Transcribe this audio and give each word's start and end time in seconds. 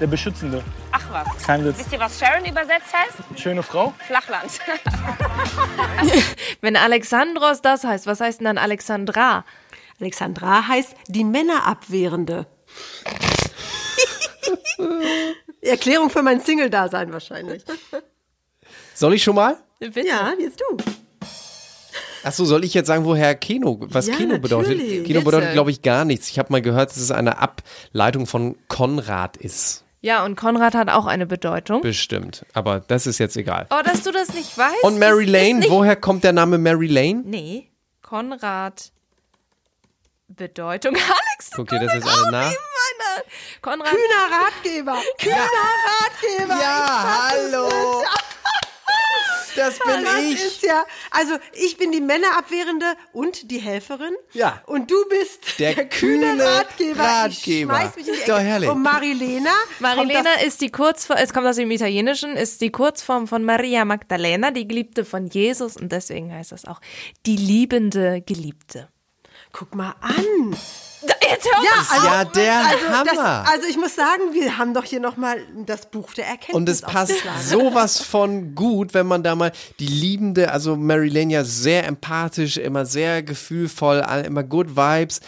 Der 0.00 0.06
Beschützende. 0.06 0.62
Ach 0.92 1.02
was. 1.10 1.42
Kein 1.44 1.64
Witz. 1.64 1.78
Wisst 1.78 1.92
ihr, 1.92 1.98
was 1.98 2.16
Sharon 2.18 2.44
übersetzt 2.44 2.92
heißt? 2.92 3.40
Schöne 3.40 3.62
Frau? 3.64 3.92
Flachland. 4.06 4.50
Wenn 6.60 6.76
Alexandros 6.76 7.62
das 7.62 7.82
heißt, 7.84 8.06
was 8.06 8.20
heißt 8.20 8.40
denn 8.40 8.44
dann 8.44 8.58
Alexandra? 8.58 9.44
Alexandra 10.00 10.68
heißt 10.68 10.94
die 11.08 11.24
Männerabwehrende. 11.24 12.46
Erklärung 15.60 16.10
für 16.10 16.22
mein 16.22 16.40
Single-Dasein 16.40 17.12
wahrscheinlich. 17.12 17.64
Soll 18.94 19.14
ich 19.14 19.24
schon 19.24 19.34
mal? 19.34 19.56
Bitte. 19.80 20.06
Ja, 20.06 20.32
jetzt 20.38 20.60
du. 20.60 20.76
Achso, 22.22 22.44
soll 22.44 22.64
ich 22.64 22.74
jetzt 22.74 22.86
sagen, 22.86 23.04
woher 23.04 23.34
Kino, 23.34 23.78
was 23.80 24.06
Ja, 24.08 24.16
Kino 24.16 24.38
bedeutet? 24.38 24.78
natürlich. 24.78 25.04
Kino 25.04 25.20
bedeutet, 25.22 25.52
glaube 25.52 25.70
ich, 25.70 25.82
gar 25.82 26.04
nichts. 26.04 26.28
Ich 26.28 26.38
habe 26.38 26.52
mal 26.52 26.62
gehört, 26.62 26.90
dass 26.90 26.96
es 26.98 27.10
eine 27.10 27.38
Ableitung 27.38 28.26
von 28.26 28.56
Konrad 28.68 29.36
ist. 29.36 29.84
Ja, 30.00 30.24
und 30.24 30.36
Konrad 30.36 30.74
hat 30.74 30.88
auch 30.90 31.06
eine 31.06 31.26
Bedeutung. 31.26 31.80
Bestimmt. 31.82 32.46
Aber 32.54 32.80
das 32.80 33.06
ist 33.06 33.18
jetzt 33.18 33.36
egal. 33.36 33.66
Oh, 33.70 33.80
dass 33.84 34.02
du 34.02 34.12
das 34.12 34.32
nicht 34.32 34.56
weißt. 34.56 34.82
Und 34.84 34.98
Mary 34.98 35.24
ist- 35.24 35.30
ist 35.30 35.32
Lane, 35.32 35.54
nicht- 35.60 35.70
woher 35.70 35.96
kommt 35.96 36.22
der 36.24 36.32
Name 36.32 36.58
Mary 36.58 36.86
Lane? 36.86 37.22
Nee, 37.24 37.68
Konrad. 38.02 38.92
Bedeutung. 40.28 40.94
Alex, 40.94 41.50
du 41.50 41.62
Okay, 41.62 41.80
das 41.84 41.94
ist 41.96 42.06
alle 42.06 42.30
nach. 42.30 42.52
Konrad. 43.60 43.90
Kühner 43.90 44.38
Ratgeber. 44.44 44.98
Kühner 45.18 45.36
Ratgeber. 45.88 46.54
Ja, 46.62 47.30
hallo. 47.30 47.67
Das 49.68 49.78
bin 49.94 50.04
Das 50.04 50.20
ich. 50.22 50.34
ist 50.44 50.62
ja, 50.62 50.84
also 51.10 51.34
ich 51.52 51.76
bin 51.76 51.92
die 51.92 52.00
Männerabwehrende 52.00 52.86
und 53.12 53.50
die 53.50 53.58
Helferin. 53.58 54.14
Ja. 54.32 54.62
Und 54.66 54.90
du 54.90 54.96
bist 55.08 55.58
Der 55.58 55.88
kühne 55.88 56.38
Ratgeber. 56.42 57.02
Ratgeber. 57.02 57.74
Ich 57.74 57.82
schmeiß 57.84 57.96
mich 57.96 58.08
in 58.08 58.12
die 58.14 58.18
Ist 58.20 58.28
doch 58.28 58.36
Ecke. 58.36 58.44
herrlich. 58.46 58.70
Und 58.70 58.82
Marilena. 58.82 59.50
Marilena 59.80 60.22
das- 60.36 60.44
ist 60.44 60.60
die 60.60 60.70
Kurzform, 60.70 61.18
es 61.22 61.32
kommt 61.32 61.46
aus 61.46 61.56
dem 61.56 61.70
Italienischen, 61.70 62.36
ist 62.36 62.60
die 62.60 62.70
Kurzform 62.70 63.26
von 63.26 63.44
Maria 63.44 63.84
Magdalena, 63.84 64.50
die 64.50 64.66
Geliebte 64.68 65.04
von 65.04 65.26
Jesus 65.26 65.76
und 65.76 65.92
deswegen 65.92 66.32
heißt 66.32 66.52
das 66.52 66.64
auch 66.64 66.80
die 67.26 67.36
liebende 67.36 68.22
Geliebte. 68.22 68.88
Guck 69.52 69.74
mal 69.74 69.94
an. 70.00 70.56
Jetzt 71.30 71.46
hör 71.46 71.62
Ja, 71.62 71.70
also, 71.90 72.06
ja 72.06 72.24
der 72.24 72.56
also, 72.58 73.04
das, 73.04 73.18
Hammer. 73.18 73.44
also 73.48 73.66
ich 73.68 73.76
muss 73.76 73.94
sagen, 73.94 74.32
wir 74.32 74.58
haben 74.58 74.74
doch 74.74 74.82
hier 74.84 74.98
nochmal 74.98 75.38
das 75.64 75.90
Buch 75.90 76.12
der 76.14 76.24
Erkenntnis. 76.26 76.54
Und 76.56 76.68
es 76.68 76.80
passt 76.82 77.14
sowas 77.44 78.00
von 78.02 78.54
gut, 78.56 78.94
wenn 78.94 79.06
man 79.06 79.22
da 79.22 79.36
mal 79.36 79.52
die 79.78 79.86
liebende, 79.86 80.50
also 80.50 80.74
Mary 80.76 81.08
Lane 81.08 81.32
ja 81.32 81.44
sehr 81.44 81.86
empathisch, 81.86 82.56
immer 82.56 82.84
sehr 82.84 83.22
gefühlvoll, 83.22 84.00
all- 84.00 84.24
immer 84.24 84.42
good 84.42 84.76
vibes. 84.76 85.20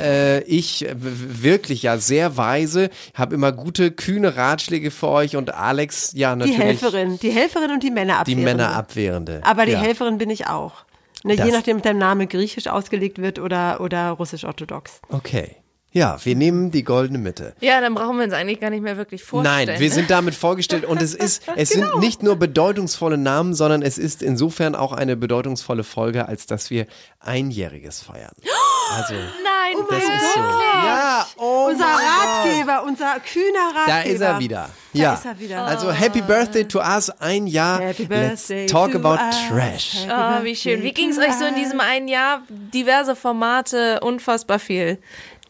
Äh, 0.00 0.40
ich 0.42 0.86
wirklich 0.90 1.82
ja 1.84 1.98
sehr 1.98 2.36
weise, 2.36 2.90
habe 3.14 3.34
immer 3.34 3.52
gute, 3.52 3.92
kühne 3.92 4.36
Ratschläge 4.36 4.90
für 4.90 5.08
euch 5.08 5.36
und 5.36 5.54
Alex 5.54 6.12
ja 6.14 6.32
Die 6.34 6.38
natürlich 6.40 6.58
Helferin, 6.82 7.18
die 7.20 7.30
Helferin 7.30 7.70
und 7.70 7.82
die 7.82 7.88
die 7.88 7.92
Männerabwehrende. 7.92 8.44
Männerabwehrende. 8.44 9.40
Aber 9.44 9.66
die 9.66 9.72
ja. 9.72 9.80
Helferin 9.80 10.18
bin 10.18 10.30
ich 10.30 10.48
auch. 10.48 10.84
Ne, 11.24 11.34
je 11.34 11.52
nachdem, 11.52 11.76
ob 11.78 11.82
dein 11.82 11.98
Name 11.98 12.26
griechisch 12.26 12.66
ausgelegt 12.66 13.20
wird 13.20 13.38
oder, 13.38 13.80
oder 13.80 14.10
russisch-orthodox. 14.10 15.00
Okay. 15.08 15.56
Ja, 15.94 16.16
wir 16.24 16.34
nehmen 16.34 16.70
die 16.70 16.84
goldene 16.84 17.18
Mitte. 17.18 17.54
Ja, 17.60 17.82
dann 17.82 17.94
brauchen 17.94 18.16
wir 18.16 18.24
uns 18.24 18.32
eigentlich 18.32 18.60
gar 18.60 18.70
nicht 18.70 18.82
mehr 18.82 18.96
wirklich 18.96 19.22
vorstellen. 19.22 19.66
Nein, 19.66 19.78
wir 19.78 19.90
sind 19.90 20.08
damit 20.08 20.34
vorgestellt 20.34 20.86
und 20.86 21.02
es 21.02 21.14
ist, 21.14 21.42
es 21.56 21.68
sind 21.68 21.98
nicht 21.98 22.22
nur 22.22 22.36
bedeutungsvolle 22.36 23.18
Namen, 23.18 23.52
sondern 23.52 23.82
es 23.82 23.98
ist 23.98 24.22
insofern 24.22 24.74
auch 24.74 24.94
eine 24.94 25.16
bedeutungsvolle 25.16 25.84
Folge, 25.84 26.26
als 26.28 26.46
dass 26.46 26.70
wir 26.70 26.86
einjähriges 27.20 28.02
feiern. 28.02 28.32
Also, 28.96 29.14
Nein, 29.14 29.84
das 29.88 29.98
ist 30.02 30.34
so. 30.34 30.40
Ja, 30.40 31.26
oh 31.36 31.66
Unser 31.70 31.84
mein 31.84 31.96
Gott. 31.96 32.46
Ratgeber, 32.46 32.82
unser 32.84 33.20
kühner 33.20 33.74
Ratgeber. 33.74 33.86
Da 33.86 34.00
ist 34.02 34.20
er 34.20 34.38
wieder. 34.38 34.70
Ja. 34.92 35.14
ist 35.14 35.24
er 35.24 35.38
wieder. 35.38 35.64
Also 35.64 35.90
Happy 35.90 36.20
Birthday 36.20 36.64
to 36.66 36.80
us, 36.80 37.10
ein 37.20 37.46
Jahr. 37.46 37.80
Happy 37.80 38.04
Let's 38.04 38.48
Birthday 38.48 38.66
talk 38.66 38.92
to 38.92 38.98
about 38.98 39.22
us. 39.22 39.36
Trash. 39.48 40.06
Oh, 40.08 40.44
wie 40.44 40.54
schön. 40.56 40.82
Wie 40.82 40.92
ging 40.92 41.10
es 41.10 41.18
euch 41.18 41.32
so 41.32 41.44
in 41.44 41.54
diesem 41.54 41.80
einen 41.80 42.08
Jahr? 42.08 42.42
Diverse 42.48 43.16
Formate, 43.16 44.00
unfassbar 44.00 44.58
viel 44.58 44.98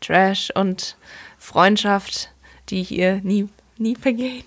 Trash 0.01 0.51
und 0.55 0.97
Freundschaft, 1.39 2.31
die 2.69 2.83
hier 2.83 3.21
nie, 3.23 3.49
nie 3.79 3.97
vergehen. 3.97 4.45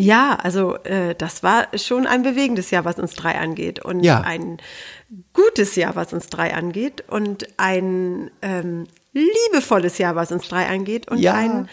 Ja, 0.00 0.38
also 0.42 0.76
äh, 0.84 1.14
das 1.14 1.42
war 1.42 1.66
schon 1.76 2.06
ein 2.06 2.22
bewegendes 2.22 2.70
Jahr, 2.70 2.84
was 2.84 2.98
uns 2.98 3.14
drei 3.14 3.34
angeht. 3.38 3.84
Und 3.84 4.02
Ja. 4.04 4.20
ein 4.20 4.58
gutes 5.32 5.76
Jahr, 5.76 5.96
was 5.96 6.12
uns 6.12 6.28
drei 6.28 6.54
angeht. 6.54 7.04
Und 7.08 7.46
ein 7.56 8.30
ähm, 8.42 8.86
liebevolles 9.12 9.98
Jahr, 9.98 10.14
was 10.16 10.32
uns 10.32 10.48
drei 10.48 10.66
angeht. 10.66 11.10
Und 11.10 11.18
Ja. 11.18 11.34
ein 11.34 11.68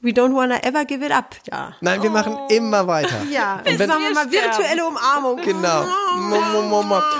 We 0.00 0.10
don't 0.10 0.32
wanna 0.32 0.62
ever 0.62 0.84
give 0.84 1.04
it 1.04 1.10
up, 1.10 1.34
ja. 1.50 1.74
Nein, 1.80 2.00
wir 2.04 2.10
machen 2.10 2.36
immer 2.50 2.86
weiter. 2.86 3.16
Ja, 3.32 3.56
Und 3.56 3.66
jetzt 3.66 3.78
wenn, 3.80 3.88
machen 3.88 4.02
wir 4.04 4.14
mal 4.14 4.30
virtuelle 4.30 4.86
Umarmung. 4.86 5.40
Genau. 5.44 5.84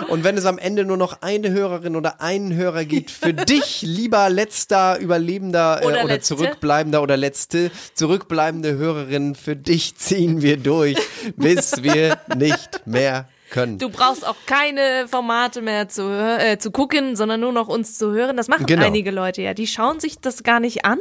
Und 0.09 0.23
wenn 0.23 0.37
es 0.39 0.45
am 0.45 0.59
Ende 0.59 0.85
nur 0.85 0.97
noch 0.97 1.21
eine 1.21 1.51
Hörerin 1.51 1.97
oder 1.97 2.21
einen 2.21 2.55
Hörer 2.55 2.85
gibt, 2.85 3.11
für 3.11 3.35
dich, 3.35 3.83
lieber 3.83 4.31
letzter 4.31 4.99
Überlebender 5.01 5.83
äh, 5.83 5.87
Oder 5.87 6.05
oder, 6.05 6.15
letzte. 6.15 6.37
zurückbleibender 6.37 7.03
oder 7.03 7.17
letzte 7.17 7.73
zurückbleibende 7.95 8.77
Hörerin, 8.77 9.35
für 9.35 9.57
dich 9.57 9.97
ziehen 9.97 10.41
wir 10.43 10.57
durch, 10.57 10.97
bis 11.37 11.83
wir 11.83 12.19
nicht 12.37 12.87
mehr 12.87 13.27
können. 13.51 13.79
Du 13.79 13.89
brauchst 13.89 14.27
auch 14.27 14.37
keine 14.47 15.07
Formate 15.09 15.63
mehr 15.63 15.89
zu, 15.89 16.03
äh, 16.11 16.59
zu 16.59 16.71
gucken, 16.71 17.17
sondern 17.17 17.41
nur 17.41 17.53
noch 17.53 17.69
uns 17.69 17.99
zu 17.99 18.13
hören. 18.13 18.37
Das 18.37 18.49
machen 18.49 18.67
Genau. 18.67 18.85
einige 18.85 19.11
Leute 19.11 19.43
ja. 19.43 19.55
Die 19.55 19.67
schauen 19.67 20.01
sich 20.01 20.19
das 20.21 20.43
gar 20.43 20.61
nicht 20.61 20.85
an, 20.85 20.99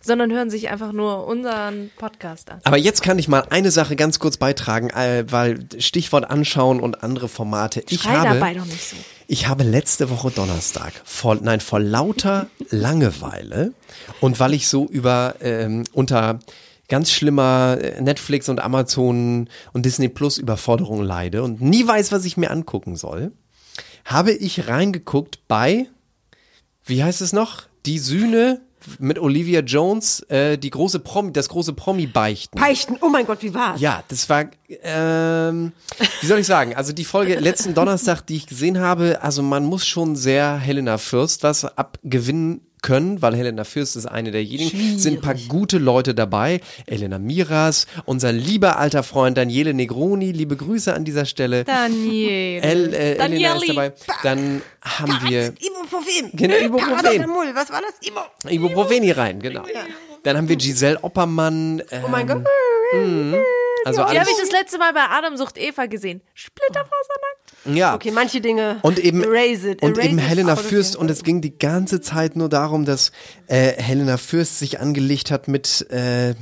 sondern 0.00 0.32
hören 0.32 0.50
sich 0.50 0.70
einfach 0.70 0.92
nur 0.92 1.26
unseren 1.26 1.90
Podcast 1.98 2.50
an. 2.50 2.60
Aber 2.64 2.76
jetzt 2.76 3.02
kann 3.02 3.18
ich 3.18 3.28
mal 3.28 3.44
eine 3.50 3.70
Sache 3.70 3.96
ganz 3.96 4.18
kurz 4.18 4.36
beitragen, 4.36 4.90
äh, 4.90 5.24
weil 5.28 5.60
Stichwort 5.78 6.30
anschauen 6.30 6.80
und 6.80 7.02
andere 7.02 7.28
Formate. 7.28 7.82
Ich 7.88 8.02
Schrei 8.02 8.16
habe, 8.16 8.38
dabei 8.38 8.54
doch 8.54 8.64
nicht 8.66 8.88
so. 8.88 8.96
Ich 9.26 9.46
habe 9.46 9.62
letzte 9.62 10.08
Woche 10.08 10.30
Donnerstag 10.30 10.92
vor, 11.04 11.36
nein, 11.40 11.60
vor 11.60 11.80
lauter 11.80 12.46
Langeweile 12.70 13.72
und 14.20 14.40
weil 14.40 14.54
ich 14.54 14.68
so 14.68 14.86
über 14.86 15.34
ähm, 15.40 15.84
unter 15.92 16.38
ganz 16.88 17.10
schlimmer 17.12 17.78
äh, 17.80 18.00
Netflix 18.00 18.48
und 18.48 18.60
Amazon 18.60 19.48
und 19.72 19.86
Disney 19.86 20.08
Plus 20.08 20.38
Überforderung 20.38 21.02
leide 21.02 21.42
und 21.42 21.60
nie 21.60 21.86
weiß, 21.86 22.12
was 22.12 22.24
ich 22.24 22.36
mir 22.36 22.50
angucken 22.50 22.96
soll, 22.96 23.32
habe 24.04 24.32
ich 24.32 24.68
reingeguckt 24.68 25.46
bei, 25.48 25.86
wie 26.84 27.04
heißt 27.04 27.20
es 27.20 27.32
noch? 27.32 27.64
Die 27.86 27.98
Sühne 27.98 28.62
mit 28.98 29.18
Olivia 29.18 29.60
Jones, 29.60 30.20
äh, 30.28 30.56
die 30.56 30.70
große 30.70 31.00
Promi, 31.00 31.32
das 31.32 31.48
große 31.48 31.72
Promi-Beichten. 31.72 32.58
Peichten, 32.58 32.96
oh 33.00 33.08
mein 33.08 33.26
Gott, 33.26 33.42
wie 33.42 33.52
war's? 33.52 33.80
Ja, 33.80 34.02
das 34.08 34.28
war, 34.28 34.46
ähm, 34.82 35.72
wie 36.20 36.26
soll 36.26 36.38
ich 36.38 36.46
sagen, 36.46 36.74
also 36.74 36.92
die 36.92 37.04
Folge 37.04 37.38
letzten 37.38 37.74
Donnerstag, 37.74 38.22
die 38.22 38.36
ich 38.36 38.46
gesehen 38.46 38.78
habe, 38.78 39.18
also 39.22 39.42
man 39.42 39.64
muss 39.64 39.86
schon 39.86 40.16
sehr 40.16 40.56
Helena 40.56 40.98
Fürst 40.98 41.42
was 41.42 41.64
abgewinnen 41.64 42.62
können, 42.82 43.22
weil 43.22 43.34
Helena 43.36 43.64
Fürst 43.64 43.96
ist 43.96 44.06
eine 44.06 44.30
derjenigen, 44.30 44.98
sind 44.98 45.18
ein 45.18 45.20
paar 45.20 45.34
gute 45.48 45.78
Leute 45.78 46.14
dabei, 46.14 46.60
Elena 46.86 47.18
Miras, 47.18 47.86
unser 48.04 48.32
lieber 48.32 48.78
alter 48.78 49.02
Freund 49.02 49.36
Daniele 49.38 49.74
Negroni, 49.74 50.32
liebe 50.32 50.56
Grüße 50.56 50.92
an 50.94 51.04
dieser 51.04 51.24
Stelle. 51.24 51.64
Daniel. 51.64 52.62
El, 52.62 52.94
äh, 52.94 53.14
Elena 53.16 53.54
ist 53.56 53.68
dabei. 53.68 53.92
Dann 54.22 54.62
haben 54.82 55.18
wir 55.28 55.52
Ibuprofen. 55.60 56.30
Genau, 56.34 56.56
Ibuprofen. 56.56 57.54
Was 57.54 57.70
war 57.70 57.82
das? 57.82 57.94
Ibu. 58.08 58.20
Ibuprofen 58.48 59.02
hier 59.02 59.18
rein, 59.18 59.40
genau. 59.40 59.64
Dann 60.22 60.36
haben 60.36 60.48
wir 60.48 60.56
Giselle 60.56 61.02
Oppermann. 61.02 61.82
Ähm, 61.90 62.02
Oh 62.04 62.08
mein 62.08 62.26
Gott. 62.26 62.44
Also 63.84 64.04
Die 64.10 64.18
habe 64.18 64.30
ich 64.30 64.36
das 64.38 64.50
letzte 64.50 64.78
Mal 64.78 64.92
bei 64.92 65.04
Adam 65.08 65.36
sucht 65.36 65.56
Eva 65.56 65.86
gesehen. 65.86 66.20
Splitterfasernackt. 66.34 67.47
Ja. 67.64 67.94
Okay, 67.94 68.10
manche 68.10 68.40
Dinge. 68.40 68.78
Und 68.82 68.98
eben, 68.98 69.22
Erase 69.22 69.70
it. 69.70 69.82
und 69.82 69.96
Erase 69.96 70.08
eben 70.08 70.18
it 70.18 70.28
Helena 70.28 70.56
Fürst. 70.56 70.96
Und 70.96 71.10
es 71.10 71.22
ging 71.22 71.40
die 71.40 71.56
ganze 71.58 72.00
Zeit 72.00 72.36
nur 72.36 72.48
darum, 72.48 72.84
dass 72.84 73.12
äh, 73.46 73.72
Helena 73.80 74.16
Fürst 74.16 74.58
sich 74.58 74.80
angelegt 74.80 75.30
hat 75.30 75.48
mit 75.48 75.90
äh, 75.90 76.34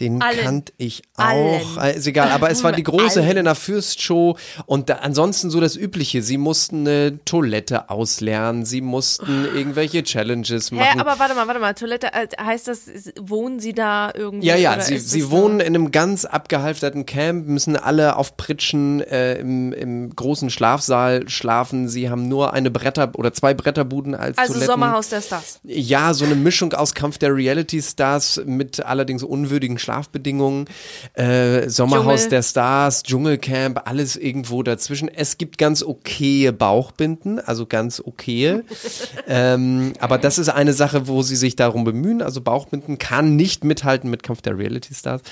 Den 0.00 0.22
Allen. 0.22 0.38
kannte 0.40 0.72
ich 0.78 1.02
Allen. 1.16 1.60
auch. 1.76 1.82
Äh, 1.84 1.96
Ist 1.96 2.06
egal, 2.06 2.30
aber 2.30 2.50
es 2.50 2.64
war 2.64 2.72
die 2.72 2.82
große 2.84 3.20
Allen. 3.20 3.26
Helena 3.28 3.54
Fürst 3.54 4.00
Show 4.02 4.36
und 4.66 4.88
da, 4.88 4.94
ansonsten 4.96 5.50
so 5.50 5.60
das 5.60 5.76
Übliche. 5.76 6.22
Sie 6.22 6.38
mussten 6.38 6.80
eine 6.88 7.18
Toilette 7.24 7.90
auslernen, 7.90 8.64
sie 8.64 8.80
mussten 8.80 9.44
irgendwelche 9.54 10.02
Challenges 10.02 10.70
Hä, 10.70 10.76
machen. 10.76 11.00
aber 11.00 11.18
warte 11.18 11.34
mal, 11.34 11.46
warte 11.46 11.60
mal. 11.60 11.74
Toilette, 11.74 12.12
äh, 12.14 12.26
heißt 12.42 12.68
das, 12.68 12.88
wohnen 13.20 13.60
Sie 13.60 13.74
da 13.74 14.10
irgendwie? 14.14 14.46
Ja, 14.46 14.56
ja, 14.56 14.80
sie, 14.80 14.98
sie 14.98 15.30
wohnen 15.30 15.60
in 15.60 15.66
einem 15.66 15.90
ganz 15.92 16.24
abgehalfterten 16.24 17.04
Camp, 17.06 17.46
müssen 17.46 17.76
alle 17.76 18.16
auf 18.16 18.36
Pritschen 18.38 19.00
äh, 19.02 19.34
im, 19.34 19.72
im 19.72 20.16
großen 20.16 20.48
Schlafsaal 20.50 21.28
schlafen. 21.28 21.88
Sie 21.88 22.08
haben 22.08 22.26
nur 22.28 22.54
eine 22.54 22.70
Bretter- 22.70 23.12
oder 23.16 23.32
zwei 23.34 23.52
Bretterbuden 23.54 24.14
als 24.14 24.38
Also 24.38 24.54
Toiletten. 24.54 24.72
Sommerhaus 24.72 25.08
der 25.10 25.20
Stars. 25.20 25.60
Ja, 25.64 26.14
so 26.14 26.24
eine 26.24 26.34
Mischung 26.36 26.72
aus 26.72 26.94
Kampf 26.94 27.18
der 27.18 27.34
Reality-Stars 27.34 28.42
mit 28.46 28.84
allerdings 28.84 29.22
unwürdigen 29.22 29.78
Schlafbedingungen, 29.90 30.66
äh, 31.14 31.68
Sommerhaus 31.68 32.20
Dschungel. 32.20 32.30
der 32.30 32.42
Stars, 32.42 33.02
Dschungelcamp, 33.02 33.82
alles 33.88 34.16
irgendwo 34.16 34.62
dazwischen. 34.62 35.08
Es 35.08 35.36
gibt 35.36 35.58
ganz 35.58 35.82
okaye 35.82 36.52
Bauchbinden, 36.52 37.40
also 37.40 37.66
ganz 37.66 38.00
okaye. 38.04 38.62
ähm, 39.28 39.92
aber 39.98 40.18
das 40.18 40.38
ist 40.38 40.48
eine 40.48 40.72
Sache, 40.72 41.08
wo 41.08 41.22
sie 41.22 41.34
sich 41.36 41.56
darum 41.56 41.82
bemühen. 41.82 42.22
Also 42.22 42.40
Bauchbinden 42.40 42.98
kann 42.98 43.34
nicht 43.34 43.64
mithalten 43.64 44.10
mit 44.10 44.22
Kampf 44.22 44.42
der 44.42 44.56
Reality-Stars. 44.56 45.22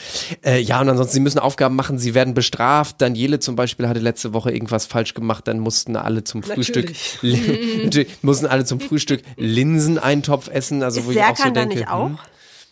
Äh, 0.45 0.61
ja, 0.61 0.81
und 0.81 0.89
ansonsten, 0.89 1.15
sie 1.15 1.21
müssen 1.21 1.39
Aufgaben 1.39 1.77
machen, 1.77 1.99
sie 1.99 2.15
werden 2.15 2.35
bestraft. 2.35 2.97
Daniele 3.01 3.39
zum 3.39 3.55
Beispiel 3.55 3.89
hatte 3.89 4.01
letzte 4.01 4.33
Woche 4.33 4.51
irgendwas 4.51 4.87
falsch 4.87 5.15
gemacht, 5.15 5.47
dann 5.47 5.61
mussten 5.61 5.95
alle 5.95 6.25
zum 6.25 6.43
Frühstück, 6.43 6.93
mussten 8.23 8.47
alle 8.47 8.65
zum 8.65 8.81
Frühstück 8.81 9.23
Linseneintopf 9.37 10.49
essen. 10.49 10.83
Also 10.83 11.01
Ist 11.01 11.07
wo 11.07 11.11
ich 11.13 11.23
auch 11.23 11.37
so 11.37 11.51
denke, 11.51 11.77
nicht 11.77 11.89
auch? 11.89 12.07
hm, 12.07 12.19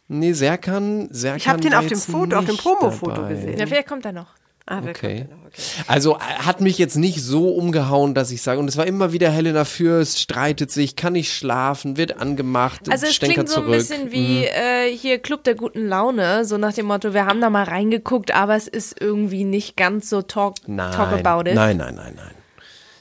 Nee, 0.08 0.32
Serkan, 0.32 1.08
Serkan 1.10 1.36
Ich 1.38 1.48
hab 1.48 1.60
den 1.60 1.74
auf 1.74 1.86
dem 1.86 1.98
Foto, 1.98 2.36
auf 2.36 2.44
dem 2.46 2.56
Promo-Foto 2.56 3.26
gesehen. 3.28 3.58
Ja, 3.58 3.66
vielleicht 3.66 3.88
kommt 3.88 4.04
er 4.04 4.12
noch. 4.12 4.28
Ah, 4.68 4.80
wer 4.82 4.90
Okay. 4.90 5.26
noch? 5.30 5.46
okay. 5.46 5.60
Also 5.86 6.16
äh, 6.16 6.18
hat 6.18 6.60
mich 6.60 6.76
jetzt 6.78 6.96
nicht 6.96 7.22
so 7.22 7.50
umgehauen, 7.50 8.14
dass 8.14 8.32
ich 8.32 8.42
sage, 8.42 8.58
und 8.58 8.66
es 8.68 8.76
war 8.76 8.86
immer 8.86 9.12
wieder 9.12 9.30
Helena 9.30 9.64
Fürst, 9.64 10.18
streitet 10.20 10.72
sich, 10.72 10.96
kann 10.96 11.12
nicht 11.12 11.32
schlafen, 11.32 11.96
wird 11.96 12.18
angemacht, 12.20 12.90
Also 12.90 13.06
es 13.06 13.14
stänkert 13.14 13.46
klingt 13.46 13.48
so 13.48 13.60
ein 13.62 13.70
bisschen 13.70 14.10
wie 14.10 14.44
äh, 14.44 14.90
hier 14.92 15.18
Club 15.18 15.44
der 15.44 15.54
guten 15.54 15.86
Laune, 15.86 16.44
so 16.44 16.58
nach 16.58 16.72
dem 16.72 16.86
Motto, 16.86 17.14
wir 17.14 17.26
haben 17.26 17.40
da 17.40 17.48
mal 17.48 17.62
reingeguckt, 17.64 18.34
aber 18.34 18.56
es 18.56 18.66
ist 18.66 19.00
irgendwie 19.00 19.44
nicht 19.44 19.76
ganz 19.76 20.10
so 20.10 20.22
talk, 20.22 20.54
Nein, 20.66 20.90
talk 20.92 21.12
about 21.12 21.48
it. 21.48 21.54
nein, 21.54 21.76
nein, 21.76 21.94
nein, 21.94 22.14
nein. 22.16 22.34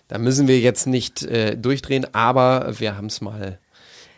Da 0.08 0.20
müssen 0.20 0.48
wir 0.48 0.60
jetzt 0.60 0.86
nicht 0.86 1.24
äh, 1.24 1.56
durchdrehen, 1.58 2.06
aber 2.14 2.74
wir 2.80 2.96
haben 2.96 3.08
es 3.08 3.22
mal. 3.22 3.58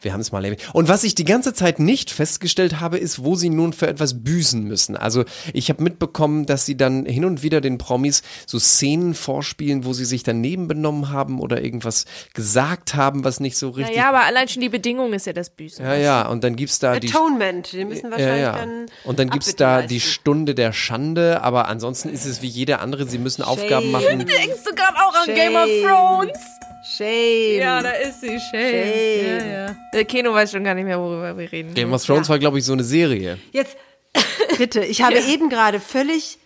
Wir 0.02 0.14
haben 0.14 0.22
es 0.22 0.32
mal 0.32 0.44
erwähnt. 0.44 0.62
Und 0.74 0.88
was 0.88 1.04
ich 1.04 1.16
die 1.16 1.26
ganze 1.26 1.54
Zeit 1.54 1.80
nicht 1.80 2.12
festgestellt 2.12 2.80
habe, 2.80 2.98
ist, 2.98 3.24
wo 3.24 3.36
sie 3.36 3.50
nun 3.50 3.74
für 3.74 3.88
etwas 3.88 4.24
büßen 4.24 4.64
müssen. 4.64 4.96
Also 4.96 5.26
ich 5.54 5.70
habe 5.70 5.84
mitbekommen, 5.84 6.46
dass 6.46 6.66
sie 6.66 6.78
dann 6.78 7.06
hin 7.06 7.26
und 7.26 7.44
wieder 7.44 7.62
den 7.62 7.78
Promis 7.78 8.22
so 8.46 8.60
Szenen 8.60 9.14
vorspielen, 9.14 9.86
wo 9.86 9.94
sie 9.94 10.06
sich 10.06 10.24
daneben 10.24 10.68
benommen 10.68 11.10
haben 11.10 11.40
oder 11.40 11.64
irgendwas 11.64 12.06
gesagt 12.34 12.96
haben, 12.96 13.24
was 13.24 13.40
nicht 13.40 13.58
so 13.58 13.70
richtig. 13.70 13.96
Naja, 13.96 14.10
aber 14.10 14.26
allein 14.26 14.48
schon 14.48 14.62
die 14.62 14.70
Bedingung 14.70 15.14
ist 15.14 15.26
ja 15.26 15.34
das 15.34 15.50
Büßen. 15.50 15.84
ja, 15.84 15.96
ja. 15.96 16.28
Und 16.28 16.44
dann 16.44 16.56
gibt's 16.56 16.80
da 16.80 17.00
die 17.00 17.10
Atonement, 17.10 17.72
die 17.72 17.86
müssen 17.86 18.06
ja, 18.06 18.12
wahrscheinlich 18.12 18.42
ja. 18.42 18.52
dann. 18.54 18.86
Und 19.04 19.20
dann 19.20 19.30
gibt's 19.30 19.56
da 19.56 19.82
die 19.82 20.00
Stunde 20.00 20.56
der 20.56 20.74
Schande, 20.74 21.42
aber 21.42 21.68
ansonsten 21.68 22.10
ist 22.10 22.26
es 22.26 22.42
wie 22.42 22.48
jeder 22.48 22.82
andere, 22.82 23.08
sie 23.08 23.18
müssen 23.18 23.44
Aufgaben 23.44 23.92
machen. 23.92 24.20
Denkst 24.20 24.64
du 24.66 24.76
gerade 24.76 24.98
auch 24.98 25.16
an 25.16 25.26
Shame. 25.26 25.36
Game 25.36 25.56
of 25.56 25.70
Thrones? 25.84 26.67
Shame. 26.96 27.60
Ja, 27.60 27.82
da 27.82 27.92
ist 27.92 28.22
sie. 28.22 28.40
Shame. 28.40 28.62
Shame. 28.62 29.40
Ja, 29.40 29.46
ja. 29.46 29.76
Der 29.94 30.06
Keno 30.06 30.34
weiß 30.34 30.52
schon 30.52 30.64
gar 30.64 30.74
nicht 30.74 30.86
mehr, 30.86 31.00
worüber 31.00 31.38
wir 31.38 31.52
reden. 31.52 31.74
Game 31.74 31.94
of 31.94 32.06
Thrones 32.06 32.30
war, 32.30 32.40
glaube 32.40 32.60
ich, 32.60 32.66
so 32.66 32.74
eine 32.74 32.84
Serie. 32.84 33.38
Jetzt, 33.52 33.78
bitte, 34.58 34.84
ich 34.84 35.02
habe 35.02 35.20
eben 35.20 35.50
gerade 35.50 35.80
völlig, 35.80 36.40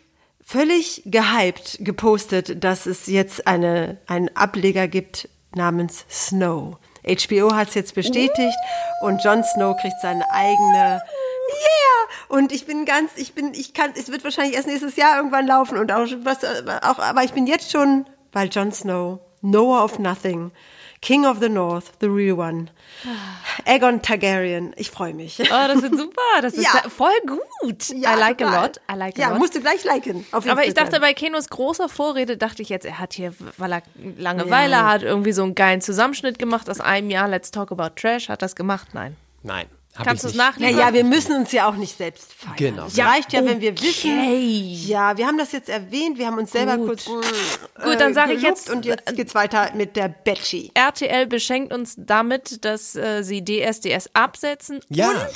völlig 0.44 1.04
gehypt 1.06 1.78
gepostet, 1.82 2.64
dass 2.64 2.86
es 2.86 3.08
jetzt 3.08 3.48
eine, 3.48 4.00
einen 4.08 4.36
Ableger 4.36 4.88
gibt 4.88 5.30
namens 5.56 6.06
Snow. 6.10 6.78
HBO 7.04 7.56
hat 7.56 7.70
es 7.70 7.74
jetzt 7.76 7.96
bestätigt 7.96 8.58
und 9.02 9.24
Jon 9.24 9.44
Snow 9.44 9.76
kriegt 9.76 10.00
seine 10.02 10.30
eigene. 10.32 11.02
Yeah! 11.52 12.38
Und 12.38 12.52
ich 12.52 12.66
bin 12.66 12.86
ganz, 12.86 13.12
ich 13.16 13.34
bin, 13.34 13.54
ich 13.54 13.74
kann, 13.74 13.92
es 13.96 14.12
wird 14.12 14.24
wahrscheinlich 14.24 14.56
erst 14.56 14.68
nächstes 14.68 14.96
Jahr 14.96 15.18
irgendwann 15.18 15.48
laufen 15.48 15.78
und 15.78 15.92
auch, 15.92 16.08
was, 16.24 16.44
auch 16.84 17.00
aber 17.00 17.24
ich 17.24 17.34
bin 17.34 17.48
jetzt 17.48 17.72
schon, 17.72 18.06
weil 18.32 18.50
Jon 18.50 18.72
Snow, 18.72 19.20
Noah 19.42 19.84
of 19.84 20.00
Nothing, 20.00 20.52
King 21.02 21.26
of 21.26 21.40
the 21.40 21.50
North, 21.50 21.94
the 22.00 22.08
real 22.08 22.38
one, 22.38 22.70
Aegon 23.66 24.02
Targaryen, 24.02 24.74
ich 24.78 24.92
freue 24.92 25.14
mich. 25.16 25.40
Oh, 25.40 25.46
das 25.68 25.82
wird 25.82 25.98
super. 25.98 26.22
Das 26.42 26.54
ist 26.54 26.64
Ja. 26.64 26.90
voll 26.90 27.10
gut. 27.26 27.90
Ja, 27.90 28.16
I 28.16 28.20
like 28.20 28.38
total. 28.38 28.54
a 28.56 28.62
lot. 28.62 28.78
I 28.92 28.96
like 28.96 29.18
a 29.18 29.22
ja, 29.22 29.30
lot. 29.30 29.40
musst 29.40 29.56
du 29.56 29.62
gleich 29.62 29.84
liken. 29.84 30.26
Auf 30.32 30.48
aber 30.48 30.66
ich 30.66 30.74
dachte, 30.76 31.00
bei 31.00 31.14
Kenos 31.14 31.50
großer 31.50 31.90
Vorrede 31.90 32.38
dachte 32.38 32.62
ich 32.62 32.70
jetzt, 32.70 32.86
er 32.86 33.00
hat 33.00 33.14
hier, 33.14 33.34
weil 33.58 33.72
er 33.74 33.84
Langeweile 34.18 34.74
Ja. 34.74 34.88
hat, 34.92 35.02
irgendwie 35.04 35.32
so 35.32 35.44
einen 35.44 35.56
geilen 35.56 35.82
Zusammenschnitt 35.82 36.38
gemacht 36.38 36.70
aus 36.70 36.80
einem 36.80 37.10
Jahr. 37.10 37.28
Let's 37.28 37.50
talk 37.52 37.72
about 37.72 37.96
Trash. 37.96 38.30
Hat 38.30 38.42
das 38.44 38.56
gemacht? 38.56 38.90
Nein. 38.94 39.16
Nein. 39.44 39.66
Hab 39.98 40.08
Kannst 40.08 40.24
du 40.24 40.28
es 40.30 40.34
nicht. 40.34 40.42
nachliefern? 40.44 40.76
Naja, 40.78 40.94
wir 40.94 41.04
müssen 41.04 41.36
uns 41.36 41.52
ja 41.52 41.68
auch 41.68 41.76
nicht 41.76 41.98
selbst 41.98 42.34
feiern. 42.34 42.56
Genau. 42.58 42.86
Es 42.88 42.98
reicht 42.98 43.34
ja, 43.34 43.44
wenn 43.44 43.60
wir 43.60 43.78
wissen. 43.82 44.10
Okay. 44.12 44.74
Ja, 44.88 45.18
wir 45.18 45.28
haben 45.28 45.38
das 45.38 45.52
jetzt 45.52 45.68
erwähnt, 45.70 46.18
wir 46.18 46.28
haben 46.28 46.38
uns 46.38 46.52
selber 46.52 46.78
Gut. 46.78 46.88
kurz. 46.88 47.08
mm, 47.08 47.84
Gut, 47.84 48.00
dann 48.00 48.14
sage 48.14 48.34
ich 48.34 48.42
jetzt- 48.42 48.70
Und 48.70 48.86
jetzt 48.86 49.14
geht's 49.16 49.36
weiter 49.36 49.72
mit 49.76 49.98
der 49.98 50.08
Betschi. 50.08 50.72
RTL 50.76 51.28
beschenkt 51.28 51.74
uns 51.74 51.96
damit, 51.98 52.64
dass 52.64 52.96
äh, 52.96 53.22
sie 53.24 53.44
DSDS 53.44 54.10
absetzen. 54.14 54.80
Ja. 54.90 55.12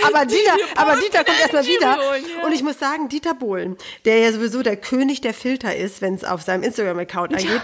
Ja, 0.00 0.08
aber 0.08 0.24
Dieter, 0.26 0.56
aber 0.76 0.96
Dieter 0.96 1.22
kommt 1.24 1.38
erstmal 1.40 1.64
wieder. 1.66 1.96
ja. 1.98 2.44
Und 2.46 2.52
ich 2.52 2.62
muss 2.62 2.78
sagen, 2.78 3.08
Dieter 3.08 3.34
Bohlen, 3.34 3.76
der 4.04 4.18
ja 4.18 4.32
sowieso 4.32 4.62
der 4.62 4.76
König 4.76 5.20
der 5.20 5.34
Filter 5.34 5.76
ist, 5.76 6.00
wenn 6.00 6.14
es 6.14 6.24
auf 6.24 6.42
seinem 6.42 6.62
Instagram-Account 6.64 7.32
angeht. 7.34 7.60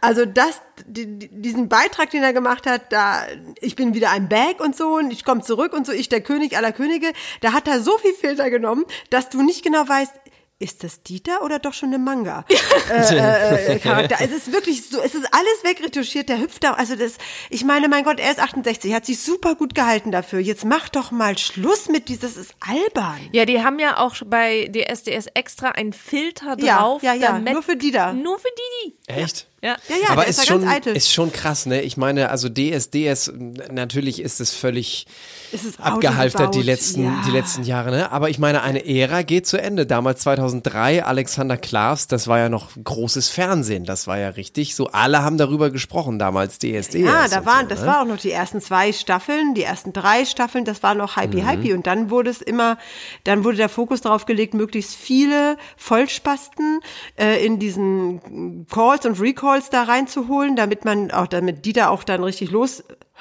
Also 0.00 0.24
das, 0.24 0.60
die, 0.86 1.18
die- 1.18 1.28
diesen 1.30 1.68
Beitrag, 1.68 2.10
den 2.10 2.22
er 2.22 2.32
gemacht 2.32 2.66
hat, 2.66 2.92
da, 2.92 3.22
ich 3.60 3.74
bin 3.76 3.94
wieder 3.94 4.10
ein 4.10 4.28
Bag 4.28 4.60
und 4.60 4.76
so 4.76 4.96
und 4.96 5.10
ich 5.10 5.24
komme 5.24 5.42
zurück 5.42 5.72
und 5.72 5.86
so, 5.86 5.92
ich 5.92 6.08
der 6.08 6.20
König 6.20 6.56
aller 6.56 6.72
Könige, 6.72 7.12
da 7.40 7.52
hat 7.52 7.66
er 7.68 7.80
so 7.80 7.98
viel 7.98 8.14
Filter 8.14 8.50
genommen, 8.50 8.84
dass 9.10 9.28
du 9.28 9.42
nicht 9.42 9.64
genau 9.64 9.88
weißt, 9.88 10.12
ist 10.60 10.82
das 10.82 11.04
Dieter 11.04 11.42
oder 11.44 11.60
doch 11.60 11.72
schon 11.72 11.90
eine 11.90 11.98
Manga? 12.00 12.44
äh, 12.90 13.16
äh, 13.16 13.74
äh, 13.74 13.78
Charakter. 13.80 14.16
Es 14.20 14.32
ist 14.32 14.52
wirklich 14.52 14.88
so, 14.88 15.00
es 15.00 15.14
ist 15.14 15.26
alles 15.32 15.62
wegretuschiert, 15.64 16.28
der 16.28 16.40
hüpft 16.40 16.64
da, 16.64 16.72
also 16.72 16.96
das, 16.96 17.12
ich 17.48 17.64
meine, 17.64 17.88
mein 17.88 18.02
Gott, 18.02 18.18
er 18.18 18.30
ist 18.32 18.40
68, 18.40 18.92
hat 18.92 19.06
sich 19.06 19.20
super 19.20 19.54
gut 19.54 19.76
gehalten 19.76 20.10
dafür. 20.10 20.40
Jetzt 20.40 20.64
mach 20.64 20.88
doch 20.88 21.12
mal 21.12 21.38
Schluss 21.38 21.88
mit 21.88 22.08
dieses, 22.08 22.34
das 22.34 22.36
ist 22.36 22.54
albern. 22.60 23.20
Ja, 23.32 23.44
die 23.44 23.62
haben 23.62 23.78
ja 23.78 23.98
auch 23.98 24.16
bei 24.26 24.68
DSDS 24.72 25.26
extra 25.34 25.70
einen 25.70 25.92
Filter 25.92 26.56
Ja, 26.58 26.78
drauf. 26.78 27.02
ja, 27.04 27.14
ja, 27.14 27.32
damit- 27.32 27.52
nur 27.52 27.62
für 27.62 27.76
Dieter. 27.76 28.12
Nur 28.12 28.38
für 28.40 28.48
Didi. 28.82 28.96
Echt? 29.06 29.46
Ja. 29.60 29.76
Ja, 29.88 29.96
ja, 30.02 30.08
Aber 30.10 30.20
der 30.22 30.30
ist 30.30 30.38
ist 30.38 30.46
schon, 30.46 30.60
ganz 30.60 30.72
eitel. 30.72 30.96
ist 30.96 31.12
schon 31.12 31.32
krass, 31.32 31.66
ne? 31.66 31.82
Ich 31.82 31.96
meine, 31.96 32.30
also 32.30 32.48
DSDS, 32.48 33.32
natürlich 33.72 34.22
ist 34.22 34.40
es 34.40 34.54
völlig 34.54 35.06
ist 35.50 35.80
abgehalftert 35.80 36.54
die 36.54 36.62
letzten, 36.62 37.04
ja. 37.04 37.22
die 37.26 37.32
letzten 37.32 37.64
Jahre, 37.64 37.90
ne? 37.90 38.12
Aber 38.12 38.30
ich 38.30 38.38
meine, 38.38 38.62
eine 38.62 38.86
Ära 38.86 39.22
geht 39.22 39.48
zu 39.48 39.60
Ende. 39.60 39.84
Damals 39.84 40.20
2003, 40.20 41.04
Alexander 41.04 41.56
Klavs, 41.56 42.06
das 42.06 42.28
war 42.28 42.38
ja 42.38 42.48
noch 42.48 42.68
großes 42.82 43.30
Fernsehen. 43.30 43.84
Das 43.84 44.06
war 44.06 44.16
ja 44.16 44.28
richtig 44.28 44.76
so. 44.76 44.88
Alle 44.88 45.22
haben 45.22 45.38
darüber 45.38 45.70
gesprochen 45.70 46.20
damals, 46.20 46.58
DSDS. 46.60 46.94
Ja, 46.94 47.26
da 47.26 47.38
und 47.40 47.46
waren, 47.46 47.62
so, 47.62 47.70
das 47.70 47.80
ne? 47.80 47.86
war 47.88 48.02
auch 48.02 48.06
noch 48.06 48.18
die 48.18 48.30
ersten 48.30 48.60
zwei 48.60 48.92
Staffeln, 48.92 49.54
die 49.54 49.64
ersten 49.64 49.92
drei 49.92 50.24
Staffeln, 50.24 50.66
das 50.66 50.84
war 50.84 50.94
noch 50.94 51.16
Hypey 51.16 51.42
Mhm. 51.42 51.48
Hypey. 51.48 51.72
Und 51.72 51.86
dann 51.88 52.10
wurde 52.10 52.30
es 52.30 52.42
immer, 52.42 52.78
dann 53.24 53.42
wurde 53.42 53.56
der 53.56 53.68
Fokus 53.68 54.02
darauf 54.02 54.24
gelegt, 54.24 54.54
möglichst 54.54 54.94
viele 54.94 55.56
Vollspasten 55.76 56.78
äh, 57.18 57.44
in 57.44 57.58
diesen 57.58 58.66
Calls 58.70 59.04
und 59.04 59.20
Recalls 59.20 59.47
da 59.70 59.84
reinzuholen, 59.84 60.56
damit 60.56 60.84
man 60.84 61.10
auch, 61.10 61.26
damit 61.26 61.64
die 61.64 61.72
da 61.72 61.88
auch 61.88 62.04
dann 62.04 62.22
richtig 62.24 62.50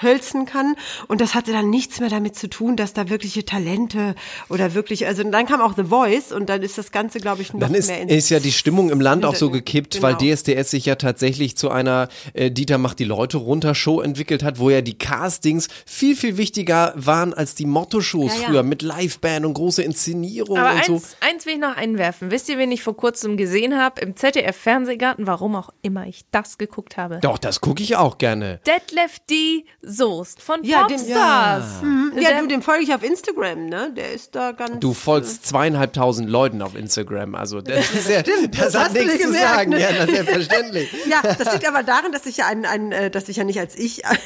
loshölzen 0.02 0.46
kann. 0.46 0.76
Und 1.08 1.22
das 1.22 1.36
hatte 1.36 1.52
dann 1.52 1.70
nichts 1.70 2.00
mehr 2.00 2.10
damit 2.10 2.36
zu 2.36 2.50
tun, 2.50 2.76
dass 2.76 2.94
da 2.94 3.10
wirkliche 3.10 3.46
Talente 3.46 4.16
oder 4.50 4.74
wirklich, 4.74 5.06
also 5.08 5.24
dann 5.24 5.46
kam 5.46 5.62
auch 5.62 5.76
The 5.76 5.84
Voice 5.86 6.32
und 6.32 6.50
dann 6.50 6.62
ist 6.62 6.78
das 6.78 6.92
Ganze, 6.92 7.20
glaube 7.20 7.42
ich, 7.42 7.54
noch 7.54 7.60
Dann 7.60 7.74
ist, 7.74 7.88
mehr 7.88 8.02
ins 8.02 8.12
ist 8.14 8.30
ja 8.30 8.40
die 8.40 8.52
Stimmung 8.52 8.90
im 8.90 9.02
Land 9.02 9.26
auch 9.26 9.36
so 9.36 9.50
gekippt, 9.50 9.96
Genau. 9.96 10.08
weil 10.08 10.16
DSDS 10.18 10.72
sich 10.72 10.86
ja 10.86 10.96
tatsächlich 10.96 11.58
zu 11.58 11.70
einer 11.70 12.10
äh, 12.34 12.52
Dieter 12.52 12.78
macht 12.78 13.00
die 13.00 13.04
Leute 13.06 13.38
runter 13.38 13.76
Show 13.76 14.02
entwickelt 14.02 14.44
hat, 14.44 14.60
wo 14.60 14.70
ja 14.70 14.82
die 14.82 14.98
Castings 14.98 15.68
viel, 15.86 16.16
viel 16.16 16.38
wichtiger 16.38 16.94
waren 16.96 17.34
als 17.34 17.56
die 17.56 17.66
Motto-Shows 17.66 18.34
Ja, 18.36 18.42
ja. 18.42 18.48
früher 18.48 18.64
mit 18.64 18.82
Liveband 18.82 19.46
und 19.46 19.54
große 19.54 19.82
Inszenierung 19.84 20.58
Aber 20.58 20.76
und 20.76 20.86
so. 20.86 20.94
eins, 20.96 21.18
eins 21.22 21.46
will 21.46 21.54
ich 21.54 21.60
noch 21.60 21.76
einwerfen. 21.76 22.32
Wisst 22.32 22.50
ihr, 22.50 22.58
wen 22.58 22.72
ich 22.72 22.84
vor 22.84 22.96
kurzem 22.98 23.38
gesehen 23.38 23.78
habe? 23.78 24.02
Im 24.02 24.16
ZDF-Fernsehgarten, 24.16 25.28
warum 25.28 25.56
auch 25.56 25.70
immer 25.82 26.08
ich 26.08 26.22
das 26.32 26.58
geguckt 26.58 26.98
habe. 26.98 27.20
Doch, 27.22 27.38
das 27.38 27.62
gucke 27.62 27.82
ich 27.84 27.96
auch 27.96 28.18
gerne. 28.18 28.60
Detlef 28.68 29.20
D. 29.30 29.66
Soest 29.88 30.42
von 30.42 30.64
Ja, 30.64 30.86
dem- 30.88 30.98
Popstars. 30.98 31.82
Hm, 31.82 32.12
Der- 32.16 32.24
Ja, 32.24 32.40
du, 32.42 32.48
dem 32.48 32.62
folge 32.62 32.84
ich 32.84 32.94
auf 32.94 33.04
Instagram, 33.04 33.66
ne? 33.68 33.92
Der 33.96 34.12
ist 34.14 34.36
da 34.36 34.52
ganz. 34.52 34.80
Du 34.80 34.94
folgst 34.94 35.46
zweieinhalbtausend 35.48 36.30
Leuten 36.30 36.62
auf 36.62 36.76
Instagram, 36.76 37.36
also 37.36 37.62
das 37.62 37.92
ist 37.92 38.10
ja, 38.10 38.22
das, 38.22 38.34
das 38.52 38.76
hat 38.76 38.86
hast 38.90 38.96
du 38.96 39.00
nichts 39.00 39.14
dir 39.18 39.22
zu 39.24 39.28
gemerkt, 39.28 39.56
sagen, 39.56 39.70
ne? 39.72 39.80
ja, 39.82 39.92
das 39.94 40.06
ist 40.10 40.16
selbstverständlich. 40.16 40.90
Ja, 41.08 41.22
das 41.22 41.54
liegt 41.54 41.68
aber 41.68 41.84
daran, 41.84 42.12
dass 42.12 42.26
ich 42.26 42.38
ja 42.38 42.48
ein, 42.48 42.66
ein, 42.66 42.92
äh, 42.92 43.10
dass 43.10 43.30
ich 43.30 43.38
ja 43.38 43.44
nicht 43.46 43.60
als 43.60 43.76
ich 43.78 44.06
auf 44.06 44.18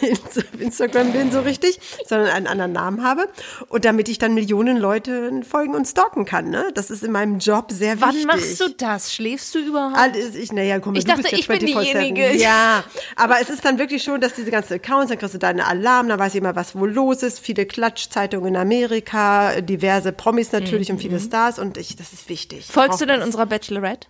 Instagram 0.59 1.11
bin 1.11 1.31
so 1.31 1.41
richtig, 1.41 1.79
sondern 2.07 2.29
einen 2.29 2.47
anderen 2.47 2.71
Namen 2.71 3.03
habe 3.03 3.27
und 3.69 3.85
damit 3.85 4.09
ich 4.09 4.17
dann 4.17 4.33
Millionen 4.33 4.77
Leute 4.77 5.41
folgen 5.47 5.75
und 5.75 5.85
stalken 5.87 6.25
kann. 6.25 6.49
Ne? 6.49 6.69
Das 6.73 6.89
ist 6.89 7.03
in 7.03 7.11
meinem 7.11 7.37
Job 7.39 7.71
sehr 7.71 7.99
Wann 8.01 8.09
wichtig. 8.11 8.25
machst 8.27 8.59
du 8.59 8.69
das? 8.69 9.13
Schläfst 9.13 9.53
du 9.55 9.59
überhaupt? 9.59 9.97
Alles, 9.97 10.35
ich, 10.35 10.51
naja, 10.51 10.79
komm, 10.79 10.95
Ich 10.95 11.03
du 11.05 11.11
dachte, 11.11 11.21
bist 11.23 11.33
ja 11.33 11.37
ich 11.39 11.47
bin 11.47 11.59
24/7. 11.59 11.65
diejenige. 11.65 12.35
Ja, 12.37 12.83
aber 13.15 13.39
es 13.41 13.49
ist 13.49 13.63
dann 13.63 13.77
wirklich 13.77 14.01
schon, 14.03 14.19
dass 14.21 14.33
diese 14.33 14.49
ganzen 14.51 14.73
Accounts, 14.73 15.09
dann 15.09 15.17
kriegst 15.19 15.35
du 15.35 15.39
deinen 15.57 15.65
Alarm, 15.65 16.07
dann 16.09 16.19
weiß 16.19 16.33
ich 16.33 16.39
immer, 16.41 16.55
was 16.55 16.75
wohl 16.75 16.91
los 16.91 17.23
ist. 17.23 17.39
Viele 17.39 17.65
Klatschzeitungen 17.65 18.55
in 18.55 18.57
Amerika, 18.59 19.61
diverse 19.61 20.11
Promis 20.11 20.51
natürlich 20.51 20.91
und 20.91 20.99
viele 20.99 21.19
Stars 21.19 21.59
und 21.59 21.77
ich, 21.77 21.95
das 21.95 22.13
ist 22.13 22.29
wichtig. 22.29 22.59
Ich 22.61 22.69
Mhm. 22.69 22.73
Folgst 22.73 23.01
du 23.01 23.05
denn 23.05 23.17
das. 23.17 23.25
unserer 23.25 23.45
Bachelorette? 23.45 24.07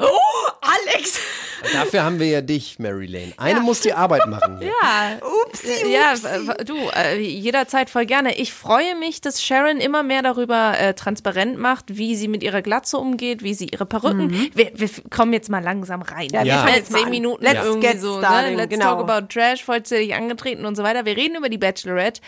Oh, 0.00 0.48
Alex! 0.60 1.18
Dafür 1.72 2.04
haben 2.04 2.20
wir 2.20 2.28
ja 2.28 2.40
dich, 2.40 2.78
Mary 2.78 3.06
Lane. 3.06 3.32
Eine 3.36 3.60
muss 3.60 3.80
die 3.80 3.92
Arbeit 3.92 4.26
machen 4.26 4.58
hier. 4.60 4.68
Ja, 4.80 5.18
Upsi, 5.44 5.90
ja, 5.92 6.12
upsi. 6.12 6.46
w- 6.48 6.64
du, 6.64 6.76
äh, 6.96 7.18
jederzeit 7.18 7.90
voll 7.90 8.06
gerne. 8.06 8.36
Ich 8.38 8.52
freue 8.52 8.94
mich, 8.94 9.20
dass 9.20 9.42
Sharon 9.42 9.78
immer 9.78 10.04
mehr 10.04 10.22
darüber 10.22 10.78
äh, 10.78 10.94
transparent 10.94 11.58
macht, 11.58 11.84
wie 11.88 12.14
sie 12.14 12.28
mit 12.28 12.44
ihrer 12.44 12.62
Glatze 12.62 12.96
umgeht, 12.98 13.42
wie 13.42 13.54
sie 13.54 13.66
ihre 13.72 13.86
Perücken. 13.86 14.50
Wir, 14.54 14.70
wir 14.74 14.88
kommen 15.10 15.32
jetzt 15.32 15.50
mal 15.50 15.62
langsam 15.62 16.02
rein. 16.02 16.28
Ja, 16.32 16.44
wir 16.44 16.64
wir 16.66 16.76
jetzt 16.76 16.92
zehn. 16.92 17.10
Minuten 17.10 17.42
Let's 17.42 17.64
irgendwie 17.64 17.88
get 17.88 18.00
so. 18.00 18.18
started, 18.18 18.50
Ne? 18.52 18.56
Let's 18.56 18.70
genau. 18.70 18.94
talk 18.96 19.10
about 19.10 19.26
Trash, 19.28 19.64
vollzählig 19.64 20.14
angetreten 20.14 20.64
und 20.64 20.76
so 20.76 20.84
weiter. 20.84 21.04
Wir 21.06 21.16
reden 21.16 21.36
über 21.36 21.48
die 21.48 21.58
Bachelorette. 21.58 22.20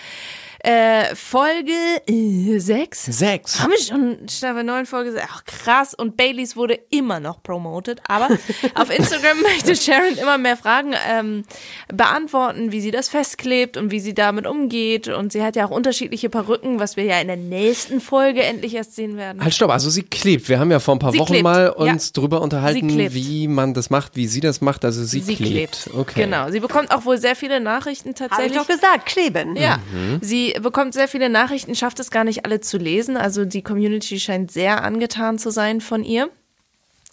Äh, 0.63 1.15
Folge 1.17 1.73
6. 2.07 3.07
Sechs. 3.07 3.61
Haben 3.61 3.71
wir 3.71 3.79
schon 3.83 4.29
Staffel 4.29 4.63
9 4.63 4.85
Folge 4.85 5.13
sechs? 5.13 5.25
Ach 5.33 5.45
krass. 5.45 5.95
Und 5.95 6.17
Baileys 6.19 6.55
wurde 6.55 6.79
immer 6.91 7.19
noch 7.19 7.43
promoted. 7.43 8.01
Aber 8.07 8.29
auf 8.75 8.91
Instagram 8.97 9.41
möchte 9.43 9.75
Sharon 9.75 10.19
immer 10.21 10.37
mehr 10.37 10.57
Fragen 10.59 10.95
ähm, 11.11 11.45
beantworten, 11.93 12.73
wie 12.73 12.81
sie 12.83 12.91
das 12.91 13.09
festklebt 13.09 13.77
und 13.79 13.91
wie 13.91 14.01
sie 14.01 14.13
damit 14.13 14.47
umgeht. 14.47 15.09
Und 15.09 15.33
sie 15.33 15.43
hat 15.43 15.57
ja 15.57 15.67
auch 15.67 15.71
unterschiedliche 15.71 16.29
Perücken, 16.29 16.79
was 16.79 16.97
wir 16.97 17.05
ja 17.05 17.21
in 17.21 17.29
der 17.29 17.37
nächsten 17.39 18.01
Folge 18.01 18.43
endlich 18.43 18.75
erst 18.75 18.95
sehen 18.97 19.17
werden. 19.17 19.43
Halt, 19.43 19.55
stopp, 19.55 19.71
also 19.71 19.89
sie 19.89 20.03
klebt. 20.03 20.49
Wir 20.51 20.59
haben 20.59 20.71
ja 20.71 20.79
vor 20.81 20.95
ein 20.95 20.99
paar 20.99 21.13
Sie 21.13 21.19
Wochen 21.19 21.33
klebt, 21.33 21.45
mal 21.45 21.75
ja. 21.79 21.93
uns 21.93 22.13
drüber 22.13 22.43
unterhalten, 22.43 22.89
wie 23.15 23.49
man 23.49 23.73
das 23.73 23.89
macht, 23.89 24.15
wie 24.17 24.27
sie 24.27 24.41
das 24.41 24.61
macht. 24.61 24.85
Also 24.85 25.05
sie, 25.05 25.21
Sie 25.21 25.37
klebt. 25.37 25.85
klebt. 25.85 25.91
Okay. 25.97 26.25
Genau. 26.25 26.51
Sie 26.51 26.61
bekommt 26.61 26.91
auch 26.91 27.07
wohl 27.07 27.17
sehr 27.19 27.35
viele 27.35 27.61
Nachrichten 27.61 28.11
Habe 28.11 28.25
ich 28.25 28.29
tatsächlich. 28.29 28.59
doch 28.59 28.67
gesagt, 28.67 29.07
kleben. 29.07 29.57
Ja, 29.57 29.79
Mhm. 29.93 30.19
sie 30.21 30.50
bekommt 30.61 30.95
sehr 30.95 31.09
viele 31.09 31.29
Nachrichten, 31.29 31.75
schafft 31.75 32.01
es 32.01 32.11
gar 32.11 32.25
nicht 32.25 32.45
alle 32.45 32.61
zu 32.61 32.79
lesen. 32.79 33.17
Also 33.17 33.45
die 33.45 33.63
Community 33.63 34.19
scheint 34.21 34.51
sehr 34.51 34.83
angetan 34.83 35.39
zu 35.39 35.51
sein 35.51 35.81
von 35.81 36.05
ihr. 36.05 36.31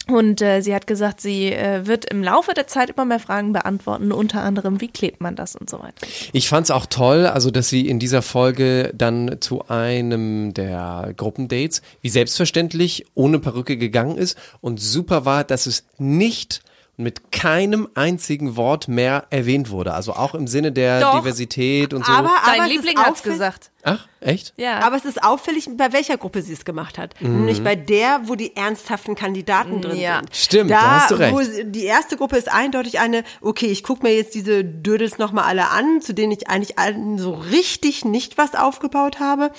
Und 0.07 0.41
äh, 0.41 0.61
sie 0.61 0.73
hat 0.73 0.87
gesagt, 0.87 1.19
sie 1.19 1.51
äh, 1.51 1.85
wird 1.85 2.05
im 2.05 2.23
Laufe 2.23 2.53
der 2.53 2.67
Zeit 2.67 2.91
immer 2.91 3.03
mehr 3.03 3.19
Fragen 3.19 3.51
beantworten, 3.51 4.13
unter 4.13 4.41
anderem, 4.41 4.79
wie 4.79 4.87
klebt 4.87 5.19
man 5.19 5.35
das 5.35 5.55
und 5.55 5.69
so 5.69 5.79
weiter. 5.79 6.07
Ich 6.31 6.47
fand's 6.47 6.71
auch 6.71 6.85
toll, 6.85 7.25
also 7.25 7.51
dass 7.51 7.67
sie 7.67 7.87
in 7.87 7.99
dieser 7.99 8.21
Folge 8.21 8.93
dann 8.95 9.37
zu 9.41 9.67
einem 9.67 10.53
der 10.53 11.13
Gruppendates, 11.17 11.81
wie 12.01 12.09
selbstverständlich, 12.09 13.05
ohne 13.15 13.39
Perücke 13.39 13.75
gegangen 13.75 14.17
ist 14.17 14.37
und 14.61 14.79
super 14.79 15.25
war, 15.25 15.43
dass 15.43 15.65
es 15.65 15.83
nicht 15.97 16.61
mit 16.99 17.31
keinem 17.31 17.87
einzigen 17.93 18.55
Wort 18.55 18.87
mehr 18.87 19.27
erwähnt 19.29 19.69
wurde. 19.69 19.93
Also 19.93 20.13
auch 20.13 20.33
im 20.33 20.47
Sinne 20.47 20.71
der 20.71 20.99
Doch. 20.99 21.19
Diversität 21.19 21.93
und 21.93 22.03
so. 22.03 22.11
Aber, 22.11 22.31
Dein 22.43 22.55
aber 22.59 22.63
es 22.69 22.73
Liebling 22.75 22.97
ist 22.97 23.03
hat's 23.05 23.19
auffällig- 23.19 23.33
gesagt. 23.33 23.71
Ach, 23.83 24.07
echt? 24.19 24.53
Ja. 24.57 24.79
Aber 24.79 24.95
es 24.97 25.05
ist 25.05 25.23
auffällig, 25.23 25.69
bei 25.77 25.93
welcher 25.93 26.17
Gruppe 26.17 26.41
sie 26.41 26.53
es 26.53 26.65
gemacht 26.65 26.97
hat. 26.97 27.13
Nämlich 27.21 27.63
bei 27.63 27.75
der, 27.75 28.21
wo 28.23 28.33
die 28.33 28.55
ernsthaften 28.55 29.13
Kandidaten 29.13 29.79
drin 29.81 29.97
Ja. 29.99 30.17
sind. 30.17 30.35
Stimmt, 30.35 30.71
da, 30.71 30.81
da 30.81 30.91
hast 31.01 31.11
du 31.11 31.15
recht. 31.15 31.33
Wo 31.35 31.41
sie- 31.43 31.65
die 31.71 31.83
erste 31.85 32.17
Gruppe 32.17 32.35
ist 32.35 32.51
eindeutig 32.51 32.99
eine, 32.99 33.23
okay, 33.41 33.67
ich 33.67 33.83
gucke 33.83 34.01
mir 34.03 34.15
jetzt 34.15 34.33
diese 34.33 34.65
Dödels 34.65 35.19
nochmal 35.19 35.43
alle 35.43 35.69
an, 35.69 36.01
zu 36.01 36.13
denen 36.15 36.31
ich 36.31 36.49
eigentlich 36.49 36.79
allen 36.79 37.19
so 37.19 37.33
richtig 37.33 38.05
nicht 38.05 38.39
was 38.39 38.55
aufgebaut 38.55 39.19
habe. 39.19 39.51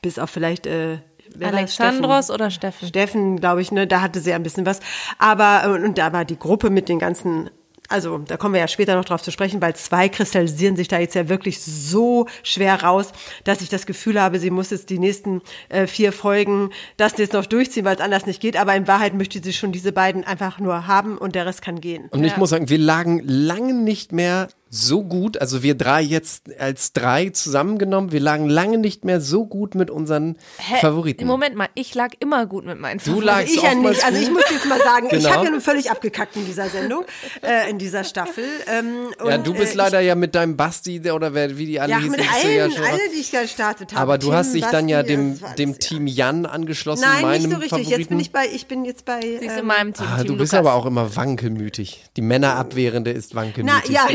Bis 0.00 0.18
auf 0.18 0.30
vielleicht 0.30 0.66
äh, 0.66 0.98
wer? 1.34 1.48
Alexandros 1.48 2.26
Steffen? 2.26 2.34
oder 2.34 2.50
Steffen? 2.50 2.88
Steffen, 2.88 3.40
glaube 3.40 3.62
ich, 3.62 3.72
ne, 3.72 3.86
da 3.86 4.00
hatte 4.00 4.20
sie 4.20 4.32
ein 4.32 4.42
bisschen 4.42 4.66
was. 4.66 4.80
Aber, 5.18 5.62
äh, 5.64 5.84
und 5.84 5.98
da 5.98 6.12
war 6.12 6.24
die 6.24 6.38
Gruppe 6.38 6.70
mit 6.70 6.88
den 6.88 6.98
ganzen, 6.98 7.50
also 7.88 8.18
da 8.18 8.36
kommen 8.36 8.54
wir 8.54 8.60
ja 8.60 8.68
später 8.68 8.94
noch 8.94 9.04
drauf 9.04 9.22
zu 9.22 9.30
sprechen, 9.30 9.62
weil 9.62 9.74
zwei 9.74 10.08
kristallisieren 10.08 10.76
sich 10.76 10.88
da 10.88 10.98
jetzt 10.98 11.14
ja 11.14 11.28
wirklich 11.28 11.60
so 11.62 12.26
schwer 12.42 12.82
raus, 12.82 13.12
dass 13.44 13.60
ich 13.60 13.68
das 13.68 13.86
Gefühl 13.86 14.20
habe, 14.20 14.38
sie 14.38 14.50
muss 14.50 14.70
jetzt 14.70 14.90
die 14.90 14.98
nächsten 14.98 15.40
äh, 15.68 15.86
vier 15.86 16.12
Folgen 16.12 16.70
das 16.96 17.16
jetzt 17.16 17.32
noch 17.32 17.46
durchziehen, 17.46 17.84
weil 17.84 17.96
es 17.96 18.02
anders 18.02 18.26
nicht 18.26 18.40
geht. 18.40 18.56
Aber 18.56 18.74
in 18.74 18.86
Wahrheit 18.86 19.14
möchte 19.14 19.42
sie 19.42 19.52
schon 19.52 19.72
diese 19.72 19.92
beiden 19.92 20.24
einfach 20.24 20.58
nur 20.58 20.86
haben 20.86 21.16
und 21.16 21.34
der 21.34 21.46
Rest 21.46 21.62
kann 21.62 21.80
gehen. 21.80 22.08
Und 22.10 22.24
ich 22.24 22.36
muss 22.36 22.50
sagen, 22.50 22.68
wir 22.68 22.78
lagen 22.78 23.22
lange 23.24 23.72
nicht 23.72 24.12
mehr 24.12 24.48
so 24.70 25.02
gut, 25.04 25.40
also 25.40 25.62
wir 25.62 25.74
drei 25.74 26.02
jetzt 26.02 26.50
als 26.60 26.92
drei 26.92 27.30
zusammengenommen, 27.30 28.12
wir 28.12 28.20
lagen 28.20 28.48
lange 28.48 28.78
nicht 28.78 29.04
mehr 29.04 29.20
so 29.20 29.46
gut 29.46 29.74
mit 29.74 29.90
unseren 29.90 30.36
Hä? 30.58 30.76
Favoriten. 30.80 31.26
Moment 31.26 31.54
mal, 31.56 31.68
ich 31.74 31.94
lag 31.94 32.10
immer 32.20 32.46
gut 32.46 32.64
mit 32.66 32.78
meinen 32.78 32.98
Du 32.98 33.04
Favoriten. 33.04 33.26
lagst 33.26 33.54
Ich 33.54 33.62
ja 33.62 33.74
nicht. 33.74 34.04
Also 34.04 34.20
ich 34.20 34.30
muss 34.30 34.44
jetzt 34.50 34.66
mal 34.66 34.78
sagen, 34.78 35.06
ich 35.06 35.12
Genau. 35.18 35.30
habe 35.30 35.44
ja 35.46 35.50
nun 35.50 35.60
völlig 35.60 35.90
abgekackt 35.90 36.36
in 36.36 36.44
dieser 36.46 36.68
Sendung, 36.68 37.04
äh, 37.42 37.70
in 37.70 37.78
dieser 37.78 38.04
Staffel. 38.04 38.44
Ähm, 38.66 39.08
Ja, 39.26 39.36
und, 39.36 39.46
du 39.46 39.54
bist 39.54 39.72
äh, 39.74 39.76
leider 39.78 40.00
ja 40.00 40.14
mit 40.14 40.34
deinem 40.34 40.56
Basti 40.56 41.00
der- 41.00 41.14
oder 41.14 41.32
wer, 41.34 41.56
wie 41.56 41.66
die 41.66 41.80
alle 41.80 41.92
Ja, 41.92 41.98
hießen, 41.98 42.10
mit 42.12 42.20
du 42.20 42.24
allen, 42.46 42.56
ja 42.56 42.70
schon 42.70 42.84
alle, 42.84 42.98
die 43.14 43.20
ich 43.20 43.30
gestartet 43.30 43.92
habe. 43.92 44.00
Aber 44.02 44.18
du 44.18 44.26
Tim, 44.26 44.34
hast 44.36 44.54
dich 44.54 44.64
dann 44.66 44.88
ja 44.88 45.02
dem, 45.02 45.40
war 45.40 45.54
dem 45.54 45.70
alles, 45.70 45.78
Team 45.86 46.06
Jan 46.06 46.46
angeschlossen, 46.46 47.02
Nein, 47.08 47.22
meinem 47.22 47.42
nicht 47.42 47.50
so 47.52 47.56
richtig. 47.56 47.70
Favoriten. 47.70 48.00
Jetzt 48.00 48.08
bin 48.10 48.20
ich 48.20 48.32
bei, 48.32 48.46
ich 48.52 48.66
bin 48.66 48.84
jetzt 48.84 49.04
bei. 49.04 49.20
Sie 49.20 49.28
ist 49.46 49.52
in 49.52 49.58
ähm, 49.60 49.66
meinem 49.66 49.94
Team. 49.94 50.06
ah, 50.08 50.18
Team 50.18 50.26
du 50.26 50.36
bist 50.36 50.52
Lukas. 50.52 50.66
aber 50.66 50.74
auch 50.74 50.84
immer 50.86 51.16
wankelmütig. 51.16 52.04
Die 52.16 52.22
Männerabwehrende 52.22 53.10
ist 53.10 53.34
na 53.34 53.40
wankelmütig. 53.42 53.90
ja, 53.90 54.06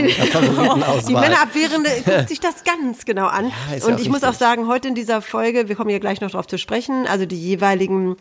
die. 1.07 1.13
Männerabwehrende 1.13 1.89
guckt 2.05 2.29
sich 2.29 2.39
das 2.39 2.63
ganz 2.63 3.05
genau 3.05 3.27
an. 3.27 3.51
ja 3.71 3.85
und 3.85 3.95
auch 3.95 4.00
ich 4.00 4.09
muss 4.09 4.23
auch 4.23 4.33
sagen, 4.33 4.67
heute 4.67 4.88
in 4.88 4.95
dieser 4.95 5.21
Folge, 5.21 5.67
wir 5.69 5.75
kommen 5.75 5.89
ja 5.89 6.00
gleich 6.00 6.21
noch 6.21 6.31
drauf 6.31 6.47
zu 6.47 6.57
sprechen, 6.57 7.07
also 7.07 7.25
die 7.25 7.39
jeweiligen 7.39 8.17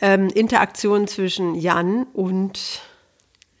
ähm, 0.00 0.28
Interaktionen 0.28 1.06
zwischen 1.06 1.54
Jan 1.54 2.06
und 2.12 2.82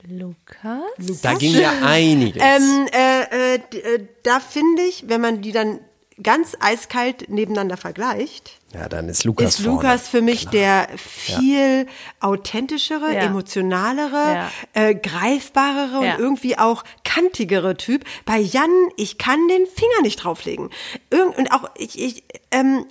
Lukas? 0.06 1.22
Da 1.22 1.34
ging 1.34 1.54
ja 1.54 1.72
einiges. 1.82 2.42
Ähm, 2.42 2.86
äh, 2.92 3.22
äh, 3.22 3.54
äh, 3.56 4.06
da 4.22 4.40
finde 4.40 4.82
ich, 4.82 5.04
wenn 5.08 5.20
man 5.20 5.40
die 5.40 5.52
dann 5.52 5.80
ganz 6.22 6.56
eiskalt 6.60 7.28
nebeneinander 7.28 7.76
vergleicht, 7.76 8.52
ja, 8.72 8.88
dann 8.88 9.08
ist 9.08 9.24
Lukas 9.24 9.50
ist 9.50 9.64
vorne. 9.64 9.70
Lukas 9.76 10.08
für 10.08 10.20
mich 10.22 10.48
der 10.48 10.88
viel 10.96 11.86
authentischere, 12.20 13.14
Ja. 13.14 13.20
emotionalere, 13.22 14.34
Ja. 14.34 14.50
äh, 14.74 14.94
greifbarere 14.94 16.04
Ja. 16.04 16.14
und 16.14 16.20
irgendwie 16.20 16.58
auch 16.58 16.84
kantigere 17.04 17.76
Typ. 17.76 18.04
Bei 18.24 18.38
Jan, 18.38 18.70
ich 18.96 19.18
kann 19.18 19.46
den 19.48 19.66
Finger 19.66 20.02
nicht 20.02 20.16
drauflegen. 20.24 20.70
Irgend, 21.10 21.38
und 21.38 21.52
auch 21.52 21.70
ich, 21.76 22.00
ich 22.00 22.24
ähm, 22.50 22.84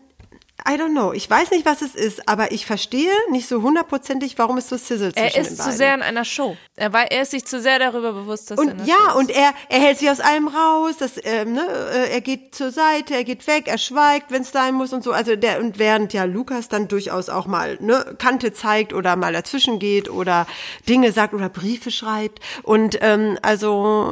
I 0.65 0.75
don't 0.80 0.92
know. 0.92 1.12
Ich 1.12 1.30
weiß 1.30 1.51
nicht, 1.51 1.65
was 1.65 1.82
es 1.82 1.94
ist, 1.94 2.30
aber 2.30 2.53
ich 2.53 2.65
verstehe 2.65 3.12
nicht 3.32 3.50
so 3.50 3.62
hundertprozentig, 3.62 4.38
warum 4.38 4.58
es 4.58 4.70
so 4.70 4.77
sizzelt 4.77 5.15
zwischen 5.15 5.36
Er 5.36 5.42
ist 5.42 5.58
zu 5.62 5.72
sehr 5.74 5.94
in 5.94 6.01
einer 6.01 6.24
Show. 6.24 6.56
Er, 6.75 6.92
war, 6.92 7.12
er 7.12 7.22
ist 7.22 7.30
sich 7.30 7.46
zu 7.46 7.62
sehr 7.62 7.77
darüber 7.77 8.13
bewusst, 8.13 8.50
dass 8.50 8.58
er 8.58 8.63
Und 8.63 8.72
einer 8.72 8.86
ja, 8.86 8.96
Show 8.96 9.10
ist. 9.10 9.15
und 9.18 9.30
er, 9.30 9.53
er 9.70 9.80
hält 9.80 10.00
sich 10.00 10.10
aus 10.10 10.20
allem 10.20 10.48
raus, 10.48 10.96
das, 10.98 11.12
ähm, 11.24 11.53
ne, 11.53 11.62
äh, 11.62 12.10
er 12.10 12.22
geht 12.22 12.56
zur 12.56 12.72
Seite, 12.72 13.13
er 13.13 13.24
geht 13.24 13.46
weg, 13.46 13.68
er 13.68 13.77
schweigt, 13.77 14.32
wenn 14.32 14.42
es 14.42 14.51
sein 14.51 14.74
muss 14.74 14.92
und 14.92 15.03
so. 15.03 15.12
Also 15.12 15.36
der, 15.36 15.60
und 15.60 15.77
während 15.77 16.13
ja 16.13 16.24
Lukas 16.24 16.70
dann 16.70 16.88
durchaus 16.88 17.30
auch 17.30 17.46
mal 17.46 17.77
ne, 17.80 18.15
Kante 18.18 18.53
zeigt 18.53 18.92
oder 18.92 19.15
mal 19.15 19.34
dazwischen 19.34 19.77
geht 19.77 20.10
oder 20.10 20.48
Dinge 20.89 21.12
sagt 21.12 21.36
oder 21.36 21.48
Briefe 21.48 21.92
schreibt. 21.92 22.39
Und 22.63 22.98
ähm, 23.01 23.38
also, 23.44 24.12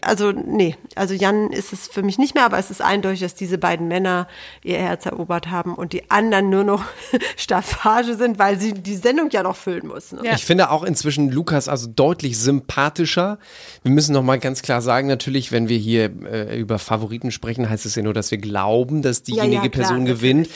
also, 0.00 0.32
nee, 0.32 0.76
also 0.94 1.12
Jan 1.12 1.50
ist 1.50 1.74
es 1.74 1.86
für 1.86 2.02
mich 2.02 2.16
nicht 2.16 2.34
mehr, 2.34 2.46
aber 2.46 2.56
es 2.56 2.70
ist 2.70 2.80
eindeutig, 2.80 3.20
dass 3.20 3.34
diese 3.34 3.58
beiden 3.58 3.88
Männer 3.88 4.26
ihr 4.62 4.78
Herz 4.78 5.04
erobert 5.04 5.50
haben 5.50 5.74
und 5.74 5.92
die 5.92 6.10
anderen 6.10 6.48
nur 6.48 6.64
noch 6.64 6.82
Staffage 7.36 8.14
sind, 8.14 8.38
weil 8.38 8.58
sie 8.58 8.72
die 8.72 8.96
Sendung 8.96 9.28
ja 9.28 9.42
noch 9.42 9.56
füllen 9.56 9.86
muss. 9.86 10.12
Ne? 10.12 10.22
Ja. 10.24 10.32
Ich 10.32 10.46
finde 10.46 10.70
auch 10.70 10.82
inzwischen 10.82 11.30
Lukas 11.30 11.68
also 11.68 11.89
deutlich 11.94 12.38
sympathischer. 12.38 13.38
Wir 13.82 13.92
müssen 13.92 14.12
noch 14.12 14.22
mal 14.22 14.38
ganz 14.38 14.62
klar 14.62 14.82
sagen, 14.82 15.08
natürlich, 15.08 15.52
wenn 15.52 15.68
wir 15.68 15.78
hier 15.78 16.10
äh, 16.24 16.58
über 16.58 16.78
Favoriten 16.78 17.30
sprechen, 17.30 17.68
heißt 17.68 17.86
es 17.86 17.94
ja 17.94 18.02
nur, 18.02 18.14
dass 18.14 18.30
wir 18.30 18.38
glauben, 18.38 19.02
dass 19.02 19.22
diejenige 19.22 19.54
ja, 19.54 19.68
klar, 19.68 19.86
Person 19.86 20.04
gewinnt. 20.04 20.48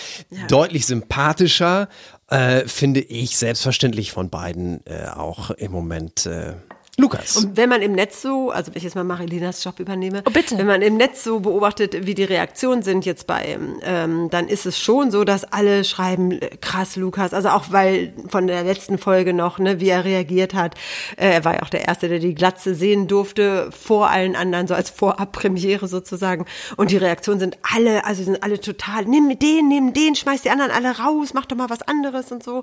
Deutlich 0.48 0.86
sympathischer 0.86 1.88
äh, 2.28 2.66
finde 2.66 3.00
ich 3.00 3.36
selbstverständlich 3.36 4.12
von 4.12 4.30
beiden 4.30 4.80
äh, 4.86 5.08
auch 5.08 5.50
im 5.50 5.72
Moment. 5.72 6.26
Äh, 6.26 6.54
Lukas. 6.96 7.36
Und 7.36 7.56
wenn 7.56 7.68
man 7.68 7.82
im 7.82 7.92
Netz 7.92 8.22
so, 8.22 8.50
also 8.50 8.70
wenn 8.70 8.76
ich 8.78 8.84
jetzt 8.84 8.94
mal 8.94 9.02
Marilinas 9.02 9.64
Job 9.64 9.80
übernehme, 9.80 10.22
Oh, 10.26 10.30
bitte. 10.30 10.56
wenn 10.56 10.66
man 10.66 10.80
im 10.80 10.96
Netz 10.96 11.24
so 11.24 11.40
beobachtet, 11.40 12.06
wie 12.06 12.14
die 12.14 12.22
Reaktionen 12.22 12.82
sind 12.82 13.04
jetzt 13.04 13.26
bei, 13.26 13.58
ähm, 13.82 14.28
dann 14.30 14.46
ist 14.46 14.64
es 14.64 14.78
schon 14.78 15.10
so, 15.10 15.24
dass 15.24 15.44
alle 15.44 15.82
schreiben, 15.82 16.30
äh, 16.30 16.50
krass, 16.60 16.94
Lukas, 16.94 17.34
also 17.34 17.48
auch 17.48 17.64
weil 17.70 18.12
von 18.28 18.46
der 18.46 18.62
letzten 18.62 18.98
Folge 18.98 19.34
noch, 19.34 19.58
ne, 19.58 19.80
wie 19.80 19.88
er 19.88 20.04
reagiert 20.04 20.54
hat. 20.54 20.76
Äh, 21.16 21.32
er 21.32 21.44
war 21.44 21.54
ja 21.54 21.62
auch 21.62 21.68
der 21.70 21.88
Erste, 21.88 22.08
der 22.08 22.20
die 22.20 22.34
Glatze 22.34 22.76
sehen 22.76 23.08
durfte, 23.08 23.70
vor 23.72 24.10
allen 24.10 24.36
anderen, 24.36 24.68
so 24.68 24.74
als 24.74 24.90
Vorabpremiere 24.90 25.88
sozusagen. 25.88 26.46
Und 26.76 26.92
die 26.92 26.96
Reaktionen 26.96 27.40
sind 27.40 27.58
alle, 27.74 28.04
also 28.04 28.22
sind 28.22 28.40
alle 28.44 28.60
total, 28.60 29.04
nimm 29.04 29.36
den, 29.38 29.66
nimm 29.68 29.94
den, 29.94 30.14
schmeiß 30.14 30.42
die 30.42 30.50
anderen 30.50 30.70
alle 30.70 30.96
raus, 30.96 31.34
mach 31.34 31.46
doch 31.46 31.56
mal 31.56 31.70
was 31.70 31.82
anderes 31.82 32.30
und 32.30 32.44
so. 32.44 32.62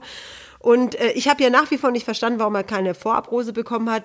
Und 0.62 0.96
äh, 0.96 1.12
ich 1.14 1.28
habe 1.28 1.44
ja 1.44 1.50
nach 1.50 1.72
wie 1.72 1.78
vor 1.78 1.92
nicht 1.92 2.06
verstanden, 2.06 2.40
warum 2.40 2.56
er 2.56 2.64
keine 2.64 2.94
Vorabrose 2.94 3.54
bekommen 3.54 3.90
hat. 3.90 4.04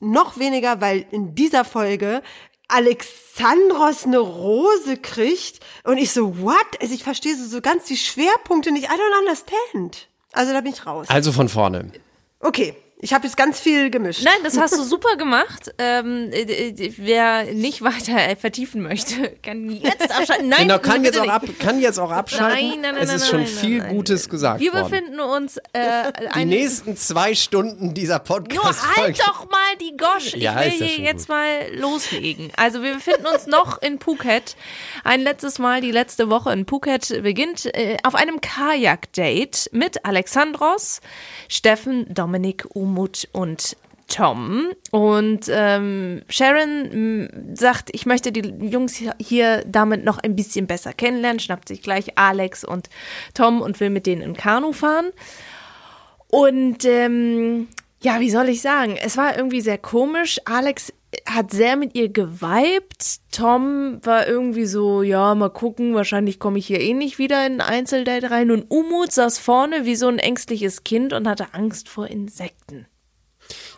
Noch 0.00 0.38
weniger, 0.38 0.80
weil 0.80 1.04
in 1.10 1.34
dieser 1.34 1.64
Folge 1.64 2.22
Alexandros 2.68 4.04
eine 4.04 4.18
Rose 4.18 4.96
kriegt 4.96 5.60
und 5.84 5.98
ich 5.98 6.12
so, 6.12 6.40
what? 6.40 6.80
Also 6.80 6.94
ich 6.94 7.02
verstehe 7.02 7.36
so, 7.36 7.44
so 7.44 7.60
ganz 7.60 7.84
die 7.84 7.96
Schwerpunkte 7.96 8.70
nicht. 8.70 8.84
I 8.84 8.94
don't 8.94 9.18
understand. 9.18 10.08
Also 10.32 10.52
da 10.52 10.60
bin 10.60 10.72
ich 10.72 10.86
raus. 10.86 11.08
Also 11.10 11.32
von 11.32 11.48
vorne. 11.48 11.90
Okay, 12.38 12.74
ich 13.02 13.14
habe 13.14 13.26
jetzt 13.26 13.36
ganz 13.36 13.58
viel 13.58 13.90
gemischt. 13.90 14.22
Nein, 14.22 14.34
das 14.44 14.58
hast 14.58 14.76
du 14.76 14.82
super 14.82 15.16
gemacht. 15.16 15.72
Ähm, 15.78 16.30
äh, 16.32 16.42
äh, 16.42 16.92
wer 16.98 17.44
nicht 17.54 17.82
weiter 17.82 18.16
äh, 18.16 18.36
vertiefen 18.36 18.82
möchte, 18.82 19.30
kann 19.42 19.70
jetzt 19.70 20.10
abschalten. 20.14 20.48
Nein, 20.48 20.68
Genau, 20.68 20.78
kann 20.78 21.02
jetzt, 21.04 21.18
auch 21.18 21.28
ab, 21.28 21.44
kann 21.58 21.80
jetzt 21.80 21.98
auch 21.98 22.10
abschalten. 22.10 22.68
Nein, 22.70 22.80
nein, 22.82 22.94
nein, 22.94 23.02
es 23.02 23.08
nein, 23.08 23.16
ist 23.16 23.28
schon 23.28 23.38
nein, 23.40 23.46
viel 23.48 23.78
nein, 23.78 23.86
nein. 23.88 23.96
Gutes 23.96 24.28
gesagt 24.28 24.60
Wir 24.60 24.72
worden. 24.72 24.90
befinden 24.90 25.20
uns 25.20 25.56
äh, 25.72 26.12
Die 26.36 26.44
nächsten 26.44 26.96
zwei 26.96 27.34
Stunden 27.34 27.94
dieser 27.94 28.18
Podcast. 28.18 28.82
Nur 28.96 29.04
halt 29.04 29.18
doch 29.20 29.48
mal 29.50 29.76
die 29.80 29.96
Gosch. 29.96 30.34
Ich 30.34 30.42
Ja, 30.42 30.60
will 30.60 30.70
hier 30.70 30.88
schon 30.88 31.04
jetzt 31.04 31.26
gut. 31.28 31.36
mal 31.36 31.74
loslegen. 31.74 32.52
Also 32.56 32.82
wir 32.82 32.94
befinden 32.94 33.26
uns 33.26 33.46
noch 33.46 33.80
in 33.80 33.98
Phuket. 33.98 34.56
Ein 35.04 35.20
letztes 35.22 35.58
Mal, 35.58 35.80
die 35.80 35.90
letzte 35.90 36.28
Woche 36.30 36.52
in 36.52 36.66
Phuket 36.66 37.22
beginnt 37.22 37.64
äh, 37.74 37.96
auf 38.04 38.14
einem 38.14 38.40
Kajak-Date 38.42 39.70
mit 39.72 40.04
Alexandros, 40.04 41.00
Steffen, 41.48 42.06
Dominik, 42.12 42.64
Umut 42.90 43.28
und 43.32 43.76
Tom. 44.08 44.72
Und 44.90 45.42
ähm, 45.48 46.22
Sharon 46.28 47.22
mh, 47.22 47.28
sagt, 47.54 47.90
ich 47.92 48.04
möchte 48.04 48.32
die 48.32 48.40
Jungs 48.66 48.96
hier- 48.96 49.14
hier 49.20 49.62
damit 49.64 50.04
noch 50.04 50.18
ein 50.18 50.34
bisschen 50.34 50.66
besser 50.66 50.92
kennenlernen, 50.92 51.38
schnappt 51.38 51.68
sich 51.68 51.80
gleich 51.82 52.18
Alex 52.18 52.64
und 52.64 52.90
Tom 53.34 53.62
und 53.62 53.78
will 53.78 53.90
mit 53.90 54.06
denen 54.06 54.22
in 54.22 54.34
Kanu 54.34 54.72
fahren. 54.72 55.10
Und 56.26 56.84
ähm, 56.84 57.68
ja, 58.02 58.20
wie 58.20 58.30
soll 58.30 58.48
ich 58.48 58.62
sagen? 58.62 58.96
Es 58.96 59.16
war 59.16 59.36
irgendwie 59.36 59.60
sehr 59.60 59.78
komisch. 59.78 60.40
Alex 60.46 60.92
hat 61.26 61.50
sehr 61.50 61.76
mit 61.76 61.94
ihr 61.94 62.08
geweibt. 62.08 63.20
Tom 63.30 64.00
war 64.02 64.26
irgendwie 64.26 64.64
so, 64.64 65.02
ja, 65.02 65.34
mal 65.34 65.50
gucken, 65.50 65.94
wahrscheinlich 65.94 66.38
komme 66.38 66.58
ich 66.58 66.66
hier 66.66 66.80
eh 66.80 66.94
nicht 66.94 67.18
wieder 67.18 67.44
in 67.46 67.60
ein 67.60 67.68
Einzeldate 67.68 68.30
rein. 68.30 68.50
Und 68.50 68.70
Umut 68.70 69.12
saß 69.12 69.38
vorne 69.38 69.84
wie 69.84 69.96
so 69.96 70.08
ein 70.08 70.18
ängstliches 70.18 70.82
Kind 70.84 71.12
und 71.12 71.28
hatte 71.28 71.52
Angst 71.52 71.88
vor 71.88 72.06
Insekten. 72.06 72.86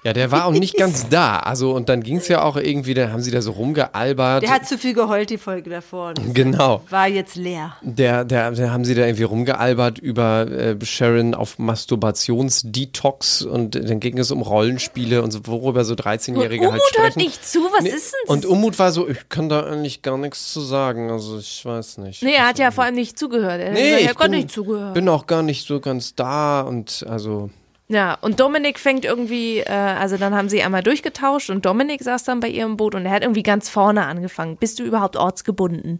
Ja, 0.05 0.13
der 0.13 0.33
war 0.33 0.47
auch 0.47 0.51
nicht 0.53 0.77
ganz 0.77 1.09
da. 1.09 1.39
Also, 1.39 1.71
und 1.73 1.89
dann 1.89 2.03
ging 2.03 2.17
es 2.17 2.27
ja 2.27 2.43
auch 2.43 2.57
irgendwie, 2.57 2.93
da 2.95 3.11
haben 3.11 3.23
sie 3.23 3.31
da 3.31 3.41
so 3.41 3.53
rumgealbert. 3.53 4.43
Der 4.43 4.51
hat 4.51 4.67
zu 4.67 4.77
viel 4.77 4.95
geheult, 4.95 5.31
die 5.31 5.39
Folge 5.39 5.71
davor. 5.71 6.15
Genau. 6.35 6.83
war 6.91 7.07
jetzt 7.07 7.37
leer. 7.37 7.77
Der, 7.83 8.25
der, 8.25 8.51
der 8.51 8.73
haben 8.73 8.85
sie 8.85 8.95
da 8.97 9.03
irgendwie 9.07 9.23
rumgealbert 9.23 9.99
über 9.99 10.51
äh, 10.51 10.77
Sharon 10.85 11.35
auf 11.35 11.59
Masturbationsdetox 11.61 13.43
und 13.43 13.75
dann 13.75 14.01
ging 14.01 14.19
es 14.19 14.31
um 14.31 14.43
Rollenspiele 14.43 15.23
und 15.23 15.31
so, 15.31 15.41
worüber 15.47 15.85
so 15.85 15.95
13-Jährige 15.95 16.67
Und 16.67 16.73
halt 16.73 16.83
Umut 16.83 16.99
hört 16.99 17.13
sprechen. 17.13 17.19
nicht 17.19 17.47
zu, 17.47 17.61
was 17.73 17.83
Nee, 17.85 17.91
ist 17.91 18.13
denn 18.13 18.21
das? 18.27 18.31
Und 18.37 18.47
Umut 18.47 18.79
war 18.79 18.93
so, 18.93 19.09
ich 19.09 19.29
kann 19.29 19.49
da 19.49 19.61
eigentlich 19.65 20.03
gar 20.03 20.19
nichts 20.19 20.53
zu 20.53 20.61
sagen, 20.61 21.11
also 21.11 21.39
ich 21.39 21.65
weiß 21.65 21.99
nicht. 21.99 22.23
Nee, 22.23 22.35
er 22.35 22.49
hat 22.49 22.59
ja 22.59 22.71
vor 22.71 22.85
allem 22.85 22.95
nicht 22.95 23.19
zugehört. 23.19 23.61
Er 23.61 23.67
hat 23.69 23.75
Nee, 23.75 23.83
gesagt, 23.91 24.03
ich 24.05 24.11
ich 24.11 24.17
bin, 24.19 24.31
nicht 24.33 24.51
zugehört. 24.51 24.95
bin 24.95 25.09
auch 25.09 25.27
gar 25.27 25.43
nicht 25.43 25.67
so 25.67 25.81
ganz 25.81 26.15
da 26.15 26.63
und 26.63 27.05
also 27.09 27.51
Ja, 27.89 28.15
und 28.23 28.41
Dominik 28.41 28.79
fängt 28.79 29.05
irgendwie, 29.05 29.59
äh, 29.59 29.71
also 29.71 30.17
dann 30.17 30.35
haben 30.35 30.49
sie 30.49 30.63
einmal 30.63 30.83
durchgetauscht 30.83 31.51
und 31.51 31.67
Dominik 31.67 32.03
saß 32.03 32.25
dann 32.25 32.41
bei 32.41 32.49
ihr 32.49 32.65
im 32.65 32.77
Boot 32.77 32.95
und 32.95 33.05
er 33.05 33.13
hat 33.13 33.23
irgendwie 33.23 33.43
ganz 33.43 33.69
vorne 33.69 34.07
angefangen. 34.07 34.57
Bist 34.57 34.79
du 34.79 34.85
überhaupt 34.85 35.17
ortsgebunden 35.17 35.99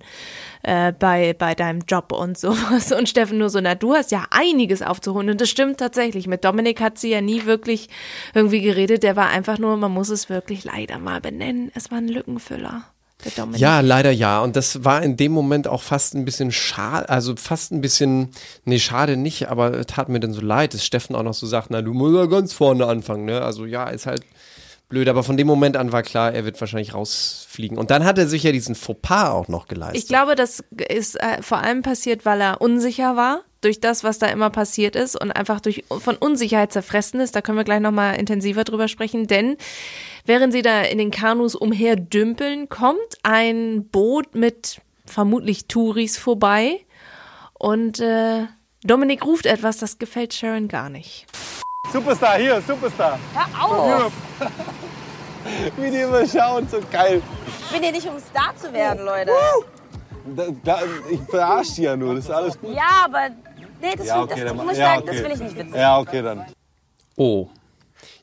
äh, 0.63 0.93
bei, 0.93 1.35
bei 1.35 1.55
deinem 1.55 1.83
Job 1.87 2.13
und 2.13 2.39
sowas? 2.39 2.93
Und 2.93 3.09
Steffen 3.09 3.39
nur 3.39 3.51
so, 3.51 3.61
na, 3.61 3.75
du 3.75 3.95
hast 3.95 4.11
ja 4.11 4.25
einiges 4.31 4.81
aufzuholen. 4.81 5.29
Und 5.31 5.41
das 5.41 5.51
stimmt 5.51 5.79
tatsächlich. 5.79 6.27
Mit 6.27 6.45
Dominik 6.45 6.81
hat 6.81 6.99
sie 6.99 7.11
ja 7.11 7.21
nie 7.21 7.45
wirklich 7.45 7.89
irgendwie 8.33 8.63
geredet. 8.63 9.03
Der 9.03 9.17
war 9.17 9.29
einfach 9.29 9.59
nur, 9.59 9.77
man 9.77 9.93
muss 9.93 10.09
es 10.09 10.31
wirklich 10.31 10.65
leider 10.65 10.99
mal 10.99 11.21
benennen. 11.21 11.71
Es 11.75 11.91
war 11.91 11.99
ein 11.99 12.09
Lückenfüller. 12.09 12.85
Der 13.25 13.33
Dominik. 13.33 13.61
Ja, 13.61 13.81
leider 13.81 14.11
ja. 14.11 14.41
Und 14.41 14.57
das 14.57 14.85
war 14.85 15.03
in 15.03 15.17
dem 15.17 15.33
Moment 15.33 15.69
auch 15.69 15.83
fast 15.83 16.15
ein 16.15 16.25
bisschen 16.25 16.51
schade, 16.53 17.09
also 17.09 17.37
fast 17.37 17.73
ein 17.73 17.81
bisschen, 17.81 18.31
nee, 18.65 18.79
schade 18.79 19.17
nicht, 19.17 19.49
aber 19.49 19.87
tat 19.87 20.09
mir 20.09 20.21
dann 20.21 20.33
so 20.33 20.41
leid, 20.41 20.75
dass 20.75 20.85
Steffen 20.85 21.15
auch 21.15 21.23
noch 21.23 21.35
so 21.35 21.47
sagt, 21.47 21.71
na, 21.71 21.83
du 21.83 21.93
musst 21.95 22.17
ja 22.17 22.27
ganz 22.27 22.53
vorne 22.53 22.87
anfangen, 22.87 23.25
ne? 23.25 23.43
Also 23.43 23.65
ja, 23.65 23.89
ist 23.89 24.07
halt 24.07 24.25
blöd, 24.93 25.09
aber 25.09 25.23
von 25.23 25.39
dem 25.39 25.47
Moment 25.47 25.77
an 25.79 25.91
war 25.91 26.03
klar, 26.03 26.33
er 26.35 26.45
wird 26.45 26.61
wahrscheinlich 26.61 26.93
rausfliegen. 26.93 27.79
Und 27.79 27.91
dann 27.91 28.05
hat 28.05 28.19
er 28.19 28.29
sich 28.29 28.43
ja 28.43 28.53
diesen 28.53 28.75
Fauxpas 28.75 29.31
auch 29.31 29.49
noch 29.49 29.67
geleistet. 29.67 30.03
Ich 30.03 30.07
glaube, 30.07 30.37
das 30.37 30.63
ist 30.89 31.19
äh, 31.19 31.43
vor 31.43 31.59
allem 31.59 31.81
passiert, 31.81 32.27
weil 32.27 32.43
er 32.43 32.61
unsicher 32.61 33.17
war 33.17 33.41
durch 33.63 33.81
das, 33.81 34.05
was 34.05 34.19
da 34.19 34.27
immer 34.27 34.51
passiert 34.51 34.95
ist 34.95 35.19
und 35.19 35.31
einfach 35.31 35.61
durch 35.61 35.85
von 35.89 36.17
Unsicherheit 36.17 36.73
zerfressen 36.73 37.21
ist. 37.21 37.35
Da 37.35 37.41
können 37.41 37.57
wir 37.57 37.65
gleich 37.65 37.81
noch 37.81 37.91
mal 37.91 38.13
intensiver 38.13 38.65
drüber 38.65 38.87
sprechen, 38.87 39.27
denn 39.27 39.57
während 40.27 40.53
sie 40.53 40.63
da 40.63 40.83
in 40.83 40.99
den 40.99 41.11
Kanus 41.11 41.55
umherdümpeln, 41.55 42.69
kommt 42.69 42.99
ein 43.23 43.89
Boot 43.89 44.35
mit 44.35 44.83
vermutlich 45.07 45.69
Touris 45.69 46.19
vorbei 46.19 46.81
und 47.55 47.99
äh, 48.01 48.47
Dominik 48.85 49.25
ruft 49.25 49.47
etwas, 49.47 49.79
das 49.79 49.99
gefällt 49.99 50.35
Sharon 50.35 50.69
gar 50.69 50.91
nicht. 50.91 51.27
Superstar, 51.93 52.39
hier, 52.39 52.63
Superstar. 52.67 53.19
Hör 53.35 54.07
auf! 54.07 54.13
Wie 55.77 55.91
die 55.91 55.99
immer 55.99 56.27
schauen, 56.27 56.67
so 56.69 56.81
geil. 56.91 57.21
Ich 57.67 57.71
bin 57.71 57.83
hier 57.83 57.93
nicht, 57.93 58.09
um 58.09 58.19
Star 58.19 58.55
zu 58.57 58.73
werden, 58.73 59.05
Leute. 59.05 59.31
Da, 60.37 60.47
da, 60.65 60.81
ich 61.11 61.21
verarsche 61.29 61.75
die 61.75 61.83
ja 61.83 61.97
nur, 61.97 62.15
das 62.15 62.25
ist 62.25 62.31
alles 62.31 62.59
gut. 62.59 62.75
Ja, 62.75 63.05
aber. 63.05 63.29
Nee, 63.81 63.95
das, 63.97 64.07
Ja, 64.07 64.25
das, 64.25 64.33
okay, 64.33 64.45
dann 64.45 64.57
muss 64.57 64.73
ich 64.73 64.79
ja, 64.79 64.95
sagen, 64.95 65.07
das 65.07 65.17
okay. 65.17 65.25
will 65.25 65.33
ich 65.33 65.41
nicht 65.41 65.57
witzig. 65.57 65.75
Ja, 65.75 65.99
okay, 65.99 66.23
dann. 66.23 66.47
Oh. 67.17 67.49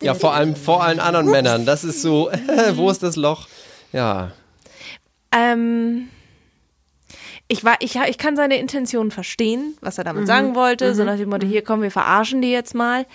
Ja, 0.02 0.14
vor 0.14 0.34
allem 0.34 0.56
vor 0.56 0.84
allen 0.84 1.00
anderen 1.00 1.28
Männern. 1.28 1.66
Das 1.66 1.84
ist 1.84 2.02
so, 2.02 2.32
wo 2.74 2.90
ist 2.90 3.04
das 3.04 3.18
Loch? 3.18 3.48
Ja. 3.92 4.32
Ähm, 5.32 6.10
ich, 7.50 7.64
war, 7.66 7.76
ich, 7.82 7.96
ich 7.98 8.18
kann 8.18 8.36
seine 8.36 8.58
Intention 8.58 9.12
verstehen, 9.12 9.76
was 9.82 9.98
er 9.98 10.06
damit 10.06 10.26
sagen 10.26 10.56
wollte. 10.56 10.96
So 10.96 11.04
nach 11.04 11.18
dem 11.18 11.30
Motto, 11.30 11.46
hier 11.46 11.64
komm, 11.64 11.82
wir 11.82 11.92
verarschen 11.92 12.42
die 12.42 12.52
jetzt 12.52 12.74
mal. 12.74 13.06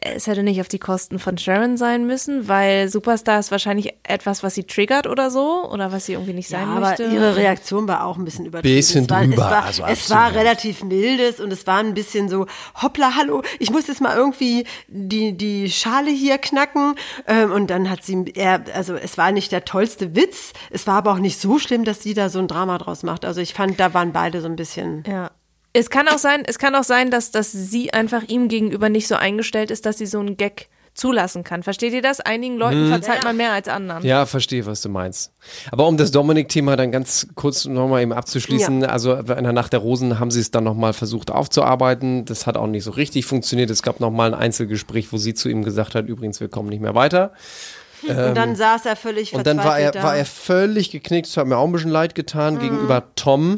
Es 0.00 0.26
hätte 0.26 0.42
nicht 0.42 0.60
auf 0.60 0.68
die 0.68 0.78
Kosten 0.78 1.18
von 1.18 1.38
Sharon 1.38 1.76
sein 1.76 2.06
müssen, 2.06 2.48
weil 2.48 2.88
Superstar 2.88 3.38
ist 3.38 3.50
wahrscheinlich 3.50 3.94
etwas, 4.02 4.42
was 4.42 4.54
sie 4.54 4.64
triggert 4.64 5.06
oder 5.06 5.30
so, 5.30 5.68
oder 5.70 5.92
was 5.92 6.06
sie 6.06 6.12
irgendwie 6.14 6.32
nicht 6.32 6.48
sein 6.48 6.66
Ja, 6.68 6.76
aber 6.76 6.88
möchte. 6.88 7.04
ihre 7.04 7.36
Reaktion 7.36 7.88
war 7.88 8.04
auch 8.04 8.16
ein 8.16 8.24
bisschen 8.24 8.46
übertrieben. 8.46 8.76
Bisschen 8.76 9.04
es 9.04 9.10
war, 9.10 9.22
drüber, 9.22 9.34
es 9.34 9.40
war, 9.40 9.64
also 9.64 9.82
es 9.84 10.10
war 10.10 10.34
relativ 10.34 10.82
mildes 10.82 11.40
und 11.40 11.52
es 11.52 11.66
war 11.66 11.78
ein 11.78 11.94
bisschen 11.94 12.28
so, 12.28 12.46
hoppla, 12.82 13.16
hallo, 13.16 13.42
ich 13.58 13.70
muss 13.70 13.86
jetzt 13.86 14.00
mal 14.00 14.16
irgendwie 14.16 14.64
die, 14.88 15.36
die 15.36 15.70
Schale 15.70 16.10
hier 16.10 16.38
knacken. 16.38 16.94
Ähm, 17.26 17.52
und 17.52 17.68
dann 17.68 17.90
hat 17.90 18.02
sie, 18.04 18.24
eher, 18.34 18.64
also 18.74 18.94
es 18.94 19.18
war 19.18 19.32
nicht 19.32 19.52
der 19.52 19.64
tollste 19.64 20.14
Witz, 20.14 20.52
es 20.70 20.86
war 20.86 20.94
aber 20.94 21.12
auch 21.12 21.18
nicht 21.18 21.40
so 21.40 21.58
schlimm, 21.58 21.84
dass 21.84 22.02
sie 22.02 22.14
da 22.14 22.28
so 22.28 22.38
ein 22.38 22.48
Drama 22.48 22.78
draus 22.78 23.02
macht. 23.02 23.24
Also 23.24 23.40
ich 23.40 23.54
fand, 23.54 23.78
da 23.80 23.94
waren 23.94 24.12
beide 24.12 24.40
so 24.40 24.46
ein 24.46 24.56
bisschen. 24.56 25.04
Ja. 25.06 25.30
Es 25.78 25.90
kann 25.90 26.08
auch 26.08 26.16
sein, 26.16 26.42
es 26.46 26.58
kann 26.58 26.74
auch 26.74 26.84
sein, 26.84 27.10
dass, 27.10 27.30
dass 27.30 27.52
sie 27.52 27.92
einfach 27.92 28.22
ihm 28.28 28.48
gegenüber 28.48 28.88
nicht 28.88 29.08
so 29.08 29.14
eingestellt 29.14 29.70
ist, 29.70 29.84
dass 29.84 29.98
sie 29.98 30.06
so 30.06 30.18
einen 30.18 30.38
Gag 30.38 30.68
zulassen 30.94 31.44
kann. 31.44 31.62
Versteht 31.62 31.92
ihr 31.92 32.00
das? 32.00 32.20
Einigen 32.20 32.56
Leuten 32.56 32.88
verzeiht 32.88 33.22
man 33.24 33.36
mehr 33.36 33.52
als 33.52 33.68
anderen. 33.68 34.02
Ja, 34.02 34.24
verstehe, 34.24 34.64
was 34.64 34.80
du 34.80 34.88
meinst. 34.88 35.32
Aber 35.70 35.86
um 35.86 35.98
das 35.98 36.10
Dominik-Thema 36.12 36.76
dann 36.76 36.92
ganz 36.92 37.26
kurz 37.34 37.66
nochmal 37.66 38.00
eben 38.00 38.14
abzuschließen, 38.14 38.86
also 38.86 39.12
in 39.12 39.44
der 39.44 39.52
Nacht 39.52 39.74
der 39.74 39.80
Rosen 39.80 40.18
haben 40.18 40.30
sie 40.30 40.40
es 40.40 40.50
dann 40.50 40.64
nochmal 40.64 40.94
versucht 40.94 41.30
aufzuarbeiten. 41.30 42.24
Das 42.24 42.46
hat 42.46 42.56
auch 42.56 42.66
nicht 42.66 42.84
so 42.84 42.92
richtig 42.92 43.26
funktioniert. 43.26 43.68
Es 43.68 43.82
gab 43.82 44.00
nochmal 44.00 44.32
ein 44.32 44.40
Einzelgespräch, 44.40 45.12
wo 45.12 45.18
sie 45.18 45.34
zu 45.34 45.50
ihm 45.50 45.62
gesagt 45.62 45.94
hat, 45.94 46.06
übrigens, 46.08 46.40
wir 46.40 46.48
kommen 46.48 46.70
nicht 46.70 46.80
mehr 46.80 46.94
weiter. 46.94 47.32
und 48.08 48.34
dann 48.34 48.56
saß 48.56 48.86
er 48.86 48.96
völlig 48.96 49.34
Ähm, 49.34 49.40
Und 49.40 49.46
dann 49.46 49.58
war 49.58 49.78
er, 49.78 49.92
verzweifelt 49.92 50.04
war 50.04 50.12
da. 50.12 50.18
er 50.18 50.24
völlig 50.24 50.90
geknickt. 50.90 51.28
Das 51.28 51.36
hat 51.36 51.46
mir 51.46 51.58
auch 51.58 51.66
ein 51.66 51.72
bisschen 51.72 51.90
leid 51.90 52.14
getan 52.14 52.58
gegenüber 52.58 53.12
Tom. 53.14 53.56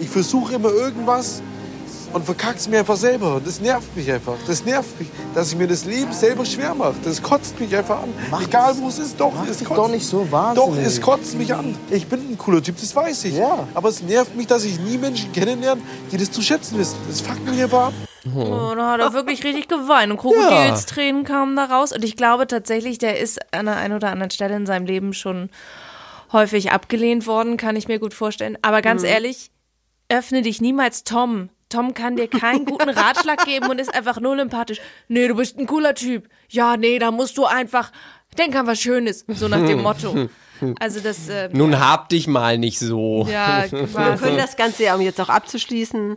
Ich 0.00 0.08
versuche 0.08 0.54
immer 0.54 0.70
irgendwas 0.70 1.42
und 2.12 2.24
verkack's 2.24 2.68
mir 2.68 2.80
einfach 2.80 2.96
selber. 2.96 3.36
Und 3.36 3.46
das 3.46 3.60
nervt 3.60 3.96
mich 3.96 4.10
einfach. 4.10 4.34
Das 4.46 4.64
nervt 4.64 4.98
mich, 4.98 5.08
dass 5.34 5.50
ich 5.52 5.58
mir 5.58 5.66
das 5.66 5.84
Leben 5.84 6.12
selber 6.12 6.44
schwer 6.44 6.74
mache. 6.74 6.94
Das 7.04 7.22
kotzt 7.22 7.58
mich 7.58 7.74
einfach 7.74 8.02
an. 8.02 8.12
Egal 8.42 8.74
wo 8.78 8.88
es 8.88 8.98
ist, 8.98 9.18
doch, 9.18 9.32
es 9.48 9.64
kotzt. 9.64 9.78
doch 9.78 9.88
nicht 9.88 10.06
so 10.06 10.24
Doch, 10.24 10.32
wahnsinnig. 10.32 10.86
es 10.86 11.00
kotzt 11.00 11.36
mich 11.36 11.52
an. 11.54 11.74
Ich 11.90 12.06
bin 12.06 12.20
ein 12.30 12.38
cooler 12.38 12.62
Typ, 12.62 12.76
das 12.78 12.94
weiß 12.94 13.24
ich. 13.24 13.34
Ja. 13.34 13.66
Aber 13.74 13.88
es 13.88 14.02
nervt 14.02 14.36
mich, 14.36 14.46
dass 14.46 14.64
ich 14.64 14.78
nie 14.78 14.98
Menschen 14.98 15.32
kennenlerne, 15.32 15.80
die 16.12 16.16
das 16.16 16.30
zu 16.30 16.42
schätzen 16.42 16.78
wissen. 16.78 16.96
Das 17.08 17.20
fuckt 17.20 17.44
mich 17.44 17.60
einfach 17.60 17.88
ab. 17.88 17.92
Oh, 18.36 18.74
da 18.76 18.92
hat 18.92 19.00
er 19.00 19.12
wirklich 19.14 19.42
richtig 19.42 19.68
geweint 19.68 20.12
und 20.12 20.18
Krokodilstränen 20.18 21.24
kamen 21.24 21.56
da 21.56 21.64
raus. 21.64 21.92
Und 21.92 22.04
ich 22.04 22.14
glaube 22.14 22.46
tatsächlich, 22.46 22.98
der 22.98 23.18
ist 23.18 23.40
an 23.54 23.66
der 23.66 23.76
einen 23.76 23.94
oder 23.94 24.10
anderen 24.10 24.30
Stelle 24.30 24.54
in 24.54 24.66
seinem 24.66 24.86
Leben 24.86 25.12
schon 25.14 25.48
häufig 26.32 26.72
abgelehnt 26.72 27.26
worden, 27.26 27.56
kann 27.56 27.74
ich 27.74 27.88
mir 27.88 27.98
gut 27.98 28.12
vorstellen. 28.12 28.58
Aber 28.60 28.82
ganz 28.82 29.02
ehrlich, 29.02 29.50
öffne 30.08 30.42
dich 30.42 30.60
niemals 30.60 31.04
Tom. 31.04 31.50
Tom 31.68 31.92
kann 31.92 32.16
dir 32.16 32.28
keinen 32.28 32.64
guten 32.64 32.88
Ratschlag 32.88 33.44
geben 33.44 33.68
und 33.68 33.78
ist 33.78 33.94
einfach 33.94 34.20
null 34.20 34.40
empathisch. 34.40 34.80
Nee, 35.08 35.28
du 35.28 35.34
bist 35.34 35.58
ein 35.58 35.66
cooler 35.66 35.94
Typ. 35.94 36.28
Ja, 36.48 36.76
nee, 36.76 36.98
da 36.98 37.10
musst 37.10 37.36
du 37.36 37.44
einfach, 37.44 37.92
denk 38.38 38.56
an 38.56 38.66
was 38.66 38.80
Schönes. 38.80 39.24
So 39.28 39.48
nach 39.48 39.64
dem 39.66 39.82
Motto. 39.82 40.28
Also 40.80 41.00
das, 41.00 41.28
äh, 41.28 41.50
Nun 41.52 41.78
hab 41.78 42.08
dich 42.08 42.26
mal 42.26 42.58
nicht 42.58 42.78
so. 42.78 43.28
ja, 43.30 43.64
Wir 43.70 44.16
können 44.16 44.38
das 44.38 44.56
Ganze 44.56 44.84
ja, 44.84 44.94
um 44.94 45.00
jetzt 45.00 45.20
auch 45.20 45.28
abzuschließen. 45.28 46.16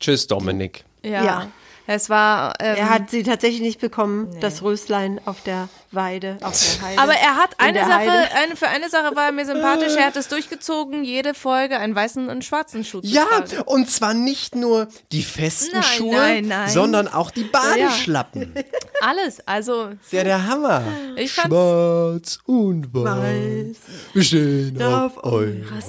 Tschüss, 0.00 0.26
Dominik. 0.26 0.84
Ja. 1.04 1.24
Ja. 1.24 1.46
Es 1.86 2.08
war. 2.10 2.54
Ähm, 2.60 2.76
Er 2.76 2.90
hat 2.90 3.10
sie 3.10 3.22
tatsächlich 3.24 3.60
nicht 3.60 3.80
bekommen, 3.80 4.36
das 4.40 4.62
Röslein 4.62 5.20
auf 5.24 5.42
der 5.42 5.68
Weide, 5.90 6.38
auf 6.42 6.58
der 6.80 6.88
Heide. 6.88 7.00
aber 7.02 7.12
er 7.14 7.36
hat 7.36 7.54
In 7.54 7.58
eine 7.66 7.80
Sache, 7.80 7.92
Heide. 7.98 8.34
eine, 8.36 8.56
für 8.56 8.68
eine 8.68 8.88
Sache 8.88 9.14
war 9.16 9.26
er 9.26 9.32
mir 9.32 9.44
sympathisch. 9.44 9.94
Er 9.96 10.06
hat 10.06 10.16
es 10.16 10.28
durchgezogen, 10.28 11.02
jede 11.04 11.34
Folge 11.34 11.78
einen 11.78 11.94
weißen 11.94 12.28
und 12.30 12.44
schwarzen 12.44 12.84
Schuh 12.84 13.00
zu 13.00 13.08
Ja, 13.08 13.24
tragen. 13.24 13.62
und 13.66 13.90
zwar 13.90 14.14
nicht 14.14 14.54
nur 14.54 14.88
die 15.10 15.22
festen 15.22 15.74
Nein, 15.74 15.82
Schuhe, 15.82 16.16
nein, 16.16 16.46
nein. 16.46 16.68
sondern 16.70 17.08
auch 17.08 17.30
die 17.30 17.44
Badeschlappen. 17.44 18.54
Alles. 19.00 19.46
Also, 19.46 19.88
Ist 20.02 20.12
ja 20.12 20.24
der 20.24 20.46
Hammer. 20.46 20.82
ich. 21.16 21.32
Schwarz 21.32 22.38
und 22.46 22.94
weiß. 22.94 23.76
Wir 24.12 24.22
stehen 24.22 24.80
auf 24.82 25.16
Auf 25.18 25.24
eurer 25.24 25.48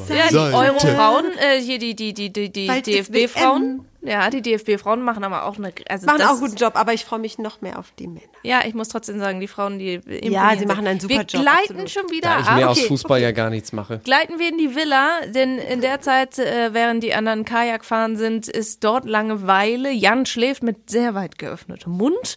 Ja, 0.09 0.27
die 0.29 0.33
Seite. 0.33 0.57
Eurofrauen, 0.57 1.25
äh, 1.37 1.61
hier 1.61 1.77
die, 1.79 1.95
die, 1.95 2.13
die, 2.13 2.31
die, 2.33 2.49
die 2.51 2.67
DFB-Frauen. 2.67 3.85
Ja, 4.05 4.29
die 4.29 4.41
DFB-Frauen 4.41 5.01
machen 5.01 5.23
aber 5.23 5.45
auch 5.45 5.57
eine. 5.57 5.73
Also 5.87 6.05
machen 6.05 6.17
das 6.19 6.27
auch 6.27 6.31
einen 6.33 6.41
guten 6.41 6.55
Job, 6.55 6.75
aber 6.75 6.93
ich 6.93 7.05
freue 7.05 7.19
mich 7.19 7.37
noch 7.37 7.61
mehr 7.61 7.79
auf 7.79 7.91
die 7.97 8.07
Männer. 8.07 8.25
Ja, 8.43 8.61
ich 8.65 8.73
muss 8.73 8.89
trotzdem 8.89 9.17
sagen, 9.19 9.39
die 9.39 9.47
Frauen, 9.47 9.79
die 9.79 10.01
Ja, 10.23 10.55
sie 10.57 10.65
machen 10.65 10.85
einen 10.85 10.99
super 10.99 11.13
Wir 11.13 11.21
Job, 11.21 11.41
gleiten 11.41 11.59
absolut. 11.81 11.89
schon 11.89 12.09
wieder 12.11 12.29
Da 12.29 12.39
ich 12.41 12.45
ab. 12.47 12.55
mehr 12.57 12.69
aus 12.69 12.79
Fußball 12.81 13.21
ja 13.21 13.31
gar 13.31 13.49
nichts 13.49 13.71
mache. 13.71 13.99
Gleiten 14.03 14.39
wir 14.39 14.49
in 14.49 14.57
die 14.57 14.75
Villa, 14.75 15.21
denn 15.27 15.57
in 15.57 15.79
der 15.81 16.01
Zeit, 16.01 16.37
äh, 16.37 16.73
während 16.73 17.01
die 17.03 17.13
anderen 17.13 17.45
Kajak 17.45 17.85
fahren 17.85 18.17
sind, 18.17 18.47
ist 18.49 18.83
dort 18.83 19.05
Langeweile. 19.05 19.91
Jan 19.91 20.25
schläft 20.25 20.63
mit 20.63 20.89
sehr 20.89 21.15
weit 21.15 21.37
geöffnetem 21.39 21.93
Mund. 21.93 22.35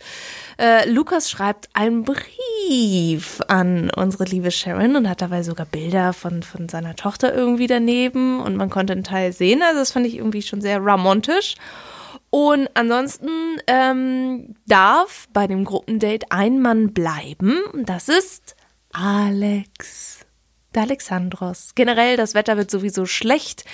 Äh, 0.58 0.88
Lukas 0.88 1.30
schreibt 1.30 1.68
einen 1.74 2.04
Brief 2.04 2.22
an 3.48 3.90
unsere 3.90 4.24
liebe 4.24 4.50
Sharon 4.50 4.96
und 4.96 5.08
hat 5.08 5.22
dabei 5.22 5.42
sogar 5.42 5.66
Bilder 5.66 6.12
von, 6.12 6.42
von 6.42 6.68
seiner 6.68 6.96
Tochter 6.96 7.34
irgendwie 7.34 7.66
daneben 7.66 8.40
und 8.40 8.56
man 8.56 8.70
konnte 8.70 8.92
einen 8.92 9.04
Teil 9.04 9.32
sehen. 9.32 9.62
Also 9.62 9.80
das 9.80 9.92
fand 9.92 10.06
ich 10.06 10.16
irgendwie 10.16 10.42
schon 10.42 10.60
sehr 10.60 10.78
romantisch. 10.78 11.54
Und 12.30 12.68
ansonsten 12.74 13.30
ähm, 13.66 14.54
darf 14.66 15.26
bei 15.32 15.46
dem 15.46 15.64
Gruppendate 15.64 16.26
ein 16.30 16.60
Mann 16.60 16.92
bleiben. 16.92 17.62
Und 17.72 17.88
Das 17.88 18.08
ist 18.08 18.56
Alex. 18.92 20.15
Alexandros. 20.78 21.70
Generell, 21.74 22.16
das 22.16 22.34
Wetter 22.34 22.56
wird 22.56 22.70
sowieso 22.70 23.06
schlecht. 23.06 23.64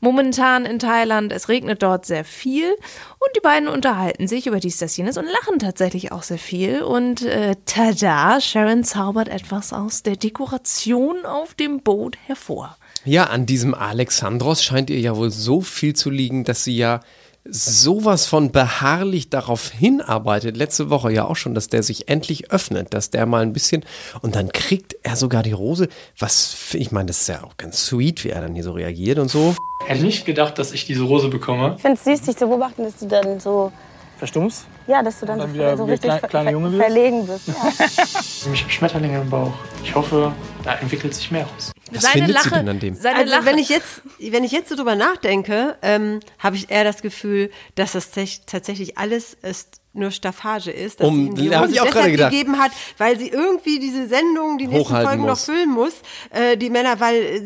Momentan 0.00 0.66
in 0.66 0.78
Thailand. 0.78 1.32
Es 1.32 1.48
regnet 1.48 1.82
dort 1.82 2.06
sehr 2.06 2.24
viel. 2.24 2.70
Und 2.70 3.36
die 3.36 3.40
beiden 3.40 3.68
unterhalten 3.68 4.28
sich 4.28 4.46
über 4.46 4.60
dies, 4.60 4.78
das, 4.78 4.96
jenes 4.96 5.18
und 5.18 5.26
lachen 5.26 5.58
tatsächlich 5.58 6.12
auch 6.12 6.22
sehr 6.22 6.38
viel. 6.38 6.82
Und 6.82 7.22
äh, 7.22 7.56
tada, 7.66 8.40
Sharon 8.40 8.84
zaubert 8.84 9.28
etwas 9.28 9.72
aus 9.72 10.02
der 10.02 10.16
Dekoration 10.16 11.24
auf 11.24 11.54
dem 11.54 11.80
Boot 11.80 12.16
hervor. 12.26 12.76
Ja, 13.04 13.24
an 13.24 13.46
diesem 13.46 13.74
Alexandros 13.74 14.62
scheint 14.62 14.90
ihr 14.90 15.00
ja 15.00 15.16
wohl 15.16 15.30
so 15.30 15.60
viel 15.60 15.94
zu 15.94 16.10
liegen, 16.10 16.44
dass 16.44 16.64
sie 16.64 16.76
ja 16.76 17.00
sowas 17.50 18.26
von 18.26 18.52
beharrlich 18.52 19.30
darauf 19.30 19.70
hinarbeitet. 19.70 20.56
Letzte 20.56 20.90
Woche 20.90 21.12
ja 21.12 21.24
auch 21.24 21.36
schon, 21.36 21.54
dass 21.54 21.68
der 21.68 21.82
sich 21.82 22.08
endlich 22.08 22.50
öffnet, 22.50 22.92
dass 22.92 23.10
der 23.10 23.26
mal 23.26 23.42
ein 23.42 23.52
bisschen 23.52 23.84
und 24.22 24.36
dann 24.36 24.50
kriegt 24.52 24.96
er 25.02 25.16
sogar 25.16 25.42
die 25.42 25.52
Rose. 25.52 25.88
Was, 26.18 26.74
ich 26.74 26.92
meine, 26.92 27.06
das 27.06 27.22
ist 27.22 27.28
ja 27.28 27.42
auch 27.44 27.56
ganz 27.56 27.86
sweet, 27.86 28.24
wie 28.24 28.30
er 28.30 28.42
dann 28.42 28.54
hier 28.54 28.64
so 28.64 28.72
reagiert 28.72 29.18
und 29.18 29.30
so. 29.30 29.54
Hätte 29.86 30.04
nicht 30.04 30.26
gedacht, 30.26 30.58
dass 30.58 30.72
ich 30.72 30.84
diese 30.86 31.02
Rose 31.02 31.28
bekomme. 31.28 31.74
Ich 31.76 31.82
finde 31.82 31.96
es 31.98 32.04
süß, 32.04 32.22
dich 32.22 32.36
zu 32.36 32.46
beobachten, 32.46 32.84
dass 32.84 32.96
du 32.98 33.06
dann 33.06 33.40
so, 33.40 33.72
Verstummst? 34.18 34.66
ja, 34.88 35.02
dass 35.02 35.20
du 35.20 35.26
dann, 35.26 35.38
Dann 35.38 35.48
so, 35.48 35.54
wieder 35.54 35.76
so 35.76 35.86
wie 35.86 35.90
richtig 35.92 36.08
klein- 36.08 36.20
ver 36.20 36.28
kleiner 36.28 36.50
Junge 36.50 36.70
ver 36.70 36.78
wirst? 36.78 36.84
verlegen 36.92 37.26
bist. 37.26 37.48
Ja. 37.48 37.54
Ich 38.54 38.62
habe 38.62 38.70
Schmetterlinge 38.72 39.20
im 39.20 39.30
Bauch. 39.30 39.52
Ich 39.84 39.94
hoffe, 39.94 40.32
da 40.64 40.74
entwickelt 40.74 41.14
sich 41.14 41.30
mehr 41.30 41.46
aus. 41.56 41.72
Was 41.90 42.06
findet 42.08 42.42
sie 42.42 42.50
denn 42.50 42.68
an 42.68 42.78
dem? 42.80 42.94
Seine 42.94 43.18
Also 43.20 43.30
Lache. 43.34 43.46
wenn 43.46 43.58
ich 43.58 43.68
jetzt, 43.68 44.02
wenn 44.18 44.44
ich 44.44 44.52
jetzt 44.52 44.68
so 44.68 44.76
drüber 44.76 44.94
nachdenke, 44.94 45.76
ähm, 45.82 46.20
habe 46.38 46.56
ich 46.56 46.70
eher 46.70 46.84
das 46.84 47.00
Gefühl, 47.02 47.50
dass 47.74 47.92
das 47.92 48.10
tatsächlich 48.46 48.98
alles 48.98 49.34
ist 49.34 49.80
nur 49.94 50.10
Staffage 50.12 50.68
ist, 50.68 51.00
dass 51.00 51.08
Um- 51.08 51.16
sie 51.16 51.26
ihm 51.28 51.34
die 51.34 51.44
gedacht. 51.44 52.30
gegeben 52.30 52.58
hat, 52.58 52.70
weil 52.98 53.18
sie 53.18 53.28
irgendwie 53.28 53.80
diese 53.80 54.06
Sendung, 54.06 54.58
die 54.58 54.68
nächsten 54.68 54.94
Folgen 54.94 55.22
muss. 55.22 55.30
noch 55.48 55.54
füllen 55.54 55.70
muss, 55.70 55.94
äh, 56.30 56.56
die 56.56 56.70
Männer, 56.70 57.00
weil 57.00 57.16
äh, 57.16 57.42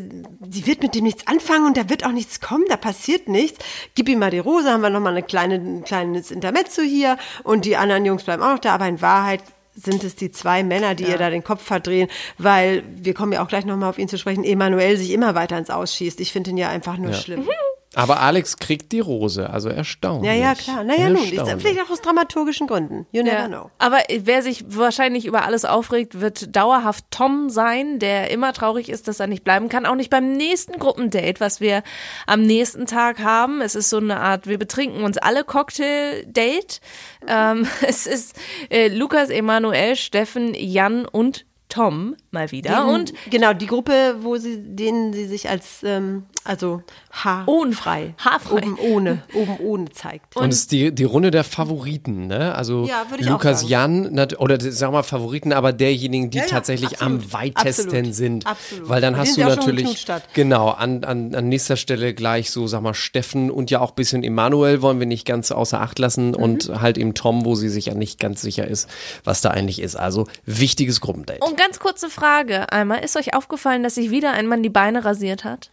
sie 0.50 0.66
wird 0.66 0.82
mit 0.82 0.94
dem 0.94 1.04
nichts 1.04 1.26
anfangen 1.26 1.64
und 1.66 1.76
da 1.78 1.88
wird 1.88 2.04
auch 2.04 2.12
nichts 2.12 2.40
kommen, 2.40 2.64
da 2.68 2.76
passiert 2.76 3.26
nichts. 3.28 3.64
Gib 3.94 4.08
ihm 4.08 4.18
mal 4.18 4.30
die 4.30 4.40
Rose, 4.40 4.70
haben 4.70 4.82
wir 4.82 4.90
noch 4.90 5.00
mal 5.00 5.10
eine 5.10 5.22
kleine, 5.22 5.54
ein 5.54 5.84
kleines 5.84 6.30
Intermezzo 6.30 6.82
hier 6.82 7.16
und 7.42 7.64
die 7.64 7.76
anderen 7.76 8.04
Jungs 8.04 8.24
bleiben 8.24 8.42
auch 8.42 8.52
noch 8.52 8.58
da, 8.58 8.74
aber 8.74 8.86
in 8.88 9.00
Wahrheit 9.00 9.40
sind 9.74 10.04
es 10.04 10.16
die 10.16 10.30
zwei 10.30 10.62
Männer, 10.62 10.94
die 10.94 11.04
ihr 11.04 11.18
da 11.18 11.30
den 11.30 11.44
Kopf 11.44 11.62
verdrehen, 11.62 12.08
weil 12.38 12.82
wir 12.96 13.14
kommen 13.14 13.32
ja 13.32 13.42
auch 13.42 13.48
gleich 13.48 13.64
nochmal 13.64 13.90
auf 13.90 13.98
ihn 13.98 14.08
zu 14.08 14.18
sprechen, 14.18 14.44
Emanuel 14.44 14.96
sich 14.96 15.10
immer 15.10 15.34
weiter 15.34 15.56
ins 15.58 15.70
Ausschießt. 15.70 16.20
Ich 16.20 16.32
finde 16.32 16.50
ihn 16.50 16.58
ja 16.58 16.68
einfach 16.68 16.96
nur 16.96 17.12
schlimm. 17.14 17.46
Aber 17.94 18.20
Alex 18.20 18.56
kriegt 18.56 18.92
die 18.92 19.00
Rose, 19.00 19.50
also 19.50 19.68
erstaunlich. 19.68 20.30
Ja, 20.30 20.34
ja, 20.36 20.54
klar. 20.54 20.82
Naja, 20.82 21.10
nun, 21.10 21.18
vielleicht 21.18 21.80
auch 21.82 21.90
aus 21.90 22.00
dramaturgischen 22.00 22.66
Gründen. 22.66 23.06
You 23.12 23.22
never 23.22 23.40
Ja. 23.40 23.48
know. 23.48 23.70
Aber 23.78 23.98
wer 24.10 24.42
sich 24.42 24.64
wahrscheinlich 24.68 25.26
über 25.26 25.44
alles 25.44 25.64
aufregt, 25.66 26.20
wird 26.20 26.56
dauerhaft 26.56 27.04
Tom 27.10 27.50
sein, 27.50 27.98
der 27.98 28.30
immer 28.30 28.54
traurig 28.54 28.88
ist, 28.88 29.08
dass 29.08 29.20
er 29.20 29.26
nicht 29.26 29.44
bleiben 29.44 29.68
kann. 29.68 29.84
Auch 29.84 29.94
nicht 29.94 30.08
beim 30.10 30.32
nächsten 30.32 30.78
Gruppendate, 30.78 31.38
was 31.40 31.60
wir 31.60 31.82
am 32.26 32.42
nächsten 32.42 32.86
Tag 32.86 33.18
haben. 33.18 33.60
Es 33.60 33.74
ist 33.74 33.90
so 33.90 33.98
eine 33.98 34.20
Art, 34.20 34.46
wir 34.46 34.58
betrinken 34.58 35.04
uns 35.04 35.18
alle 35.18 35.44
Cocktail-Date. 35.44 36.80
Ähm, 37.26 37.66
es 37.86 38.06
ist 38.06 38.36
äh, 38.70 38.88
Lukas, 38.88 39.28
Emanuel, 39.28 39.96
Steffen, 39.96 40.54
Jan 40.54 41.04
und 41.06 41.44
Tom 41.68 42.16
mal 42.32 42.50
wieder. 42.50 42.86
und 42.86 43.12
genau, 43.30 43.52
die 43.52 43.66
Gruppe, 43.66 44.16
wo 44.20 44.36
sie, 44.36 44.58
denen 44.60 45.12
sie 45.12 45.26
sich 45.26 45.48
als, 45.48 45.82
ähm, 45.84 46.24
also 46.44 46.82
haarfrei, 47.12 48.14
Haarfrei. 48.18 48.56
oben 48.56 48.78
ohne, 48.78 49.22
oben 49.34 49.56
ohne 49.60 49.90
zeigt. 49.90 50.36
Und 50.36 50.48
es 50.52 50.60
ist 50.60 50.72
die, 50.72 50.92
die 50.94 51.04
Runde 51.04 51.30
der 51.30 51.44
Favoriten, 51.44 52.26
ne? 52.26 52.54
Also 52.54 52.84
Ja, 52.86 53.04
Lukas. 53.20 53.68
Jan, 53.68 54.18
oder 54.38 54.58
sagen 54.60 54.92
wir 54.94 55.02
Favoriten, 55.02 55.52
aber 55.52 55.72
derjenigen, 55.72 56.30
die 56.30 56.38
Ja, 56.38 56.44
ja, 56.44 56.50
tatsächlich 56.50 57.00
absolut. 57.00 57.22
am 57.24 57.32
weitesten 57.32 57.86
Absolut. 57.88 58.14
sind. 58.14 58.46
Absolut. 58.46 58.88
Weil 58.88 59.00
dann 59.00 59.14
Und 59.14 59.20
hast 59.20 59.36
du 59.36 59.42
natürlich, 59.42 60.06
genau, 60.34 60.70
an, 60.70 61.04
an, 61.04 61.34
an 61.34 61.48
nächster 61.48 61.76
Stelle 61.76 62.14
gleich 62.14 62.50
so, 62.50 62.66
sag 62.66 62.82
mal, 62.82 62.94
Steffen 62.94 63.50
und 63.50 63.70
ja 63.70 63.80
auch 63.80 63.90
ein 63.90 63.94
bisschen 63.96 64.24
Emanuel 64.24 64.82
wollen 64.82 64.98
wir 64.98 65.06
nicht 65.06 65.26
ganz 65.26 65.52
außer 65.52 65.80
Acht 65.80 65.98
lassen 65.98 66.28
Mhm. 66.28 66.34
und 66.34 66.68
halt 66.80 66.98
eben 66.98 67.14
Tom, 67.14 67.44
wo 67.44 67.54
sie 67.54 67.68
sich 67.68 67.86
ja 67.86 67.94
nicht 67.94 68.18
ganz 68.18 68.40
sicher 68.42 68.66
ist, 68.66 68.88
was 69.24 69.40
da 69.42 69.50
eigentlich 69.50 69.80
ist. 69.80 69.96
Also 69.96 70.26
wichtiges 70.46 71.00
Gruppendate. 71.00 71.40
Und 71.40 71.56
ganz 71.56 71.78
kurze 71.78 72.08
Frage 72.08 72.21
einmal. 72.22 73.04
Ist 73.04 73.16
euch 73.16 73.34
aufgefallen, 73.34 73.82
dass 73.82 73.94
sich 73.96 74.10
wieder 74.10 74.32
ein 74.32 74.46
Mann 74.46 74.62
die 74.62 74.70
Beine 74.70 75.04
rasiert 75.04 75.44
hat? 75.44 75.70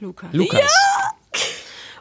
Lukas. 0.00 0.30
Lukas. 0.32 0.72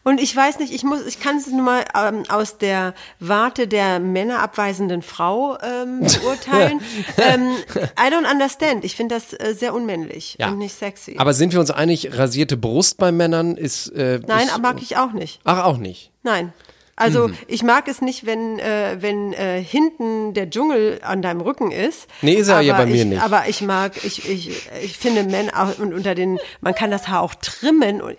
Und 0.03 0.21
ich 0.21 0.33
weiß 0.33 0.59
nicht, 0.59 0.73
ich 0.73 0.83
muss, 0.83 1.05
ich 1.05 1.19
kann 1.19 1.37
es 1.37 1.47
nur 1.47 1.61
mal 1.61 1.83
ähm, 1.93 2.23
aus 2.29 2.57
der 2.57 2.93
Warte 3.19 3.67
der 3.67 3.99
männerabweisenden 3.99 5.01
Frau 5.01 5.57
ähm, 5.61 5.99
beurteilen. 6.21 6.79
ähm, 7.17 7.51
I 7.99 8.11
don't 8.11 8.29
understand. 8.31 8.85
Ich 8.85 8.95
finde 8.95 9.15
das 9.15 9.33
äh, 9.33 9.53
sehr 9.53 9.73
unmännlich 9.73 10.37
Ja. 10.39 10.47
und 10.47 10.57
nicht 10.57 10.73
sexy. 10.73 11.15
Aber 11.19 11.33
sind 11.33 11.51
wir 11.53 11.59
uns 11.59 11.69
einig, 11.69 12.17
rasierte 12.17 12.55
Brust 12.55 12.97
bei 12.97 13.11
Männern 13.11 13.57
ist. 13.57 13.89
Äh, 13.89 14.21
Nein, 14.25 14.47
ist, 14.47 14.57
mag 14.59 14.81
ich 14.81 14.95
auch 14.97 15.11
nicht. 15.11 15.41
Ach, 15.43 15.65
auch 15.65 15.77
nicht. 15.77 16.11
Nein. 16.23 16.53
Also 16.99 17.29
Mhm. 17.29 17.37
ich 17.47 17.63
mag 17.63 17.87
es 17.87 18.01
nicht, 18.01 18.25
wenn 18.25 18.59
äh, 18.59 18.97
wenn 18.99 19.33
äh, 19.33 19.63
hinten 19.63 20.33
der 20.33 20.49
Dschungel 20.49 20.99
an 21.01 21.21
deinem 21.21 21.39
Rücken 21.41 21.71
ist. 21.71 22.07
Nee, 22.21 22.33
ist 22.33 22.49
er 22.49 22.59
ja 22.61 22.75
Aber 22.75 22.83
bei 22.83 22.89
mir 22.91 23.01
ich, 23.03 23.05
nicht. 23.05 23.21
Aber 23.23 23.43
ich 23.47 23.61
mag, 23.61 23.93
ich, 24.03 24.29
ich, 24.29 24.69
ich 24.83 24.97
finde 24.97 25.23
Männer 25.23 25.53
auch 25.55 25.79
und 25.79 25.93
unter 25.93 26.13
den, 26.13 26.37
man 26.61 26.75
kann 26.75 26.91
das 26.91 27.07
Haar 27.07 27.21
auch 27.21 27.33
trimmen. 27.35 28.01
Und, 28.01 28.17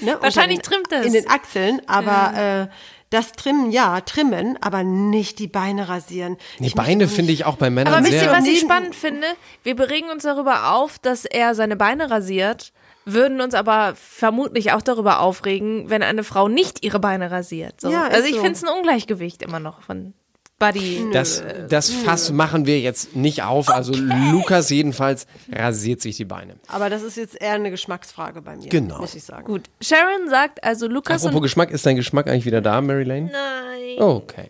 ne, 0.00 0.16
Wahrscheinlich 0.20 0.60
den, 0.60 0.64
trimmt 0.64 0.86
das. 0.90 1.04
In 1.06 1.12
den 1.12 1.28
Achseln, 1.28 1.82
aber 1.86 2.68
äh, 2.70 2.74
das 3.10 3.32
Trimmen, 3.32 3.70
ja, 3.70 4.00
trimmen, 4.00 4.58
aber 4.62 4.82
nicht 4.82 5.38
die 5.38 5.46
Beine 5.46 5.88
rasieren. 5.88 6.38
Nee, 6.58 6.68
Ich 6.68 6.74
Beine 6.74 7.06
finde 7.08 7.32
ich 7.32 7.44
auch 7.44 7.56
bei 7.56 7.70
Männern 7.70 7.92
Aber 7.94 8.02
wisst 8.02 8.14
ihr, 8.14 8.20
sehr. 8.20 8.32
was 8.32 8.46
ich 8.46 8.60
spannend 8.60 8.94
finde? 8.96 9.26
Wir 9.62 9.76
beregen 9.76 10.10
uns 10.10 10.24
darüber 10.24 10.72
auf, 10.72 10.98
dass 10.98 11.24
er 11.26 11.54
seine 11.54 11.76
Beine 11.76 12.10
rasiert, 12.10 12.72
würden 13.06 13.40
uns 13.40 13.54
aber 13.54 13.94
vermutlich 13.96 14.72
auch 14.72 14.82
darüber 14.82 15.20
aufregen, 15.20 15.88
wenn 15.88 16.02
eine 16.02 16.24
Frau 16.24 16.48
nicht 16.48 16.84
ihre 16.84 16.98
Beine 17.00 17.30
rasiert. 17.30 17.80
So. 17.80 17.88
Ja, 17.90 18.06
ist 18.08 18.14
also 18.16 18.28
ich 18.28 18.34
so. 18.34 18.40
finde 18.42 18.52
es 18.56 18.64
ein 18.64 18.68
Ungleichgewicht 18.76 19.42
immer 19.42 19.60
noch 19.60 19.80
von 19.82 20.12
Buddy. 20.58 21.06
Das, 21.12 21.42
das 21.68 21.90
Fass 21.90 22.32
machen 22.32 22.64
wir 22.64 22.80
jetzt 22.80 23.14
nicht 23.14 23.42
auf. 23.42 23.68
Also 23.68 23.92
Lukas 23.94 24.70
jedenfalls 24.70 25.26
rasiert 25.52 26.00
sich 26.00 26.16
die 26.16 26.24
Beine. 26.24 26.56
Aber 26.68 26.88
das 26.88 27.02
ist 27.02 27.16
jetzt 27.18 27.38
eher 27.40 27.52
eine 27.52 27.70
Geschmacksfrage 27.70 28.40
bei 28.40 28.56
mir, 28.56 28.66
Genau. 28.68 28.98
muss 28.98 29.14
ich 29.14 29.22
sagen. 29.22 29.44
Gut. 29.44 29.64
Sharon 29.82 30.30
sagt 30.30 30.64
also 30.64 30.86
Lukas 30.88 31.22
Apropos 31.22 31.36
und 31.36 31.42
Geschmack, 31.42 31.70
ist 31.70 31.84
dein 31.84 31.96
Geschmack 31.96 32.26
eigentlich 32.26 32.46
wieder 32.46 32.62
da, 32.62 32.80
Mary 32.80 33.04
Lane? 33.04 33.30
Nein. 33.30 34.02
Okay. 34.02 34.48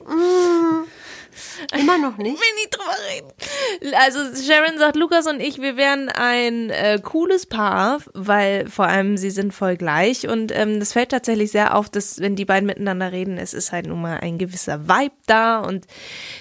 Immer 1.78 1.98
noch 1.98 2.16
nicht? 2.16 2.36
will 2.38 2.54
nicht 2.56 2.70
drüber 2.70 2.96
reden. 3.10 3.94
Also 3.96 4.18
Sharon 4.42 4.78
sagt, 4.78 4.96
Lukas 4.96 5.26
und 5.26 5.40
ich, 5.40 5.60
wir 5.60 5.76
wären 5.76 6.08
ein 6.08 6.70
äh, 6.70 6.98
cooles 7.02 7.46
Paar, 7.46 7.98
weil 8.14 8.68
vor 8.68 8.86
allem 8.86 9.16
sie 9.16 9.30
sind 9.30 9.52
voll 9.52 9.76
gleich 9.76 10.28
und 10.28 10.52
ähm, 10.54 10.80
das 10.80 10.92
fällt 10.92 11.10
tatsächlich 11.10 11.50
sehr 11.50 11.74
auf, 11.76 11.88
dass 11.88 12.20
wenn 12.20 12.36
die 12.36 12.44
beiden 12.44 12.66
miteinander 12.66 13.12
reden, 13.12 13.38
es 13.38 13.54
ist 13.54 13.72
halt 13.72 13.86
nun 13.86 14.00
mal 14.00 14.18
ein 14.20 14.38
gewisser 14.38 14.88
Vibe 14.88 15.14
da 15.26 15.58
und 15.60 15.86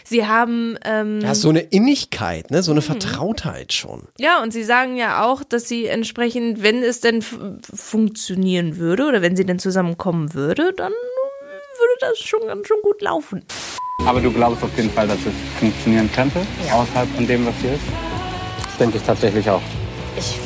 sie 0.03 0.25
haben 0.27 0.77
ähm, 0.85 1.21
Ja, 1.21 1.35
so 1.35 1.49
eine 1.49 1.61
Innigkeit, 1.61 2.51
ne? 2.51 2.63
so 2.63 2.71
eine 2.71 2.81
Vertrautheit 2.81 3.73
schon. 3.73 4.07
ja 4.17 4.41
und 4.41 4.51
sie 4.53 4.63
sagen 4.63 4.95
ja 4.97 5.25
auch, 5.25 5.43
dass 5.43 5.67
sie 5.67 5.85
entsprechend, 5.87 6.63
wenn 6.63 6.83
es 6.83 6.99
denn 7.01 7.19
f- 7.19 7.37
funktionieren 7.73 8.77
würde 8.77 9.05
oder 9.07 9.21
wenn 9.21 9.35
sie 9.35 9.45
denn 9.45 9.59
zusammenkommen 9.59 10.33
würde, 10.33 10.73
dann 10.73 10.91
würde 10.91 11.93
das 11.99 12.19
schon 12.19 12.47
ganz 12.47 12.67
schön 12.67 12.77
gut 12.83 13.01
laufen. 13.01 13.43
Aber 14.05 14.21
du 14.21 14.31
glaubst 14.31 14.63
auf 14.63 14.69
jeden 14.77 14.91
Fall, 14.91 15.07
dass 15.07 15.17
es 15.19 15.33
funktionieren 15.59 16.09
könnte, 16.13 16.39
außerhalb 16.71 17.09
von 17.15 17.25
dem, 17.25 17.45
was 17.45 17.55
hier 17.59 17.73
ist? 17.73 17.83
Das 18.63 18.77
denke 18.77 18.97
ich 18.97 19.03
tatsächlich 19.03 19.49
auch. 19.49 19.61
Ich 20.15 20.37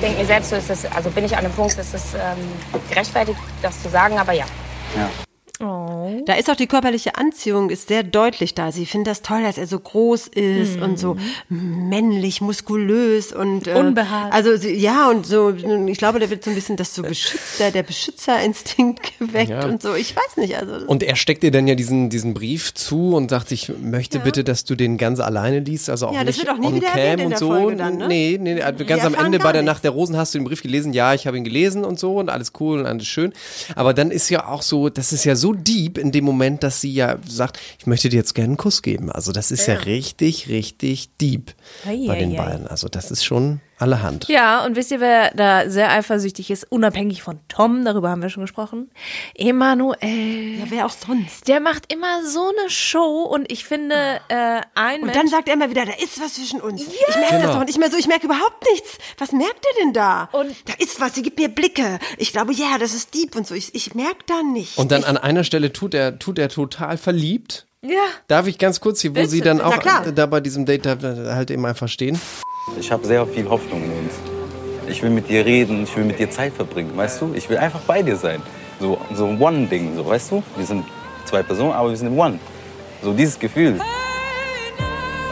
denke 0.00 0.18
mir 0.18 0.26
selbst, 0.26 0.50
so 0.50 0.56
ist 0.56 0.70
es, 0.70 0.86
also 0.86 1.10
bin 1.10 1.26
ich 1.26 1.36
an 1.36 1.44
einem 1.44 1.52
Punkt, 1.52 1.76
es 1.78 1.92
ist 1.92 2.14
ähm, 2.14 2.38
gerechtfertigt, 2.88 3.38
das 3.60 3.82
zu 3.82 3.90
sagen, 3.90 4.18
aber 4.18 4.32
ja. 4.32 4.46
Ja. 4.96 5.08
Oh. 5.62 6.22
Da 6.26 6.34
ist 6.34 6.50
auch 6.50 6.56
die 6.56 6.66
körperliche 6.66 7.16
Anziehung 7.16 7.70
ist 7.70 7.88
sehr 7.88 8.02
deutlich 8.02 8.54
da. 8.54 8.72
Sie 8.72 8.86
findet 8.86 9.08
das 9.08 9.22
toll, 9.22 9.42
dass 9.42 9.58
er 9.58 9.66
so 9.66 9.78
groß 9.78 10.28
ist 10.28 10.80
und 10.80 10.98
so 10.98 11.16
männlich, 11.48 12.40
muskulös 12.40 13.32
und 13.32 13.66
äh, 13.66 13.74
Unbehaart. 13.74 14.32
Also 14.32 14.56
sie, 14.56 14.74
ja 14.74 15.10
und 15.10 15.26
so. 15.26 15.50
Ich 15.86 15.98
glaube, 15.98 16.18
da 16.18 16.30
wird 16.30 16.44
so 16.44 16.50
ein 16.50 16.54
bisschen 16.54 16.76
das 16.76 16.94
so 16.94 17.02
Beschützer, 17.02 17.70
der 17.70 17.82
Beschützerinstinkt 17.82 19.12
geweckt 19.18 19.50
Ja. 19.50 19.66
und 19.66 19.82
so. 19.82 19.94
Ich 19.94 20.14
weiß 20.16 20.36
nicht. 20.38 20.56
Also 20.56 20.86
Und 20.86 21.02
er 21.02 21.16
steckt 21.16 21.42
dir 21.42 21.50
dann 21.50 21.66
ja 21.68 21.74
diesen, 21.74 22.10
diesen 22.10 22.34
Brief 22.34 22.74
zu 22.74 23.14
und 23.14 23.30
sagt, 23.30 23.52
ich 23.52 23.70
möchte 23.82 24.18
bitte, 24.20 24.44
dass 24.44 24.64
du 24.64 24.74
den 24.74 24.96
ganz 24.98 25.20
alleine 25.20 25.60
liest. 25.60 25.90
Also 25.90 26.08
auch 26.08 26.14
Ja, 26.14 26.24
das 26.24 26.36
nicht 26.36 26.46
wird 26.46 26.56
auch 26.56 26.60
nie 26.60 26.66
on 26.68 26.74
wieder 26.74 26.88
cam 26.88 27.20
und 27.20 27.30
der 27.30 27.38
so. 27.38 27.48
Folge 27.48 27.76
dann, 27.76 27.96
ne? 27.98 28.08
Nee, 28.08 28.38
nee, 28.40 28.60
also 28.62 28.84
ganz 28.84 29.04
am 29.04 29.12
erfahren 29.12 29.26
Ende 29.26 29.38
bei 29.38 29.52
der. 29.52 29.60
Nacht 29.62 29.84
der 29.84 29.90
Rosen 29.90 30.16
hast 30.16 30.34
du 30.34 30.38
den 30.38 30.44
Brief 30.44 30.62
gelesen. 30.62 30.94
Ja, 30.94 31.12
ich 31.12 31.26
habe 31.26 31.36
ihn 31.36 31.44
gelesen 31.44 31.84
und 31.84 31.98
so 31.98 32.16
und 32.16 32.30
alles 32.30 32.52
cool 32.60 32.80
und 32.80 32.86
alles 32.86 33.06
schön. 33.06 33.32
Aber 33.76 33.92
dann 33.92 34.10
ist 34.10 34.30
ja 34.30 34.46
auch 34.48 34.62
so, 34.62 34.88
das 34.88 35.12
ist 35.12 35.24
ja 35.24 35.36
so 35.36 35.49
deep 35.52 35.98
in 35.98 36.12
dem 36.12 36.24
Moment, 36.24 36.62
dass 36.62 36.80
sie 36.80 36.92
ja 36.92 37.18
sagt, 37.26 37.58
ich 37.78 37.86
möchte 37.86 38.08
dir 38.08 38.16
jetzt 38.16 38.34
gerne 38.34 38.48
einen 38.48 38.56
Kuss 38.56 38.82
geben. 38.82 39.10
Also 39.10 39.32
das 39.32 39.50
ist 39.50 39.66
ja, 39.66 39.74
richtig, 39.74 40.48
richtig 40.48 41.16
deep 41.20 41.54
Ei, 41.86 42.04
bei 42.06 42.16
ei, 42.16 42.18
den 42.20 42.32
ei. 42.32 42.36
beiden. 42.36 42.66
Also 42.66 42.88
das 42.88 43.10
ist 43.10 43.24
schon 43.24 43.60
allerhand. 43.80 44.28
Ja, 44.28 44.64
und 44.64 44.76
wisst 44.76 44.90
ihr, 44.90 45.00
wer 45.00 45.30
da 45.34 45.68
sehr 45.70 45.90
eifersüchtig 45.90 46.50
ist, 46.50 46.70
unabhängig 46.70 47.22
von 47.22 47.38
Tom, 47.48 47.84
darüber 47.84 48.10
haben 48.10 48.22
wir 48.22 48.28
schon 48.30 48.42
gesprochen? 48.42 48.90
Emanuel. 49.34 50.58
ja, 50.58 50.64
wer 50.68 50.86
auch 50.86 50.90
sonst. 50.90 51.48
Der 51.48 51.60
macht 51.60 51.92
immer 51.92 52.24
so 52.24 52.40
eine 52.58 52.70
Show 52.70 53.22
und 53.22 53.50
ich 53.50 53.64
finde, 53.64 53.94
äh, 54.28 54.60
ein 54.74 55.00
Und 55.00 55.06
Mensch, 55.06 55.16
dann 55.18 55.28
sagt 55.28 55.48
er 55.48 55.54
immer 55.54 55.70
wieder, 55.70 55.84
da 55.86 55.92
ist 55.92 56.20
was 56.20 56.34
zwischen 56.34 56.60
uns. 56.60 56.82
Ich 56.82 57.16
merke 57.16 57.36
Genau. 57.36 57.46
das 57.46 57.56
doch 57.56 57.64
nicht 57.64 57.78
mehr 57.78 57.90
so. 57.90 57.96
Ich 57.96 58.06
merke 58.08 58.26
überhaupt 58.26 58.64
nichts. 58.72 58.98
Was 59.18 59.32
merkt 59.32 59.64
ihr 59.64 59.84
denn 59.84 59.92
da? 59.92 60.28
Und- 60.32 60.54
da 60.66 60.74
ist 60.78 61.00
was. 61.00 61.14
Sie 61.14 61.22
gibt 61.22 61.38
mir 61.38 61.48
Blicke. 61.48 61.98
Ich 62.18 62.32
glaube, 62.32 62.52
ja, 62.52 62.78
das 62.78 62.94
ist 62.94 63.14
deep 63.14 63.34
und 63.36 63.46
so. 63.46 63.54
Ich, 63.54 63.74
ich 63.74 63.94
merke 63.94 64.24
da 64.26 64.42
nichts. 64.42 64.76
Und 64.78 64.92
dann 64.92 65.00
ich, 65.02 65.08
an 65.08 65.16
einer 65.16 65.44
Stelle 65.44 65.72
tut 65.72 65.94
er, 65.94 66.18
tut 66.18 66.38
er 66.38 66.48
total 66.48 66.96
verliebt. 66.98 67.66
ja, 67.82 67.90
Darf 68.28 68.46
ich 68.46 68.58
ganz 68.58 68.80
kurz 68.80 69.00
hier, 69.00 69.10
wo 69.10 69.14
Bitte. 69.14 69.28
sie 69.28 69.40
dann 69.40 69.60
auch 69.60 69.78
klar. 69.78 70.10
da 70.12 70.26
bei 70.26 70.40
diesem 70.40 70.66
Date 70.66 70.86
da, 70.86 70.94
da 70.94 71.34
halt 71.34 71.50
eben 71.50 71.64
einfach 71.66 71.88
stehen? 71.88 72.20
Ich 72.78 72.90
habe 72.90 73.06
sehr 73.06 73.26
viel 73.26 73.48
Hoffnung 73.48 73.84
in 73.84 73.90
uns. 73.90 74.14
Ich 74.88 75.02
will 75.02 75.10
mit 75.10 75.28
dir 75.28 75.44
reden, 75.44 75.84
ich 75.84 75.96
will 75.96 76.04
mit 76.04 76.18
dir 76.18 76.30
Zeit 76.30 76.52
verbringen, 76.52 76.96
weißt 76.96 77.20
du? 77.20 77.32
Ich 77.34 77.48
will 77.48 77.58
einfach 77.58 77.80
bei 77.80 78.02
dir 78.02 78.16
sein. 78.16 78.42
So, 78.80 78.98
so 79.14 79.26
ein 79.26 79.40
One-Ding, 79.40 79.96
so, 79.96 80.06
weißt 80.06 80.32
du? 80.32 80.42
Wir 80.56 80.66
sind 80.66 80.84
zwei 81.24 81.42
Personen, 81.42 81.72
aber 81.72 81.90
wir 81.90 81.96
sind 81.96 82.16
One. 82.18 82.38
So 83.02 83.12
dieses 83.12 83.38
Gefühl. 83.38 83.80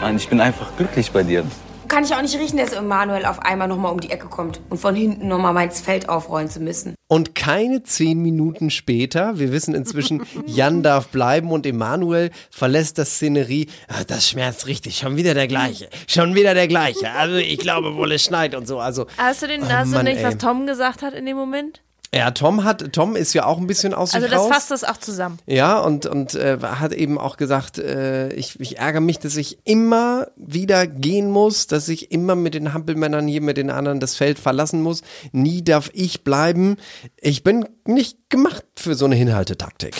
Und 0.03 0.15
ich 0.15 0.29
bin 0.29 0.39
einfach 0.39 0.75
glücklich 0.77 1.11
bei 1.11 1.23
dir. 1.23 1.43
Kann 1.87 2.03
ich 2.03 2.13
auch 2.13 2.21
nicht 2.21 2.37
riechen, 2.37 2.57
dass 2.57 2.71
Emanuel 2.71 3.25
auf 3.25 3.39
einmal 3.39 3.67
nochmal 3.67 3.91
um 3.91 3.99
die 3.99 4.11
Ecke 4.11 4.27
kommt 4.27 4.61
und 4.69 4.79
von 4.79 4.95
hinten 4.95 5.27
nochmal 5.27 5.53
meins 5.53 5.81
Feld 5.81 6.07
aufrollen 6.07 6.47
zu 6.47 6.59
müssen. 6.59 6.95
Und 7.11 7.33
keine 7.33 7.81
zehn 7.81 8.21
Minuten 8.21 8.69
später, 8.69 9.39
wir 9.39 9.51
wissen 9.51 9.73
inzwischen, 9.73 10.21
Jan 10.45 10.83
darf 10.83 11.07
bleiben 11.07 11.51
und 11.51 11.65
Emanuel 11.65 12.29
verlässt 12.51 12.99
das 12.99 13.15
Szenerie. 13.15 13.67
Ah, 13.87 14.03
das 14.07 14.29
schmerzt 14.29 14.67
richtig, 14.67 14.97
schon 14.97 15.17
wieder 15.17 15.33
der 15.33 15.47
gleiche, 15.47 15.89
schon 16.07 16.35
wieder 16.35 16.53
der 16.53 16.67
gleiche. 16.67 17.09
Also 17.11 17.37
ich 17.37 17.57
glaube 17.57 17.95
wohl, 17.95 18.11
es 18.11 18.23
schneit 18.23 18.53
und 18.53 18.67
so. 18.67 18.79
Also 18.79 19.07
hast 19.17 19.41
du 19.41 19.47
den, 19.47 19.63
Oh 19.63 19.69
hast 19.69 19.89
Mann, 19.89 20.05
du 20.05 20.11
nicht, 20.11 20.19
ey. 20.21 20.25
was 20.27 20.37
Tom 20.37 20.67
gesagt 20.67 21.01
hat 21.01 21.15
in 21.15 21.25
dem 21.25 21.35
Moment? 21.35 21.81
Ja, 22.13 22.31
Tom 22.31 22.63
hat, 22.63 22.91
Tom 22.93 23.15
ist 23.15 23.33
ja 23.33 23.45
auch 23.45 23.59
ein 23.59 23.67
bisschen 23.67 23.93
aus 23.93 24.15
Also 24.15 24.25
sich 24.25 24.33
das 24.33 24.41
raus. 24.41 24.49
fasst 24.51 24.71
das 24.71 24.83
auch 24.83 24.97
zusammen. 24.97 25.37
Ja, 25.45 25.79
und, 25.79 26.07
und 26.07 26.33
äh, 26.33 26.57
hat 26.61 26.91
eben 26.91 27.19
auch 27.19 27.37
gesagt, 27.37 27.77
äh, 27.77 28.33
ich, 28.33 28.59
ich 28.59 28.79
ärgere 28.79 29.01
mich, 29.01 29.19
dass 29.19 29.37
ich 29.37 29.59
immer 29.63 30.27
wieder 30.35 30.87
gehen 30.87 31.29
muss, 31.29 31.67
dass 31.67 31.87
ich 31.87 32.11
immer 32.11 32.35
mit 32.35 32.55
den 32.55 32.73
Hampelmännern 32.73 33.27
hier, 33.27 33.41
mit 33.41 33.57
den 33.57 33.69
anderen 33.69 33.99
das 33.99 34.15
Feld 34.15 34.39
verlassen 34.39 34.81
muss. 34.81 35.01
Nie 35.33 35.63
darf 35.63 35.91
ich 35.93 36.23
bleiben. 36.23 36.77
Ich 37.17 37.43
bin 37.43 37.67
nicht 37.85 38.17
gemacht 38.29 38.65
für 38.75 38.95
so 38.95 39.05
eine 39.05 39.15
Hinhaltetaktik. 39.15 39.95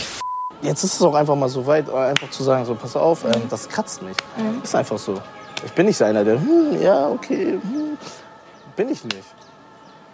Jetzt 0.61 0.83
ist 0.83 0.95
es 0.95 1.01
auch 1.03 1.13
einfach 1.13 1.35
mal 1.35 1.47
so 1.47 1.67
weit, 1.67 1.89
einfach 1.89 2.31
zu 2.31 2.43
sagen, 2.43 2.65
so 2.65 2.73
pass 2.75 2.95
auf, 2.95 3.23
ähm, 3.23 3.43
das 3.49 3.69
kratzt 3.69 4.01
mich. 4.01 4.17
Ist 4.63 4.75
einfach 4.75 4.97
so. 4.97 5.21
Ich 5.65 5.71
bin 5.73 5.85
nicht 5.85 5.97
so 5.97 6.05
einer, 6.05 6.23
der, 6.25 6.39
hm, 6.39 6.81
ja, 6.81 7.07
okay, 7.07 7.59
hm, 7.61 7.97
bin 8.75 8.89
ich 8.89 9.03
nicht. 9.03 9.23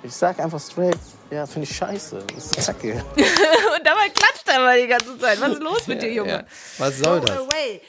Ich 0.06 0.14
sag 0.14 0.40
einfach 0.40 0.60
straight, 0.60 1.00
ja, 1.32 1.48
finde 1.48 1.68
ich 1.68 1.76
scheiße, 1.76 2.24
das 2.36 2.52
ist 2.52 2.66
kacke. 2.68 2.94
Und 3.16 3.84
dabei 3.84 4.10
klatscht 4.10 4.48
er 4.48 4.60
mal 4.60 4.80
die 4.80 4.88
ganze 4.88 5.18
Zeit. 5.18 5.42
Was 5.42 5.54
ist 5.54 5.64
los 5.64 5.88
mit 5.88 6.04
dir, 6.04 6.14
Junge? 6.14 6.30
Ja. 6.30 6.44
Was 6.78 7.00
soll 7.00 7.22
das? 7.22 7.36
Away. 7.36 7.82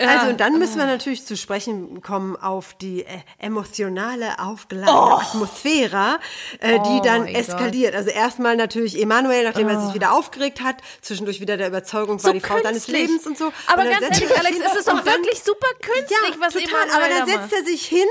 Also 0.00 0.30
und 0.30 0.40
dann 0.40 0.58
müssen 0.58 0.78
wir 0.78 0.86
natürlich 0.86 1.24
zu 1.24 1.36
sprechen 1.36 2.02
kommen 2.02 2.34
auf 2.36 2.74
die 2.74 3.04
äh, 3.04 3.18
emotionale, 3.38 4.40
aufgeladene 4.40 5.20
Atmosphäre, 5.20 6.18
äh, 6.58 6.80
die 6.80 6.98
Oh 6.98 7.02
dann 7.04 7.28
eskaliert. 7.28 7.94
Also 7.94 8.10
erstmal 8.10 8.56
natürlich 8.56 9.00
Emanuel, 9.00 9.44
nachdem 9.44 9.68
er 9.68 9.80
sich 9.80 9.94
wieder 9.94 10.12
aufgeregt 10.12 10.60
hat, 10.60 10.76
zwischendurch 11.02 11.40
wieder 11.40 11.56
der 11.56 11.68
Überzeugung 11.68 12.22
war 12.24 12.32
die 12.32 12.40
Frau 12.40 12.60
seines. 12.60 12.88
Lebens 12.88 13.24
und 13.26 13.38
so. 13.38 13.52
Aber 13.68 13.82
Und 13.82 13.90
ganz 13.90 14.02
ehrlich, 14.02 14.36
Alex, 14.36 14.56
hin 14.56 14.66
es 14.66 14.76
ist 14.80 14.88
doch 14.88 15.04
wirklich 15.04 15.40
super 15.44 15.68
künstlich, 15.80 16.40
was 16.40 16.54
total, 16.54 16.88
Emanuel 16.88 16.94
aber 16.96 17.08
da 17.08 17.18
dann 17.20 17.28
setzt 17.28 17.40
macht. 17.40 17.52
er 17.52 17.64
sich 17.64 17.86
hin 17.86 18.08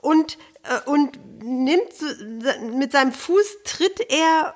und, 0.00 0.34
äh, 0.34 0.38
und 0.86 1.18
nimmt 1.42 1.92
mit 2.74 2.92
seinem 2.92 3.12
Fuß 3.12 3.58
tritt 3.64 4.00
er 4.10 4.54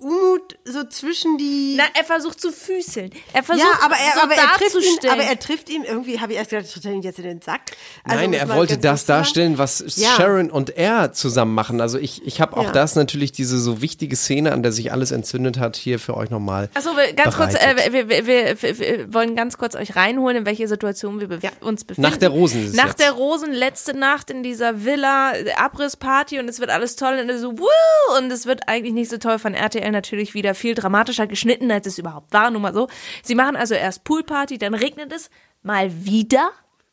Umut 0.00 0.58
so 0.64 0.84
zwischen 0.84 1.36
die 1.38 1.74
Na, 1.76 1.84
er 1.94 2.04
versucht 2.04 2.40
zu 2.40 2.50
füßeln. 2.52 3.10
Er 3.32 3.42
versucht 3.42 3.66
ja, 3.66 3.84
aber 3.84 3.94
er, 3.96 4.14
so 4.14 4.20
aber, 4.22 4.34
er 4.34 4.48
trifft 4.56 4.74
ihn, 5.04 5.10
aber 5.10 5.22
er 5.22 5.38
trifft 5.38 5.68
ihn 5.68 5.84
irgendwie, 5.84 6.20
habe 6.20 6.32
ich 6.32 6.38
erst 6.38 6.50
gedacht, 6.50 6.72
tritt 6.72 6.84
er 6.86 6.92
ihn 6.92 7.02
jetzt 7.02 7.18
in 7.18 7.24
den 7.26 7.40
Sack. 7.42 7.60
Also 8.04 8.18
Nein, 8.18 8.32
er 8.32 8.48
wollte 8.48 8.78
das 8.78 9.04
darstellen, 9.04 9.58
was 9.58 9.84
Ja. 9.96 10.08
Sharon 10.16 10.50
und 10.50 10.70
er 10.76 11.12
zusammen 11.12 11.54
machen. 11.54 11.80
Also 11.82 11.98
ich, 11.98 12.26
ich 12.26 12.40
habe 12.40 12.56
auch 12.56 12.64
Ja. 12.64 12.72
das 12.72 12.94
natürlich, 12.96 13.32
diese 13.32 13.58
so 13.58 13.82
wichtige 13.82 14.16
Szene, 14.16 14.52
an 14.52 14.62
der 14.62 14.72
sich 14.72 14.90
alles 14.90 15.10
entzündet 15.10 15.58
hat, 15.58 15.76
hier 15.76 15.98
für 15.98 16.16
euch 16.16 16.30
nochmal. 16.30 16.70
Achso, 16.74 16.96
wir- 16.96 17.12
ganz 17.12 17.36
kurz, 17.36 17.52
bereitet. 17.52 17.86
äh, 17.88 17.92
wir, 17.92 18.08
wir, 18.08 18.26
wir, 18.62 18.78
wir, 18.78 19.12
wollen 19.14 19.36
ganz 19.36 19.58
kurz 19.58 19.74
euch 19.76 19.96
reinholen, 19.96 20.38
in 20.38 20.46
welche 20.46 20.66
Situation 20.66 21.20
wir 21.20 21.28
bef 21.28 21.42
uns 21.60 21.84
befinden. 21.84 22.08
Nach 22.10 22.16
der 22.16 22.30
Rosen 22.30 22.62
ist 22.64 22.70
es 22.70 22.76
Nach 22.76 22.86
jetzt. 22.88 23.00
der 23.00 23.12
Rosen, 23.12 23.52
letzte 23.52 23.94
Nacht 23.96 24.30
in 24.30 24.42
dieser 24.42 24.84
Villa, 24.84 25.32
Abrissparty 25.56 26.38
und 26.38 26.48
es 26.48 26.58
wird 26.60 26.70
alles 26.70 26.96
toll 26.96 27.18
und 27.28 27.38
so, 27.38 27.58
wuh, 27.58 28.16
und 28.18 28.30
es 28.32 28.46
wird 28.46 28.62
eigentlich 28.66 28.94
nicht 28.94 29.10
so 29.10 29.18
toll 29.18 29.38
von 29.38 29.52
RTL 29.54 29.89
natürlich 29.90 30.34
wieder 30.34 30.54
viel 30.54 30.74
dramatischer 30.74 31.26
geschnitten, 31.26 31.70
als 31.70 31.86
es 31.86 31.98
überhaupt 31.98 32.32
war, 32.32 32.50
nur 32.50 32.60
mal 32.60 32.74
so. 32.74 32.88
Sie 33.22 33.34
machen 33.34 33.56
also 33.56 33.74
erst 33.74 34.04
Poolparty, 34.04 34.58
dann 34.58 34.74
regnet 34.74 35.12
es 35.12 35.30
mal 35.62 36.04
wieder, 36.04 36.50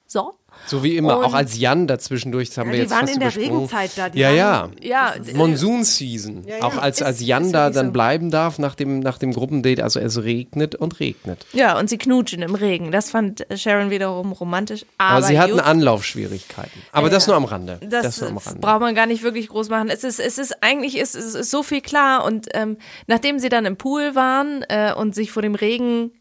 so. 0.08 0.34
So 0.66 0.82
wie 0.84 0.98
immer, 0.98 1.20
Und- 1.20 1.26
auch 1.26 1.34
als 1.36 1.60
Jan 1.60 1.86
dazwischendurch, 1.86 2.48
das 2.50 2.58
haben 2.58 2.68
Ja, 2.70 2.74
wir 2.74 2.78
die 2.78 2.82
jetzt 2.84 2.92
waren 2.92 3.02
fast 3.02 3.14
in 3.14 3.20
der. 3.20 3.36
Regenzeit 3.36 3.92
da, 3.96 4.10
die 4.10 4.20
Ja, 4.20 4.30
waren- 4.30 4.72
ja. 4.82 5.14
Ja, 5.14 5.14
Monsoon 5.36 5.84
Season. 5.84 6.44
Auch 6.62 6.78
als, 6.78 7.04
als 7.04 7.22
Jan 7.22 7.44
ist 7.46 7.52
da 7.54 7.66
wirklich 7.66 7.76
dann 7.76 7.86
so. 7.88 7.92
bleiben 7.92 8.32
darf 8.32 8.58
nach 8.58 8.74
dem, 8.74 9.00
nach 9.00 9.20
dem 9.20 9.34
Gruppendate. 9.34 9.84
Also 9.84 10.00
es 10.00 10.24
regnet 10.24 10.74
und 10.74 11.00
regnet. 11.00 11.46
Ja, 11.54 11.78
und 11.78 11.90
sie 11.92 12.00
knutschen 12.00 12.42
im 12.42 12.56
Regen. 12.56 12.92
Das 12.92 13.12
fand 13.12 13.46
Sharon 13.56 13.92
wiederum 13.92 14.32
romantisch. 14.32 14.84
Aber, 14.98 15.18
Aber, 15.18 15.22
sie 15.28 15.38
hatten 15.38 15.52
gut. 15.54 15.62
Anlaufschwierigkeiten. 15.62 16.82
Aber 16.92 17.10
das 17.12 17.28
nur 17.28 17.36
am 17.36 17.46
Rande. 17.46 17.80
Das, 17.88 18.20
nur 18.22 18.30
am 18.32 18.38
Rande. 18.38 18.60
braucht 18.60 18.80
man 18.82 18.96
gar 18.96 19.06
nicht 19.06 19.22
wirklich 19.24 19.50
groß 19.50 19.70
machen. 19.70 19.90
Es 19.90 20.04
ist, 20.04 20.20
es 20.20 20.38
ist 20.40 20.64
eigentlich 20.64 20.98
ist, 20.98 21.16
es 21.16 21.36
ist 21.36 21.52
so 21.52 21.62
viel 21.62 21.82
klar. 21.82 22.24
Und 22.26 22.48
ähm, 22.54 22.78
nachdem 23.06 23.38
sie 23.40 23.50
dann 23.50 23.66
im 23.66 23.78
Pool 23.78 24.16
waren 24.16 24.64
äh, 24.70 24.94
und 24.94 25.14
sich 25.14 25.32
vor 25.32 25.42
dem 25.44 25.54
Regen 25.56 26.12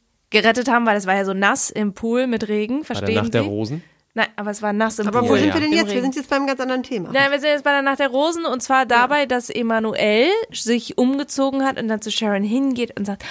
gerettet 0.43 0.69
haben, 0.71 0.87
weil 0.87 0.97
es 0.97 1.07
war 1.07 1.15
ja 1.17 1.25
so 1.25 1.35
nass 1.35 1.71
im 1.71 1.93
Pool 1.95 2.27
mit 2.27 2.49
Regen, 2.49 2.81
Bei 2.83 2.87
der 2.89 2.97
verstehen 2.97 3.15
Nacht 3.17 3.35
der 3.35 3.43
Sie? 3.43 3.49
Rosen. 3.49 3.83
Nein, 4.19 4.29
aber 4.37 4.51
es 4.51 4.63
war 4.63 4.73
nass 4.73 4.99
im 4.99 5.07
Aber 5.09 5.21
Pool. 5.21 5.29
wo 5.29 5.37
sind 5.37 5.53
wir 5.53 5.61
denn 5.61 5.75
jetzt? 5.75 5.93
Wir 5.93 6.01
sind 6.01 6.17
jetzt 6.17 6.31
beim 6.31 6.47
ganz 6.47 6.59
anderen 6.59 6.83
Thema. 6.83 7.11
Nein, 7.13 7.31
wir 7.31 7.39
sind 7.39 7.51
jetzt 7.51 7.65
bei 7.65 7.71
der 7.73 7.83
Nacht 7.83 7.99
der 7.99 8.09
Rosen 8.09 8.47
und 8.47 8.63
zwar 8.63 8.87
dabei, 8.87 9.27
dass 9.27 9.51
Emanuel 9.51 10.29
sich 10.51 10.97
umgezogen 10.97 11.67
hat 11.67 11.79
und 11.79 11.87
dann 11.89 12.01
zu 12.01 12.11
Sharon 12.11 12.43
hingeht 12.43 12.99
und 12.99 13.05
sagt, 13.05 13.25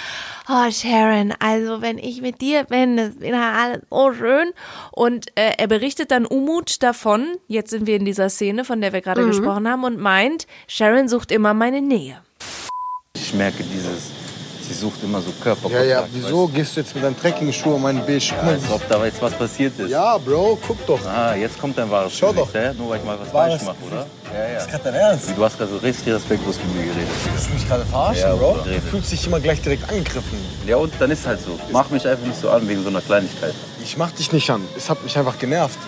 oh 0.48 0.70
Sharon, 0.70 1.34
also 1.40 1.82
wenn 1.82 1.98
ich 1.98 2.22
mit 2.22 2.40
dir 2.40 2.62
bin, 2.64 2.96
das 2.98 3.18
wäre 3.18 3.36
alles 3.42 3.80
so 3.90 4.12
schön. 4.12 4.52
Und 4.92 5.26
äh, 5.36 5.54
er 5.58 5.66
berichtet 5.66 6.12
dann 6.12 6.24
Umut 6.24 6.80
davon, 6.84 7.34
jetzt 7.48 7.70
sind 7.70 7.88
wir 7.88 7.96
in 7.96 8.04
dieser 8.04 8.28
Szene, 8.28 8.64
von 8.64 8.80
der 8.80 8.92
wir 8.92 9.00
gerade 9.00 9.22
Mhm. 9.22 9.30
gesprochen 9.30 9.68
haben 9.68 9.82
und 9.82 9.98
meint, 9.98 10.46
Sharon 10.68 11.08
sucht 11.08 11.32
immer 11.32 11.52
meine 11.52 11.82
Nähe. 11.82 12.22
Ich 13.16 13.34
merke 13.34 13.64
dieses, 13.64 14.12
sie 14.68 14.74
sucht 14.74 15.02
immer 15.02 15.20
so 15.20 15.30
Körperkontakt. 15.42 15.84
Ja, 15.84 15.90
ja, 15.90 16.02
weißt 16.02 16.10
wieso 16.12 16.46
du? 16.46 16.52
gehst 16.52 16.76
du 16.76 16.80
jetzt 16.80 16.94
mit 16.94 17.04
deinen 17.04 17.18
Trekkingschuhen 17.18 17.76
um 17.76 17.82
meinen 17.82 18.04
Beige? 18.04 18.32
Guck 18.38 18.44
Ja, 18.46 18.52
als 18.54 18.70
ob 18.70 18.88
da 18.88 19.04
jetzt 19.04 19.22
was 19.22 19.32
passiert 19.34 19.78
ist. 19.78 19.90
Ja, 19.90 20.18
Bro, 20.18 20.58
guck 20.66 20.86
doch. 20.86 20.98
Ah, 21.06 21.34
jetzt 21.34 21.58
kommt 21.60 21.76
dein 21.78 21.90
wahres 21.90 22.12
Schau 22.16 22.32
Gesicht, 22.32 22.48
doch. 22.54 22.60
hä? 22.60 22.72
Nur 22.76 22.90
weil 22.90 22.98
ich 22.98 23.04
mal 23.04 23.18
was 23.20 23.32
Wahres 23.32 23.62
falsch 23.62 23.64
mache, 23.64 23.76
oder? 23.90 24.06
Ja, 24.34 24.48
ja. 24.52 24.58
Ist 24.58 24.68
gerade 24.70 24.84
dein 24.84 24.94
Ernst? 24.94 25.28
Du 25.36 25.44
hast 25.44 25.56
gerade 25.58 25.70
so 25.70 25.76
richtig 25.78 26.12
respektlos 26.12 26.56
mit 26.58 26.74
mir 26.76 26.82
geredet. 26.92 27.08
Willst 27.32 27.48
du 27.48 27.54
mich 27.54 27.68
gerade 27.68 27.84
verarschen, 27.86 28.22
Ja, 28.22 28.34
Bro? 28.34 28.58
Du 28.64 28.80
fühlst 28.80 29.12
dich 29.12 29.26
immer 29.26 29.40
gleich 29.40 29.60
direkt 29.62 29.88
angegriffen. 29.88 30.38
Ja, 30.66 30.76
und 30.76 30.92
dann 30.98 31.10
ist 31.10 31.26
halt 31.26 31.40
so. 31.40 31.58
Mach 31.72 31.88
mich 31.90 32.06
einfach 32.06 32.26
nicht 32.26 32.40
so 32.40 32.50
an 32.50 32.68
wegen 32.68 32.82
so 32.82 32.88
einer 32.88 33.00
Kleinigkeit. 33.00 33.54
Ich 33.82 33.96
mach 33.96 34.10
dich 34.10 34.32
nicht 34.32 34.50
an. 34.50 34.62
Es 34.76 34.90
hat 34.90 35.02
mich 35.04 35.16
einfach 35.16 35.38
genervt. 35.38 35.78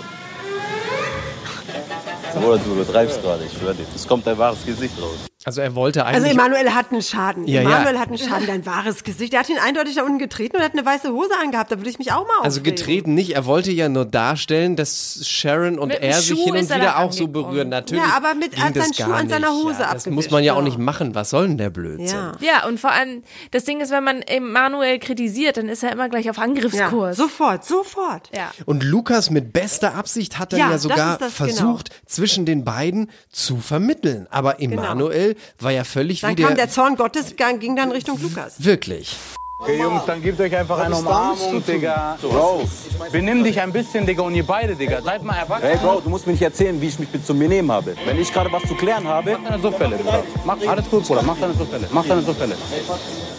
Oder 2.37 2.59
du 2.59 2.73
übertreibst 2.73 3.21
gerade, 3.23 3.43
ich 3.45 3.59
schwöre 3.59 3.75
dir. 3.75 3.85
Es 3.97 4.07
kommt 4.07 4.25
dein 4.27 4.39
wahres 4.39 4.65
Gesicht 4.65 4.95
raus. 5.03 5.17
Also 5.45 5.61
er 5.61 5.77
wollte 5.77 6.05
Also 6.05 6.19
eigentlich. 6.27 6.33
Emanuel 6.33 6.75
hat 6.75 6.91
einen 6.91 7.01
Schaden. 7.01 7.47
Ja, 7.47 7.63
ja. 7.63 7.71
Emanuel 7.71 7.99
hat 8.01 8.09
einen 8.09 8.19
Schaden, 8.19 8.49
dein 8.49 8.67
wahres 8.67 9.05
Gesicht. 9.05 9.33
Er 9.35 9.39
hat 9.41 9.49
ihn 9.49 9.59
eindeutig 9.65 9.95
da 9.95 10.03
unten 10.03 10.19
getreten 10.19 10.57
und 10.57 10.65
hat 10.65 10.73
eine 10.73 10.85
weiße 10.85 11.13
Hose 11.13 11.31
angehabt. 11.41 11.71
Da 11.71 11.77
würde 11.79 11.89
ich 11.89 11.99
mich 12.01 12.11
auch 12.13 12.27
mal 12.27 12.43
also 12.43 12.59
aufregen. 12.61 12.77
getreten 12.77 13.15
nicht, 13.15 13.37
er 13.37 13.47
wollte 13.47 13.71
ja 13.71 13.89
nur 13.89 14.05
darstellen, 14.05 14.75
dass 14.75 15.21
Sharon 15.29 15.79
und 15.79 15.91
er 15.93 16.15
sich 16.15 16.37
Schuh 16.37 16.45
hin 16.47 16.57
und 16.57 16.71
er 16.71 16.77
wieder 16.81 16.99
auch 16.99 17.13
so 17.13 17.29
berühren. 17.29 17.69
Natürlich. 17.69 18.03
Ja, 18.03 18.17
aber 18.17 18.35
mit- 18.35 18.59
hat 18.59 18.75
das 18.75 18.89
seinen 18.89 18.95
Schuh 18.95 19.13
an 19.15 19.29
seiner. 19.29 19.53
Hose 19.53 19.81
ja, 19.83 19.93
Das 19.95 20.07
muss 20.07 20.29
man 20.33 20.43
ja 20.43 20.55
auch 20.55 20.59
ja. 20.59 20.65
nicht 20.65 20.79
machen. 20.79 21.15
Was 21.15 21.31
soll 21.31 21.47
denn 21.47 21.57
der 21.57 21.71
Blödsinn? 21.71 22.07
Ja. 22.09 22.33
Ja, 22.41 22.67
und 22.67 22.81
vor 22.81 22.91
allem, 22.91 23.23
das 23.53 23.65
Ding 23.65 23.81
ist, 23.81 23.93
wenn 23.93 24.03
man 24.03 24.23
Emanuel 24.23 24.99
kritisiert, 24.99 25.57
dann 25.57 25.69
ist 25.69 25.85
er 25.85 25.93
immer 25.93 26.09
gleich 26.09 26.29
auf 26.29 26.37
Ja, 26.39 26.43
Angriffskurs. 26.43 27.17
sofort, 27.17 27.65
sofort. 27.65 28.29
Ja. 28.35 28.51
Und 28.67 28.83
Lukas 28.83 29.31
mit 29.31 29.53
bester 29.53 29.95
Absicht 29.95 30.37
hat 30.41 30.53
dann 30.53 30.59
Ja, 30.59 30.67
ja, 30.67 30.73
das 30.73 30.83
sogar 30.83 31.13
ist 31.13 31.21
das, 31.21 31.37
genau. 31.37 31.47
versucht, 31.49 31.91
zwischen 32.07 32.45
den 32.45 32.65
beiden 32.65 33.09
zu 33.31 33.59
vermitteln. 33.59 34.27
Aber 34.31 34.61
Emanuel 34.61 35.28
war 35.61 35.73
ja 35.73 35.85
völlig 35.85 36.21
Dann 36.21 36.37
wie 36.37 36.43
kam 36.43 36.55
der, 36.55 36.69
Zorn 36.69 36.97
Gottes, 36.97 37.35
ging 37.37 37.77
dann 37.77 37.91
Richtung 37.93 38.21
Lukas. 38.21 38.65
Wirklich. 38.65 39.17
Okay, 39.61 39.81
Jungs, 39.81 40.03
dann 40.07 40.23
gebt 40.23 40.41
euch 40.41 40.55
einfach 40.55 40.79
eine 40.79 40.95
Umarmung? 40.95 41.65
Digga. 41.67 42.17
Bro, 42.23 42.63
benimm 43.11 43.43
dich 43.43 43.61
ein 43.61 43.73
bisschen, 43.73 44.07
Digga, 44.07 44.23
und 44.23 44.35
ihr 44.37 44.47
beide, 44.47 44.77
Digga. 44.77 45.03
Seid 45.03 45.25
mal 45.25 45.37
erwachsen. 45.37 45.67
Hey 45.67 45.77
Bro, 45.79 46.01
du 46.03 46.11
musst 46.11 46.27
mir 46.29 46.33
nicht 46.33 46.43
erzählen, 46.43 46.81
wie 46.81 46.87
ich 46.87 46.99
mich 47.01 47.09
zu 47.25 47.35
mir 47.35 47.49
nehmen 47.49 47.73
habe. 47.73 47.97
Wenn 48.07 48.21
ich 48.21 48.33
gerade 48.33 48.53
was 48.53 48.63
zu 48.63 48.77
klären 48.77 49.07
habe, 49.09 49.37
Mach 49.37 49.51
deine 49.51 49.61
Suffälle, 49.63 49.97
Bruder. 49.97 50.23
Mach 50.45 50.59
alles 50.65 50.89
gut, 50.89 51.05
Bruder. 51.05 51.23
Mach 51.23 51.37
deine 51.41 51.55
Suffälle. 51.55 51.89
Mach 51.91 52.07
deine 52.07 52.23
Suffälle. 52.23 52.55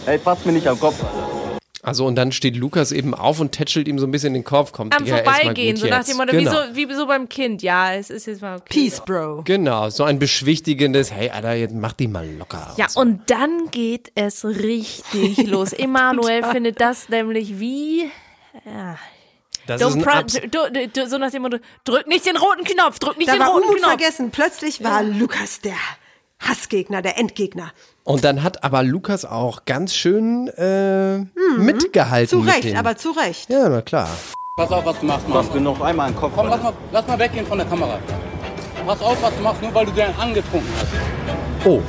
hey, 0.04 0.18
fass 0.18 0.44
mir 0.44 0.52
nicht 0.52 0.66
am 0.66 0.78
Kopf. 0.78 0.96
Also 1.82 2.06
und 2.06 2.14
dann 2.16 2.30
steht 2.30 2.56
Lukas 2.56 2.92
eben 2.92 3.14
auf 3.14 3.40
und 3.40 3.52
tätschelt 3.52 3.88
ihm 3.88 3.98
so 3.98 4.06
ein 4.06 4.10
bisschen 4.10 4.34
den 4.34 4.44
Kopf. 4.44 4.72
Kommt 4.72 4.94
Am 4.94 5.06
Vorbeigehen, 5.06 5.76
so 5.76 5.86
nach 5.86 6.04
dem 6.04 6.18
Motto, 6.18 6.32
genau. 6.32 6.50
wie, 6.72 6.84
so, 6.84 6.90
wie 6.90 6.94
so 6.94 7.06
beim 7.06 7.28
Kind. 7.28 7.62
Ja, 7.62 7.94
es 7.94 8.10
ist 8.10 8.26
jetzt 8.26 8.42
mal 8.42 8.56
okay. 8.56 8.64
Peace, 8.68 9.00
Bro. 9.00 9.42
Genau, 9.44 9.88
so 9.88 10.04
ein 10.04 10.18
beschwichtigendes, 10.18 11.10
hey 11.10 11.30
Alter, 11.30 11.54
jetzt 11.54 11.74
mach 11.74 11.94
die 11.94 12.06
mal 12.08 12.28
locker. 12.28 12.74
Ja, 12.76 12.88
so. 12.88 13.00
und 13.00 13.30
dann 13.30 13.70
geht 13.70 14.12
es 14.14 14.44
richtig 14.44 15.38
los. 15.46 15.72
Emanuel 15.72 16.44
findet 16.44 16.80
das 16.80 17.08
nämlich 17.08 17.58
wie. 17.58 18.10
Ja. 18.66 18.98
das 19.66 19.80
ist 19.80 19.96
Don't 19.96 20.06
Abs 20.06 20.34
du, 20.34 20.48
du, 20.48 20.88
du, 20.88 21.08
so 21.08 21.16
nach 21.16 21.30
dem 21.30 21.42
Motto, 21.42 21.58
drück 21.84 22.06
nicht 22.08 22.26
den 22.26 22.36
roten 22.36 22.64
Knopf, 22.64 22.98
drück 22.98 23.16
nicht 23.16 23.30
Da 23.30 23.34
den 23.34 23.42
roten 23.42 23.68
Knopf. 23.68 23.88
vergessen. 23.88 24.30
Plötzlich 24.30 24.84
war 24.84 25.02
Lukas 25.02 25.60
der 25.60 25.76
Hassgegner, 26.40 27.00
der 27.00 27.18
Endgegner. 27.18 27.72
Und 28.10 28.24
dann 28.24 28.42
hat 28.42 28.64
aber 28.64 28.82
Lukas 28.82 29.24
auch 29.24 29.64
ganz 29.66 29.94
schön 29.94 30.48
äh, 30.56 31.18
mitgehalten. 31.58 32.38
Mhm. 32.38 32.42
Zu 32.42 32.44
mit 32.46 32.54
Recht, 32.54 32.64
den- 32.64 32.76
aber 32.76 32.96
zu 32.96 33.10
Recht. 33.12 33.48
Ja, 33.50 33.68
na 33.68 33.82
klar. 33.82 34.08
Pass 34.56 34.72
auf, 34.72 34.84
was 34.84 34.98
du 34.98 35.06
machst, 35.06 35.28
Mann. 35.28 35.44
fass 35.44 35.54
mir 35.54 35.60
noch 35.60 35.80
einmal 35.80 36.08
einen 36.08 36.16
Kopf. 36.16 36.32
Komm, 36.34 36.48
lass 36.48 36.62
mal, 36.62 36.72
lass 36.92 37.06
mal 37.06 37.18
weggehen 37.18 37.46
von 37.46 37.58
der 37.58 37.66
Kamera. 37.68 37.98
Pass 38.86 39.00
auf, 39.00 39.22
was 39.22 39.34
du 39.36 39.42
machst, 39.42 39.62
nur 39.62 39.72
weil 39.74 39.86
du 39.86 39.92
den 39.92 40.12
angetrunken 40.18 40.68
hast. 40.78 41.66
Oh, 41.66 41.80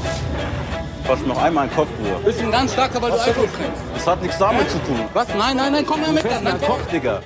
mir 1.07 1.27
noch 1.27 1.41
einmal 1.41 1.63
einen 1.63 1.75
Kopf, 1.75 1.89
Bruder. 1.97 2.19
Bist 2.23 2.39
ein 2.39 2.51
ganz 2.51 2.71
starker, 2.73 3.01
weil 3.01 3.11
du 3.11 3.17
Alkohol 3.19 3.47
trinkst. 3.47 3.81
Das 3.95 4.07
hat 4.07 4.21
nichts 4.21 4.37
damit 4.37 4.69
zu 4.69 4.77
tun. 4.79 4.99
Was? 5.13 5.27
Nein, 5.37 5.57
nein, 5.57 5.71
nein, 5.73 5.85
komm 5.85 6.01
mal 6.01 6.11
mit. 6.11 6.21
Fest 6.21 6.35
Nein, 6.43 6.53
meinen 6.53 6.61
Kopf, 6.61 6.87
Digga. 6.91 7.21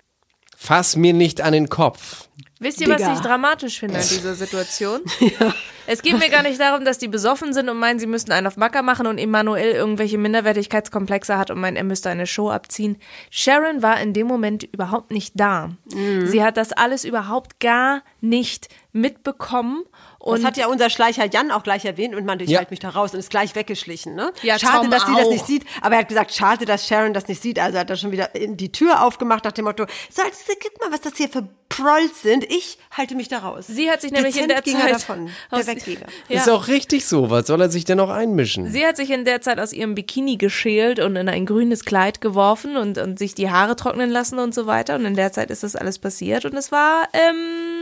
Fass 0.65 0.95
mir 0.95 1.13
nicht 1.13 1.41
an 1.41 1.53
den 1.53 1.69
Kopf. 1.69 2.27
Wisst 2.59 2.81
ihr, 2.81 2.87
was 2.87 2.97
Digga. 2.97 3.13
ich 3.13 3.19
dramatisch 3.19 3.79
finde 3.79 3.97
an 3.97 4.07
dieser 4.07 4.35
Situation? 4.35 5.01
Es 5.87 6.01
geht 6.01 6.17
mir 6.17 6.29
gar 6.29 6.41
nicht 6.41 6.59
darum, 6.59 6.83
dass 6.83 6.97
die 6.97 7.07
besoffen 7.07 7.53
sind 7.53 7.69
und 7.69 7.77
meinen, 7.77 7.99
sie 7.99 8.07
müssten 8.07 8.31
einen 8.31 8.47
auf 8.47 8.57
Macker 8.57 8.81
machen 8.81 9.05
und 9.05 9.19
Emanuel 9.19 9.71
irgendwelche 9.71 10.17
Minderwertigkeitskomplexe 10.17 11.37
hat 11.37 11.51
und 11.51 11.59
meint, 11.59 11.77
er 11.77 11.83
müsste 11.83 12.09
eine 12.09 12.25
Show 12.25 12.49
abziehen. 12.49 12.97
Sharon 13.29 13.83
war 13.83 13.99
in 14.01 14.13
dem 14.13 14.25
Moment 14.25 14.63
überhaupt 14.63 15.11
nicht 15.11 15.33
da. 15.35 15.69
Mhm. 15.93 16.25
Sie 16.25 16.43
hat 16.43 16.57
das 16.57 16.71
alles 16.73 17.05
überhaupt 17.05 17.59
gar 17.59 18.01
nicht 18.19 18.67
mitbekommen. 18.93 19.83
Und 20.25 20.39
das 20.39 20.45
hat 20.45 20.57
ja 20.57 20.67
unser 20.67 20.89
Schleicher 20.89 21.25
Jan 21.31 21.51
auch 21.51 21.63
gleich 21.63 21.85
erwähnt 21.85 22.15
und 22.15 22.25
man, 22.25 22.39
ich 22.39 22.49
Ja. 22.49 22.57
halte 22.59 22.71
mich 22.71 22.79
da 22.79 22.89
raus 22.89 23.13
und 23.13 23.19
ist 23.19 23.29
gleich 23.29 23.53
weggeschlichen. 23.55 24.15
Ne? 24.15 24.31
Ja, 24.41 24.57
schade, 24.59 24.79
Tom 24.81 24.91
dass 24.91 25.05
sie 25.05 25.13
das 25.15 25.25
auch. 25.27 25.31
nicht 25.31 25.45
sieht. 25.45 25.63
Aber 25.81 25.95
er 25.95 26.01
hat 26.01 26.07
gesagt, 26.09 26.33
schade, 26.33 26.65
dass 26.65 26.87
Sharon 26.87 27.13
das 27.13 27.27
nicht 27.27 27.41
sieht. 27.41 27.59
Also 27.59 27.77
hat 27.77 27.89
er 27.89 27.95
schon 27.95 28.11
wieder 28.11 28.33
in 28.35 28.57
die 28.57 28.71
Tür 28.71 29.03
aufgemacht 29.03 29.43
nach 29.45 29.51
dem 29.51 29.65
Motto, 29.65 29.85
so, 30.09 30.21
guck 30.23 30.81
mal, 30.81 30.91
was 30.91 31.01
das 31.01 31.13
hier 31.15 31.29
für 31.29 31.47
Prolls 31.69 32.21
sind. 32.21 32.43
Ich 32.45 32.77
halte 32.91 33.15
mich 33.15 33.27
da 33.27 33.39
raus. 33.39 33.65
sie 33.67 33.89
hat 33.91 34.01
sich 34.01 34.11
nämlich 34.11 34.35
in 34.39 34.47
Dezent 34.47 34.51
der 34.51 34.61
ging 34.61 34.75
er 34.75 34.81
Zeit 34.87 34.93
davon, 35.09 35.29
aus- 35.51 35.65
der 35.65 35.75
Weggeber. 35.75 36.05
Ja. 36.29 36.37
Ist 36.39 36.49
auch 36.49 36.67
richtig 36.69 37.05
so. 37.05 37.29
Was 37.29 37.47
soll 37.47 37.61
er 37.61 37.69
sich 37.69 37.85
denn 37.85 37.97
noch 37.97 38.09
einmischen? 38.09 38.71
Sie 38.71 38.85
hat 38.85 38.97
sich 38.97 39.09
in 39.11 39.25
der 39.25 39.41
Zeit 39.41 39.59
aus 39.59 39.73
ihrem 39.73 39.93
Bikini 39.95 40.37
geschält 40.37 40.99
und 40.99 41.15
in 41.17 41.27
ein 41.29 41.45
grünes 41.45 41.83
Kleid 41.85 42.21
geworfen 42.21 42.77
und, 42.77 42.97
und 42.97 43.19
sich 43.19 43.35
die 43.35 43.49
Haare 43.51 43.75
trocknen 43.75 44.09
lassen 44.09 44.39
und 44.39 44.55
so 44.55 44.65
weiter. 44.67 44.95
Und 44.95 45.05
in 45.05 45.15
der 45.15 45.31
Zeit 45.33 45.51
ist 45.51 45.63
das 45.63 45.75
alles 45.75 45.99
passiert. 45.99 46.45
Und 46.45 46.53
es 46.55 46.71
war, 46.71 47.07
ähm, 47.13 47.74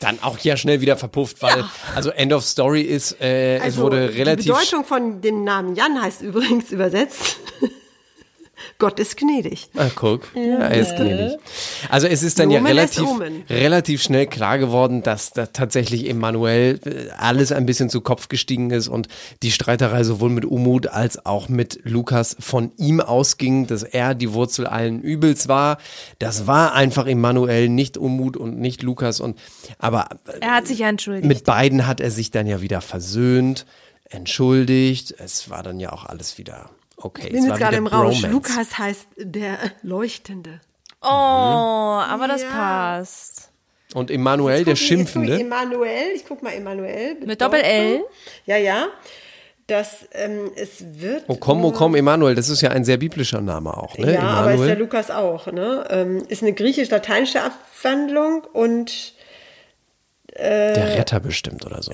Dann 0.00 0.18
auch 0.22 0.38
ja 0.38 0.56
schnell 0.56 0.80
wieder 0.82 0.96
verpufft, 0.96 1.40
weil 1.40 1.64
also 1.94 2.10
End 2.10 2.32
of 2.32 2.44
Story 2.44 2.82
ist, 2.82 3.20
äh, 3.20 3.56
es 3.56 3.62
Also, 3.62 3.82
wurde 3.82 4.08
Die 4.08 4.18
relativ 4.18 4.46
Bedeutung 4.52 4.84
von 4.84 5.20
dem 5.22 5.42
Namen 5.44 5.74
Jan 5.74 6.00
heißt 6.02 6.20
übrigens 6.22 6.70
übersetzt, 6.70 7.38
Gott 8.78 8.98
ist 8.98 9.16
gnädig. 9.16 9.68
Ah, 9.76 9.88
guck. 9.94 10.28
Ja, 10.34 10.58
er 10.58 10.80
ist 10.80 10.96
gnädig. 10.96 11.38
Also 11.88 12.06
es 12.06 12.22
ist 12.22 12.38
dann 12.38 12.50
ja 12.50 12.60
Nomen 12.60 12.78
est 12.78 12.98
relativ, 12.98 13.50
relativ 13.50 14.02
schnell 14.02 14.26
klar 14.26 14.58
geworden, 14.58 15.02
dass 15.02 15.32
da 15.32 15.46
tatsächlich 15.46 16.08
Emanuel 16.08 16.80
äh, 16.84 17.10
alles 17.16 17.52
ein 17.52 17.66
bisschen 17.66 17.90
zu 17.90 18.00
Kopf 18.00 18.28
gestiegen 18.28 18.70
ist 18.70 18.88
und 18.88 19.08
die 19.42 19.52
Streiterei 19.52 20.04
sowohl 20.04 20.30
mit 20.30 20.44
Umut 20.44 20.86
als 20.86 21.24
auch 21.26 21.48
mit 21.48 21.80
Lukas 21.84 22.36
von 22.38 22.72
ihm 22.76 23.00
ausging, 23.00 23.66
dass 23.66 23.82
er 23.82 24.14
die 24.14 24.32
Wurzel 24.32 24.66
allen 24.66 25.00
Übels 25.00 25.48
war. 25.48 25.78
Das 26.18 26.46
war 26.46 26.74
einfach 26.74 27.06
Emanuel, 27.06 27.68
nicht 27.68 27.96
Umut 27.96 28.36
und 28.36 28.58
nicht 28.58 28.82
Lukas 28.82 29.20
und 29.20 29.38
aber 29.78 30.08
er 30.40 30.54
hat 30.54 30.66
sich 30.66 30.80
ja 30.80 30.88
entschuldigt. 30.88 31.26
mit 31.26 31.44
beiden 31.44 31.86
hat 31.86 32.00
er 32.00 32.10
sich 32.10 32.30
dann 32.30 32.46
ja 32.46 32.60
wieder 32.60 32.80
versöhnt, 32.80 33.66
entschuldigt. 34.08 35.14
Es 35.18 35.50
war 35.50 35.62
dann 35.62 35.80
ja 35.80 35.92
auch 35.92 36.04
alles 36.04 36.38
wieder 36.38 36.70
okay. 36.96 37.26
Ich 37.26 37.32
bin 37.32 37.38
es 37.38 37.44
jetzt 37.44 37.50
war 37.52 37.58
gerade 37.58 37.76
im 37.76 37.86
Rausch. 37.86 38.22
Bromance. 38.22 38.28
Lukas 38.28 38.78
heißt 38.78 39.06
der 39.16 39.58
Leuchtende. 39.82 40.60
oh, 41.02 41.06
aber 41.06 42.28
das 42.28 42.42
Ja. 42.42 42.48
passt. 42.50 43.50
Und 43.94 44.10
Emanuel, 44.10 44.64
der 44.64 44.76
Schimpfende. 44.76 45.40
Emanuel, 45.40 46.10
ich 46.14 46.26
guck 46.26 46.42
mal 46.42 46.52
Emanuel. 46.52 47.16
Mit 47.24 47.40
Doppel-L? 47.40 48.04
Ja, 48.44 48.56
ja. 48.56 48.88
Das, 49.68 50.06
ähm, 50.12 50.50
es 50.54 50.84
wird. 51.00 51.24
O 51.28 51.36
komm, 51.36 51.64
o 51.64 51.72
komm, 51.72 51.94
Emanuel, 51.94 52.34
das 52.34 52.48
ist 52.48 52.60
ja 52.60 52.70
ein 52.70 52.84
sehr 52.84 52.98
biblischer 52.98 53.40
Name 53.40 53.76
auch, 53.76 53.96
ne? 53.98 54.14
Ja, 54.14 54.20
aber 54.22 54.52
ist 54.52 54.58
der 54.58 54.66
Emanuel. 54.66 54.78
Lukas 54.78 55.10
auch, 55.10 55.46
ne? 55.46 55.86
Ähm, 55.90 56.22
ist 56.28 56.42
eine 56.42 56.52
griechisch-lateinische 56.52 57.42
Abwandlung 57.42 58.44
und 58.52 59.14
der 60.38 60.98
Retter 60.98 61.18
bestimmt 61.20 61.64
oder 61.64 61.82
so. 61.82 61.92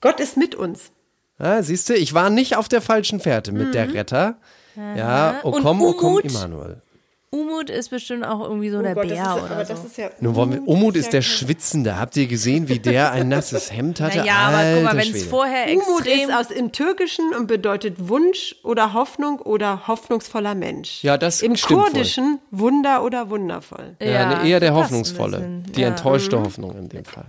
Gott 0.00 0.18
ist 0.20 0.36
mit 0.36 0.54
uns. 0.54 0.90
Ah, 1.38 1.62
siehst 1.62 1.88
du, 1.88 1.94
ich 1.94 2.14
war 2.14 2.30
nicht 2.30 2.56
auf 2.56 2.68
der 2.68 2.80
falschen 2.80 3.20
Fährte 3.20 3.52
mit 3.52 3.74
der 3.74 3.92
Retter. 3.92 4.36
Ja, 4.76 5.40
o 5.42 5.50
Und 5.50 5.62
komm, 5.62 5.82
o 5.82 5.92
komm, 5.92 6.12
Umut? 6.12 6.24
Emanuel. 6.24 6.82
Umut 7.36 7.70
ist 7.70 7.90
bestimmt 7.90 8.24
auch 8.24 8.40
irgendwie 8.42 8.70
so 8.70 8.78
Oh 8.78 8.82
der 8.82 8.94
Gott, 8.94 9.08
Bär 9.08 9.16
das 9.24 9.36
ist, 9.36 9.42
oder 9.42 9.50
aber 9.54 9.64
so. 9.64 9.72
das 9.74 9.84
ist 9.84 9.96
ja. 9.98 10.10
Nun 10.20 10.34
wollen 10.34 10.52
wir, 10.52 10.68
Umut 10.68 10.96
ist 10.96 11.12
der 11.12 11.20
kein- 11.20 11.30
Schwitzende. 11.30 11.98
Habt 11.98 12.16
ihr 12.16 12.26
gesehen, 12.26 12.68
wie 12.68 12.78
der 12.78 13.12
ein 13.12 13.28
nasses 13.28 13.72
Hemd 13.72 14.00
hatte? 14.00 14.18
naja, 14.18 14.34
aber 14.36 14.74
guck 14.74 14.84
mal, 14.84 14.96
wenn 14.96 15.12
es 15.14 15.24
vorher 15.24 15.66
Umut 15.72 16.06
extrem... 16.06 16.28
ist 16.30 16.34
aus 16.34 16.50
im 16.50 16.72
Türkischen 16.72 17.34
und 17.38 17.46
bedeutet 17.46 18.08
Wunsch 18.08 18.56
oder 18.62 18.92
Hoffnung 18.94 19.40
oder 19.40 19.86
hoffnungsvoller 19.86 20.54
Mensch. 20.54 21.02
Ja, 21.02 21.18
das 21.18 21.42
Im 21.42 21.56
stimmt. 21.56 21.82
Kurdischen 21.82 22.38
Wunder 22.50 23.02
oder 23.04 23.30
wundervoll. 23.30 23.96
Ja, 24.00 24.42
ne, 24.42 24.48
eher 24.48 24.60
der 24.60 24.74
hoffnungsvolle. 24.74 25.38
bisschen, 25.38 25.72
Die 25.72 25.80
ja. 25.82 25.88
enttäuschte 25.88 26.40
Hoffnung 26.40 26.76
in 26.76 26.88
dem 26.88 27.04
Fall. 27.04 27.26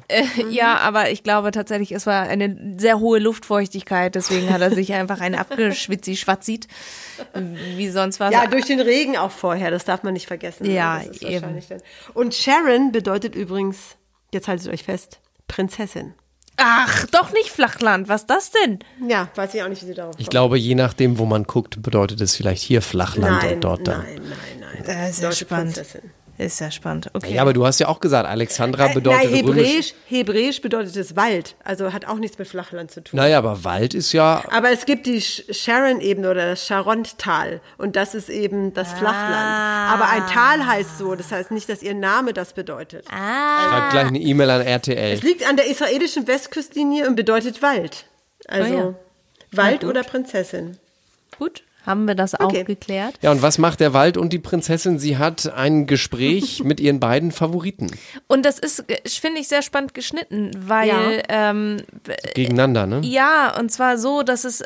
Ja, 0.49 0.77
aber 0.77 1.09
ich 1.11 1.23
glaube 1.23 1.51
tatsächlich, 1.51 1.91
es 1.91 2.05
war 2.05 2.23
eine 2.23 2.75
sehr 2.77 2.99
hohe 2.99 3.19
Luftfeuchtigkeit, 3.19 4.15
deswegen 4.15 4.49
hat 4.51 4.61
er 4.61 4.71
sich 4.71 4.93
einfach 4.93 5.19
einen 5.21 5.35
abgeschwitzi 5.35 6.15
schwatzit 6.15 6.67
wie 7.75 7.89
sonst 7.89 8.19
was. 8.19 8.31
Ja, 8.31 8.45
durch 8.47 8.65
den 8.65 8.79
Regen 8.79 9.17
auch 9.17 9.31
vorher. 9.31 9.71
Das 9.71 9.85
darf 9.85 9.96
man 10.03 10.13
nicht 10.13 10.27
vergessen. 10.27 10.65
Ja, 10.69 10.99
das 10.99 11.17
ist 11.17 11.23
eben. 11.23 11.61
Und 12.13 12.33
Sharon 12.33 12.91
bedeutet 12.91 13.35
übrigens, 13.35 13.95
jetzt 14.33 14.47
haltet 14.47 14.67
euch 14.71 14.83
fest, 14.83 15.19
Prinzessin. 15.47 16.13
Ach, 16.59 17.05
doch 17.07 17.31
nicht 17.33 17.49
Flachland. 17.49 18.09
Was 18.09 18.25
das 18.25 18.51
denn? 18.51 18.79
Ja, 19.07 19.29
weiß 19.35 19.53
ich 19.53 19.61
auch 19.61 19.69
nicht, 19.69 19.83
wie 19.83 19.85
sie 19.87 19.93
darauf 19.93 20.15
Ich 20.17 20.25
kommt. 20.25 20.29
glaube, 20.31 20.57
je 20.57 20.73
nachdem, 20.73 21.19
wo 21.19 21.25
man 21.25 21.43
guckt, 21.43 21.81
bedeutet 21.83 22.19
es 22.19 22.35
vielleicht 22.35 22.63
hier 22.63 22.81
Flachland 22.81 23.43
nein, 23.43 23.53
und 23.55 23.63
dort 23.63 23.87
dann. 23.87 24.01
nein, 24.01 24.21
nein, 24.23 24.59
nein. 24.59 24.83
Das 24.85 25.09
ist 25.11 25.21
ja 25.21 25.29
Deutsche 25.29 25.45
spannend. 25.45 25.75
Prinzessin. 25.75 26.11
Ist 26.37 26.61
ja 26.61 26.69
spannend. 26.69 27.09
Okay. 27.13 27.33
Ja, 27.33 27.41
aber 27.41 27.53
du 27.53 27.65
hast 27.65 27.79
ja 27.79 27.87
auch 27.87 27.99
gesagt, 27.99 28.29
Alexandra 28.29 28.89
bedeutet 28.89 29.23
Äh, 29.23 29.31
Nein, 29.33 29.45
römisch. 29.45 29.65
Hebräisch, 29.65 29.93
Hebräisch 30.05 30.61
bedeutet 30.61 30.95
es 30.95 31.15
Wald. 31.15 31.55
Also 31.63 31.93
hat 31.93 32.05
auch 32.07 32.17
nichts 32.17 32.37
mit 32.37 32.47
Flachland 32.47 32.91
zu 32.91 33.03
tun. 33.03 33.17
Naja, 33.17 33.39
aber 33.39 33.63
Wald 33.63 33.95
ist 33.95 34.13
ja. 34.13 34.43
Aber 34.51 34.69
es 34.71 34.85
gibt 34.85 35.07
die 35.07 35.19
Sharon-Ebene 35.19 36.29
oder 36.29 36.45
das 36.49 36.67
Sharon-Tal 36.67 37.59
und 37.79 37.95
das 37.95 38.13
ist 38.13 38.29
eben 38.29 38.71
das 38.75 38.93
Flachland. 38.93 39.33
Aber 39.33 40.09
ein 40.09 40.27
Tal 40.27 40.65
heißt 40.67 40.99
so, 40.99 41.15
das 41.15 41.31
heißt 41.31 41.49
nicht, 41.49 41.69
dass 41.69 41.81
ihr 41.81 41.95
Name 41.95 42.33
das 42.33 42.53
bedeutet. 42.53 43.07
Schreibt 43.07 43.91
gleich 43.91 44.07
eine 44.07 44.19
E-Mail 44.19 44.49
an 44.51 44.61
RTL. 44.61 45.13
Es 45.13 45.23
liegt 45.23 45.47
an 45.47 45.55
der 45.57 45.65
israelischen 45.67 46.27
Westküstlinie 46.27 47.07
und 47.07 47.15
bedeutet 47.15 47.63
Wald. 47.63 48.05
Also 48.47 48.73
Oh 48.73 48.77
ja. 48.77 48.93
Wald 49.51 49.83
oder 49.85 50.03
Prinzessin. 50.03 50.77
Gut, 51.39 51.63
haben 51.87 52.05
wir 52.07 52.13
das 52.15 52.35
auch 52.35 52.49
Okay. 52.49 52.63
geklärt. 52.65 53.15
Ja, 53.21 53.31
und 53.31 53.41
was 53.41 53.57
macht 53.57 53.79
der 53.79 53.93
Wald 53.93 54.17
und 54.17 54.31
die 54.33 54.39
Prinzessin? 54.39 54.99
Sie 54.99 55.17
hat 55.17 55.51
ein 55.53 55.87
Gespräch 55.87 56.61
mit 56.63 56.79
ihren 56.79 56.99
beiden 56.99 57.31
Favoriten 57.31 57.87
Und 58.27 58.45
das 58.45 58.59
ist, 58.59 58.83
finde 59.07 59.39
ich, 59.41 59.47
sehr 59.47 59.61
spannend 59.63 59.93
geschnitten, 59.95 60.51
weil 60.55 61.23
ähm, 61.29 61.77
gegeneinander, 62.35 62.85
ne? 62.85 63.01
Ja, 63.03 63.57
und 63.57 63.71
zwar 63.71 63.97
so, 63.97 64.21
dass 64.21 64.43
es 64.43 64.63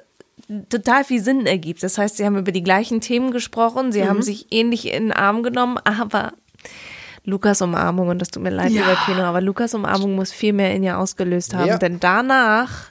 total 0.69 1.03
viel 1.05 1.21
Sinn 1.23 1.45
ergibt. 1.45 1.83
Das 1.83 1.97
heißt, 1.97 2.17
sie 2.17 2.25
haben 2.25 2.37
über 2.37 2.51
die 2.51 2.63
gleichen 2.63 2.99
Themen 2.99 3.31
gesprochen, 3.31 3.91
sie 3.93 4.05
haben 4.07 4.21
sich 4.21 4.47
ähnlich 4.51 4.87
in 4.91 5.03
den 5.03 5.11
Arm 5.13 5.43
genommen, 5.43 5.77
aber 5.85 6.33
Lukas 7.23 7.61
Umarmung, 7.61 8.07
und 8.09 8.19
das 8.19 8.29
tut 8.29 8.41
mir 8.41 8.49
leid, 8.49 8.71
Ja. 8.71 8.81
lieber 8.81 8.95
Kino, 9.05 9.21
aber 9.21 9.39
Lukas 9.41 9.73
Umarmung 9.75 10.15
muss 10.15 10.31
viel 10.31 10.53
mehr 10.53 10.73
in 10.73 10.81
ihr 10.83 10.97
ausgelöst 10.97 11.53
haben, 11.53 11.67
Ja. 11.67 11.77
denn 11.77 11.99
danach 11.99 12.85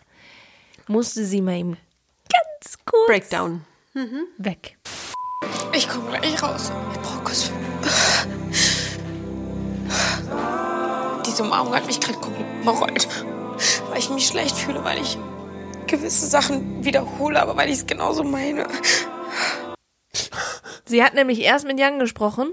musste 0.86 1.24
sie 1.24 1.40
mal 1.42 1.56
ihm 1.58 1.76
ganz 2.32 2.78
kurz 2.84 3.06
Breakdown. 3.08 3.62
Weg. 4.38 4.78
Ich 5.72 5.88
komme 5.88 6.10
gleich 6.10 6.42
raus. 6.42 6.72
Ich 6.92 7.00
brauche 7.00 7.24
Kuss. 7.24 7.52
Diese 11.26 11.42
Umarmung 11.42 11.74
hat 11.74 11.86
mich 11.86 12.00
gerade 12.00 12.18
komplett 12.18 12.46
überrollt. 12.62 13.08
Weil 13.90 13.98
ich 13.98 14.10
mich 14.10 14.26
schlecht 14.26 14.56
fühle, 14.56 14.84
weil 14.84 15.00
ich 15.00 15.18
gewisse 15.86 16.26
Sachen 16.26 16.84
wiederhole, 16.84 17.40
aber 17.40 17.56
weil 17.56 17.68
ich 17.68 17.76
es 17.76 17.86
genauso 17.86 18.24
meine. 18.24 18.66
Sie 20.84 21.02
hat 21.04 21.14
nämlich 21.14 21.40
erst 21.40 21.66
mit 21.66 21.78
Jan 21.78 21.98
gesprochen 21.98 22.52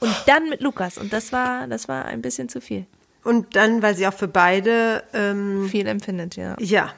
und 0.00 0.14
dann 0.26 0.48
mit 0.48 0.60
Lukas 0.60 0.98
und 0.98 1.12
das 1.12 1.32
war, 1.32 1.66
das 1.66 1.88
war 1.88 2.04
ein 2.04 2.22
bisschen 2.22 2.48
zu 2.48 2.60
viel. 2.60 2.86
Und 3.24 3.56
dann, 3.56 3.82
weil 3.82 3.96
sie 3.96 4.06
auch 4.06 4.14
für 4.14 4.28
beide 4.28 5.02
ähm, 5.12 5.68
Viel 5.68 5.88
empfindet, 5.88 6.36
ja. 6.36 6.54
Ja. 6.60 6.92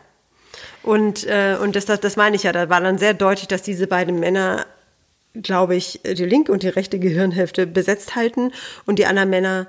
Und, 0.88 1.26
äh, 1.26 1.58
und 1.60 1.76
das, 1.76 1.84
das, 1.84 2.00
das 2.00 2.16
meine 2.16 2.34
ich 2.34 2.44
ja, 2.44 2.52
da 2.52 2.70
war 2.70 2.80
dann 2.80 2.96
sehr 2.96 3.12
deutlich, 3.12 3.46
dass 3.46 3.60
diese 3.60 3.86
beiden 3.86 4.18
Männer, 4.20 4.64
glaube 5.34 5.76
ich, 5.76 6.00
die 6.02 6.24
linke 6.24 6.50
und 6.50 6.62
die 6.62 6.68
rechte 6.68 6.98
Gehirnhälfte 6.98 7.66
besetzt 7.66 8.16
halten 8.16 8.52
und 8.86 8.98
die 8.98 9.04
anderen 9.04 9.28
Männer, 9.28 9.66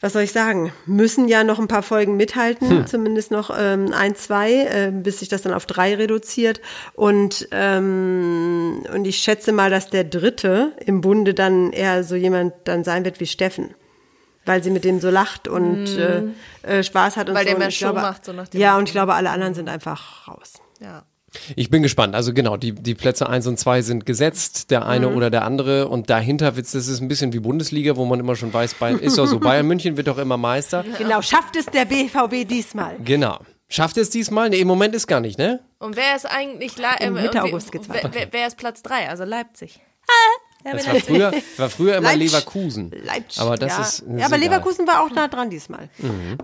was 0.00 0.14
soll 0.14 0.22
ich 0.22 0.32
sagen, 0.32 0.72
müssen 0.86 1.28
ja 1.28 1.44
noch 1.44 1.58
ein 1.58 1.68
paar 1.68 1.82
Folgen 1.82 2.16
mithalten, 2.16 2.70
Hm. 2.70 2.86
zumindest 2.86 3.32
noch 3.32 3.54
ähm, 3.54 3.92
ein, 3.92 4.14
zwei, 4.14 4.64
äh, 4.64 4.90
bis 4.90 5.18
sich 5.18 5.28
das 5.28 5.42
dann 5.42 5.52
auf 5.52 5.66
drei 5.66 5.94
reduziert. 5.94 6.62
Und, 6.94 7.46
ähm, 7.50 8.82
und 8.94 9.06
ich 9.06 9.18
schätze 9.18 9.52
mal, 9.52 9.68
dass 9.68 9.90
der 9.90 10.04
dritte 10.04 10.72
im 10.86 11.02
Bunde 11.02 11.34
dann 11.34 11.70
eher 11.70 12.02
so 12.02 12.14
jemand 12.16 12.54
dann 12.64 12.82
sein 12.82 13.04
wird 13.04 13.20
wie 13.20 13.26
Steffen. 13.26 13.74
Weil 14.46 14.62
sie 14.62 14.70
mit 14.70 14.84
dem 14.84 15.00
so 15.00 15.10
lacht 15.10 15.48
und 15.48 15.84
Mhm. 15.96 16.34
äh, 16.62 16.78
äh, 16.78 16.82
Spaß 16.82 17.16
hat 17.16 17.28
und 17.28 17.34
Weil 17.34 17.42
so. 17.44 17.46
der 17.48 17.54
Und 17.56 17.60
mehr 17.60 17.70
Show 17.70 17.86
glaube, 17.86 18.00
macht, 18.02 18.24
so 18.24 18.32
nach 18.32 18.48
dem 18.48 18.60
Ja, 18.60 18.76
und 18.76 18.88
ich 18.88 18.92
glaube, 18.92 19.14
alle 19.14 19.30
anderen 19.30 19.54
sind 19.54 19.68
einfach 19.68 20.28
raus. 20.28 20.54
Ja. 20.80 21.04
Ich 21.56 21.68
bin 21.68 21.82
gespannt. 21.82 22.14
Also 22.14 22.32
genau, 22.32 22.56
die, 22.56 22.72
die 22.72 22.94
Plätze 22.94 23.28
1 23.28 23.46
und 23.48 23.58
2 23.58 23.82
sind 23.82 24.06
gesetzt, 24.06 24.70
der 24.70 24.86
eine 24.86 25.08
Mhm. 25.08 25.16
oder 25.16 25.30
der 25.30 25.44
andere. 25.44 25.88
Und 25.88 26.08
dahinter 26.08 26.52
das 26.52 26.74
ist 26.74 27.00
ein 27.00 27.08
bisschen 27.08 27.32
wie 27.32 27.40
Bundesliga, 27.40 27.96
wo 27.96 28.04
man 28.04 28.20
immer 28.20 28.36
schon 28.36 28.52
weiß, 28.52 28.74
Bayern 28.74 29.00
ist 29.00 29.18
doch 29.18 29.26
so. 29.26 29.40
Bayern 29.40 29.66
München 29.66 29.96
wird 29.96 30.06
doch 30.06 30.18
immer 30.18 30.36
Meister. 30.36 30.84
Genau, 30.98 31.22
schafft 31.22 31.56
es 31.56 31.66
der 31.66 31.86
BVB 31.86 32.44
diesmal? 32.46 32.96
Genau. 33.04 33.38
Schafft 33.68 33.96
es 33.96 34.10
diesmal? 34.10 34.50
Nee, 34.50 34.58
im 34.60 34.68
Moment 34.68 34.94
ist 34.94 35.06
gar 35.08 35.20
nicht, 35.20 35.36
ne? 35.38 35.58
Und 35.80 35.96
wer 35.96 36.14
ist 36.14 36.26
eigentlich 36.26 36.76
Le 36.76 36.84
Im 37.00 37.16
äh, 37.16 37.22
Mitte 37.22 37.38
wie- 37.38 37.48
August 37.50 37.72
geht's 37.72 37.88
wer, 37.88 37.96
weiter. 37.96 38.10
wer, 38.12 38.28
wer 38.30 38.46
ist 38.46 38.56
Platz 38.56 38.82
3? 38.82 39.08
Also 39.08 39.24
Leipzig. 39.24 39.80
Das 40.64 40.86
war 40.86 40.94
früher, 40.96 41.32
war 41.56 41.70
früher 41.70 41.96
immer 41.96 42.08
Leipzig. 42.12 42.32
Leverkusen. 42.32 42.90
Leipzig. 43.04 43.40
Aber 43.40 43.56
das 43.56 43.76
ja. 43.76 43.82
ist. 43.82 44.04
ja, 44.18 44.26
aber. 44.26 44.38
Leverkusen 44.38 44.86
war 44.86 45.02
auch 45.02 45.10
nah 45.10 45.28
dran 45.28 45.50
diesmal. 45.50 45.88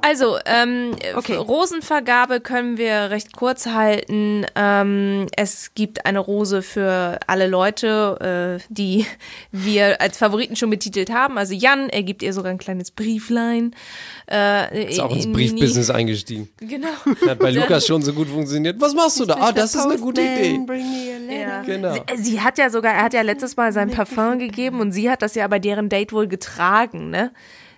Also, 0.02 0.38
ähm, 0.44 0.94
Okay. 1.14 1.36
Rosenvergabe 1.36 2.40
können 2.40 2.78
wir 2.78 3.10
recht 3.10 3.36
kurz 3.36 3.66
halten. 3.66 4.46
Ähm, 4.54 5.26
es 5.36 5.74
gibt 5.74 6.06
eine 6.06 6.18
Rose 6.18 6.62
für 6.62 7.18
alle 7.26 7.46
Leute, 7.46 8.58
äh, 8.60 8.64
die 8.68 9.06
wir 9.52 10.00
als 10.00 10.18
Favoriten 10.18 10.56
schon 10.56 10.70
betitelt 10.70 11.10
haben. 11.10 11.38
Also 11.38 11.54
Jan, 11.54 11.88
er 11.88 12.02
gibt 12.02 12.22
ihr 12.22 12.32
sogar 12.32 12.50
ein 12.50 12.58
kleines 12.58 12.90
Brieflein. 12.90 13.74
Äh, 14.30 14.90
Ist 14.90 15.00
auch 15.00 15.14
ins 15.14 15.26
in 15.26 15.32
Briefbusiness 15.32 15.90
eingestiegen. 15.90 16.48
Genau. 16.58 16.88
Hat 17.26 17.38
bei 17.38 17.50
Lukas 17.50 17.86
schon 17.86 18.02
so 18.02 18.12
gut 18.12 18.28
funktioniert. 18.28 18.80
Was 18.80 18.94
machst 18.94 19.18
du 19.20 19.26
da? 19.26 19.36
Ah, 19.40 19.52
das 19.52 19.74
ist 19.74 19.84
eine 19.84 19.98
gute 19.98 20.20
Idee. 20.20 20.60
Ja. 21.28 21.62
Genau. 21.62 21.94
Sie, 21.94 22.22
sie 22.22 22.40
hat 22.40 22.58
ja 22.58 22.70
sogar, 22.70 22.94
er 22.94 23.04
hat 23.04 23.14
ja 23.14 23.22
letztes 23.22 23.56
Mal 23.56 23.72
sein 23.72 23.90
Parfum 24.14 24.38
gegeben 24.38 24.80
und 24.80 24.92
sie 24.92 25.10
hat 25.10 25.22
das 25.22 25.34
ja 25.34 25.46
bei 25.48 25.58
deren 25.58 25.88
Date 25.88 26.12
wohl 26.12 26.26
getragen, 26.28 27.10
ne? 27.10 27.32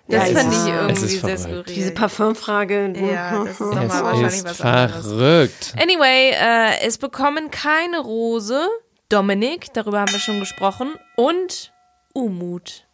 Das 0.07 0.29
Ja, 0.31 0.39
fand 0.41 0.53
ich 0.53 0.73
irgendwie 0.73 0.91
ist 1.15 1.21
sehr 1.21 1.37
verrückt. 1.37 1.39
skurril. 1.69 1.75
Diese 1.75 1.91
Parfumfrage. 1.93 2.93
Ja, 3.13 3.43
das 3.45 3.51
ist 3.53 3.59
nochmal 3.61 3.87
wahrscheinlich 4.03 4.25
Es 4.27 4.35
ist 4.35 4.45
was 4.45 4.61
anderes. 4.61 5.05
verrückt. 5.07 5.75
Anyway, 5.81 6.31
äh, 6.31 6.85
es 6.85 6.97
bekommen 6.97 7.51
keine 7.51 7.99
Rose. 7.99 8.59
Dominik, 9.07 9.67
darüber 9.73 10.01
haben 10.01 10.11
wir 10.11 10.19
schon 10.19 10.39
gesprochen. 10.41 10.93
Und 11.15 11.71
Umut. 12.13 12.85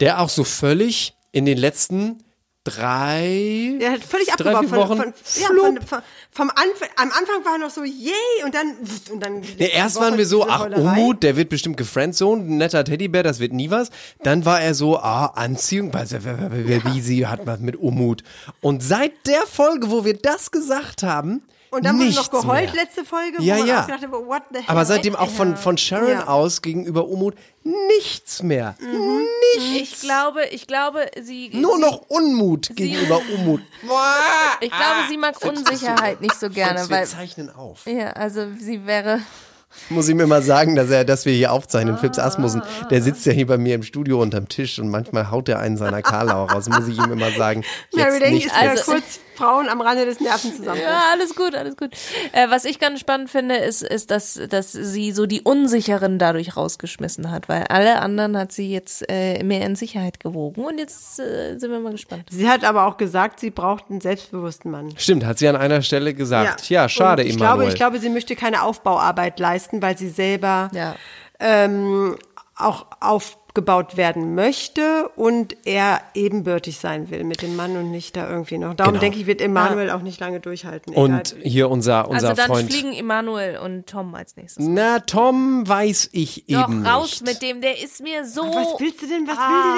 Der 0.00 0.20
auch 0.20 0.28
so 0.28 0.44
völlig 0.44 1.14
in 1.32 1.44
den 1.46 1.58
letzten 1.58 2.22
drei. 2.64 3.78
Er 3.80 3.92
hat 3.92 4.04
völlig 4.04 4.28
drei, 4.28 4.54
abgebaut. 4.54 4.60
vier 4.60 4.68
Von, 4.68 4.78
Wochen. 4.78 4.98
von, 4.98 5.14
ja, 5.40 5.48
von, 5.48 5.86
von, 5.86 6.02
vom 6.30 6.50
Anfang, 6.50 6.88
am 6.96 7.10
Anfang 7.10 7.44
war 7.44 7.52
er 7.52 7.58
noch 7.58 7.70
so, 7.70 7.82
yay, 7.84 8.12
und 8.44 8.54
dann, 8.54 8.76
und 9.12 9.20
dann 9.20 9.40
Nee, 9.40 9.70
erst 9.72 9.96
Woche 9.96 10.04
waren 10.04 10.18
wir 10.18 10.26
so, 10.26 10.46
ach. 10.48 10.68
Umut, 10.76 11.22
der 11.22 11.36
wird 11.36 11.48
bestimmt 11.48 11.76
gefriendzoned, 11.76 12.48
ein 12.48 12.56
netter 12.58 12.84
Teddybär, 12.84 13.22
das 13.22 13.40
wird 13.40 13.52
nie 13.52 13.70
was. 13.70 13.90
Dann 14.22 14.44
war 14.44 14.60
er 14.60 14.74
so, 14.74 14.98
ah, 14.98 15.26
Anziehung, 15.26 15.94
also, 15.94 16.18
wie 16.18 17.00
sie 17.00 17.26
hat 17.26 17.46
was 17.46 17.60
mit 17.60 17.76
Umut. 17.76 18.22
Und 18.60 18.82
seit 18.82 19.12
der 19.26 19.46
Folge, 19.46 19.90
wo 19.90 20.04
wir 20.04 20.14
das 20.14 20.50
gesagt 20.50 21.02
haben, 21.02 21.42
Und 21.70 21.84
dann 21.84 21.96
wurde 21.96 22.06
nichts 22.06 22.32
noch 22.32 22.42
geheult 22.42 22.74
mehr. 22.74 22.84
letzte 22.84 23.04
Folge, 23.04 23.38
wo 23.38 23.42
Ja, 23.42 23.58
man 23.58 23.66
ja. 23.66 23.80
auch 23.82 23.86
gedacht 23.86 24.02
hat, 24.02 24.10
what 24.12 24.42
the 24.50 24.56
hell? 24.58 24.64
Aber 24.66 24.84
seitdem 24.84 25.14
auch 25.16 25.30
von, 25.30 25.56
von 25.56 25.78
Sharon 25.78 26.08
Ja. 26.10 26.26
aus 26.26 26.62
gegenüber 26.62 27.06
Umut 27.06 27.34
nichts 27.62 28.42
mehr. 28.42 28.74
Mhm. 28.80 29.20
Ich 29.76 30.00
glaube, 30.00 30.46
ich 30.46 30.66
glaube, 30.66 31.06
sie. 31.22 31.50
Nur 31.54 31.76
sie, 31.76 31.80
noch 31.82 32.02
Unmut 32.08 32.70
gegenüber 32.74 33.20
Umut. 33.34 33.60
Ich 34.60 34.70
glaube, 34.70 35.08
sie 35.08 35.16
mag 35.16 35.36
Unsicherheit 35.44 36.20
nicht 36.20 36.38
so 36.38 36.50
gerne, 36.50 36.80
Fritz, 36.80 36.88
wir 36.90 36.96
weil. 36.96 37.06
zeichnen 37.06 37.54
auf. 37.54 37.86
Ja, 37.86 38.10
also 38.10 38.46
sie 38.58 38.86
wäre. 38.86 39.20
Muss 39.88 40.08
ich 40.08 40.14
mir 40.16 40.26
mal 40.26 40.42
sagen, 40.42 40.74
dass 40.74 40.90
er, 40.90 41.04
dass 41.04 41.24
wir 41.26 41.32
hier 41.32 41.52
aufzeichnen. 41.52 41.96
Fips 41.96 42.18
Asmussen, 42.18 42.60
der 42.90 43.00
sitzt 43.02 43.24
ja 43.24 43.32
hier 43.32 43.46
bei 43.46 43.56
mir 43.56 43.76
im 43.76 43.84
Studio 43.84 44.20
unterm 44.20 44.48
Tisch 44.48 44.80
und 44.80 44.88
manchmal 44.90 45.30
haut 45.30 45.48
er 45.48 45.60
einen 45.60 45.76
seiner 45.76 46.02
Karlau 46.02 46.44
raus. 46.46 46.68
Muss 46.68 46.88
ich 46.88 46.98
ihm 46.98 47.12
immer 47.12 47.30
sagen. 47.30 47.62
Mary 47.94 48.10
Jetzt 48.10 48.20
Lane 48.20 48.34
nicht. 48.34 48.46
ist 48.46 48.56
wieder 48.60 48.70
Also- 48.70 48.92
kurz 48.92 49.20
Frauen 49.40 49.68
am 49.68 49.80
Rande 49.80 50.04
des 50.04 50.20
Nervenzusammenbruchs. 50.20 50.80
Ja, 50.82 51.02
alles 51.12 51.34
gut, 51.34 51.54
alles 51.54 51.76
gut. 51.76 51.90
Äh, 52.32 52.50
was 52.50 52.64
ich 52.64 52.78
ganz 52.78 53.00
spannend 53.00 53.30
finde, 53.30 53.56
ist, 53.56 53.82
ist 53.82 54.10
dass, 54.10 54.34
dass 54.48 54.72
sie 54.72 55.12
so 55.12 55.26
die 55.26 55.40
Unsicheren 55.40 56.18
dadurch 56.18 56.56
rausgeschmissen 56.56 57.30
hat, 57.30 57.48
weil 57.48 57.64
alle 57.68 58.00
anderen 58.00 58.36
hat 58.36 58.52
sie 58.52 58.70
jetzt 58.70 59.04
äh, 59.10 59.42
mehr 59.42 59.64
in 59.64 59.76
Sicherheit 59.76 60.20
gewogen. 60.20 60.64
Und 60.64 60.78
jetzt 60.78 61.18
äh, 61.18 61.56
sind 61.58 61.70
wir 61.70 61.80
mal 61.80 61.92
gespannt. 61.92 62.24
Sie 62.30 62.48
hat 62.48 62.64
aber 62.64 62.86
auch 62.86 62.96
gesagt, 62.96 63.40
sie 63.40 63.50
braucht 63.50 63.84
einen 63.90 64.00
selbstbewussten 64.00 64.70
Mann. 64.70 64.92
Stimmt, 64.96 65.24
hat 65.24 65.38
sie 65.38 65.48
an 65.48 65.56
einer 65.56 65.82
Stelle 65.82 66.12
gesagt. 66.14 66.68
Ja, 66.68 66.88
schade, 66.88 67.22
Und 67.22 67.28
ich 67.28 67.34
Emanuel. 67.36 67.56
glaube, 67.56 67.68
ich 67.70 67.74
glaube, 67.76 67.98
sie 67.98 68.10
möchte 68.10 68.36
keine 68.36 68.62
Aufbauarbeit 68.62 69.38
leisten, 69.40 69.80
weil 69.80 69.96
sie 69.96 70.08
selber 70.10 70.70
Ja. 70.74 70.94
ähm, 71.38 72.16
auch 72.56 72.86
aufgebaut 73.54 73.96
werden 73.96 74.34
möchte 74.36 75.08
und 75.16 75.56
er 75.64 76.00
ebenbürtig 76.14 76.78
sein 76.78 77.10
will 77.10 77.24
mit 77.24 77.42
dem 77.42 77.56
Mann 77.56 77.76
und 77.76 77.90
nicht 77.90 78.16
da 78.16 78.30
irgendwie 78.30 78.58
noch. 78.58 78.74
Darum 78.74 78.92
Genau. 78.92 79.00
denke 79.00 79.18
ich, 79.18 79.26
wird 79.26 79.40
Emanuel 79.40 79.90
auch 79.90 80.02
nicht 80.02 80.20
lange 80.20 80.38
durchhalten. 80.38 80.94
Und 80.94 81.32
egal. 81.32 81.42
hier 81.50 81.68
unser, 81.70 82.08
unser 82.08 82.28
Also 82.28 82.40
dann 82.40 82.46
Freund. 82.46 82.72
fliegen 82.72 82.92
Emanuel 82.92 83.58
und 83.58 83.86
Tom 83.88 84.14
als 84.14 84.36
nächstes. 84.36 84.64
Na, 84.68 85.00
Tom 85.00 85.66
weiß 85.66 86.10
ich 86.12 86.44
Doch, 86.48 86.68
eben 86.68 86.86
raus 86.86 87.22
nicht. 87.22 87.26
mit 87.26 87.42
dem, 87.42 87.60
der 87.60 87.82
ist 87.82 88.00
mir 88.00 88.24
so. 88.24 88.42
was 88.42 88.78
willst 88.80 89.02
du 89.02 89.06
denn, 89.08 89.26
was 89.26 89.36
will 89.36 89.72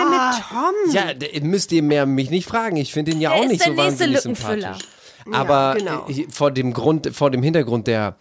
die 0.93 0.93
denn 0.93 1.01
mit 1.01 1.33
Tom? 1.33 1.43
Ja, 1.43 1.49
müsst 1.49 1.73
ihr 1.73 1.83
mehr 1.83 2.05
mich 2.05 2.29
nicht 2.29 2.47
fragen. 2.47 2.77
Ich 2.77 2.93
finde 2.93 3.13
ihn 3.13 3.21
ja 3.23 3.31
Der 3.35 3.41
auch 3.41 3.47
nicht 3.49 3.63
so 3.63 3.75
wahnsinnig 3.77 4.17
Lückenfüller. 4.17 4.75
sympathisch. 4.75 4.89
Aber 5.33 5.75
genau. 5.79 6.07
äh, 6.09 6.27
vor 6.31 6.51
dem 6.51 6.75
Grund, 6.75 7.09
vor 7.15 7.31
dem 7.31 7.43
Hintergrund 7.43 7.87
der 7.87 8.17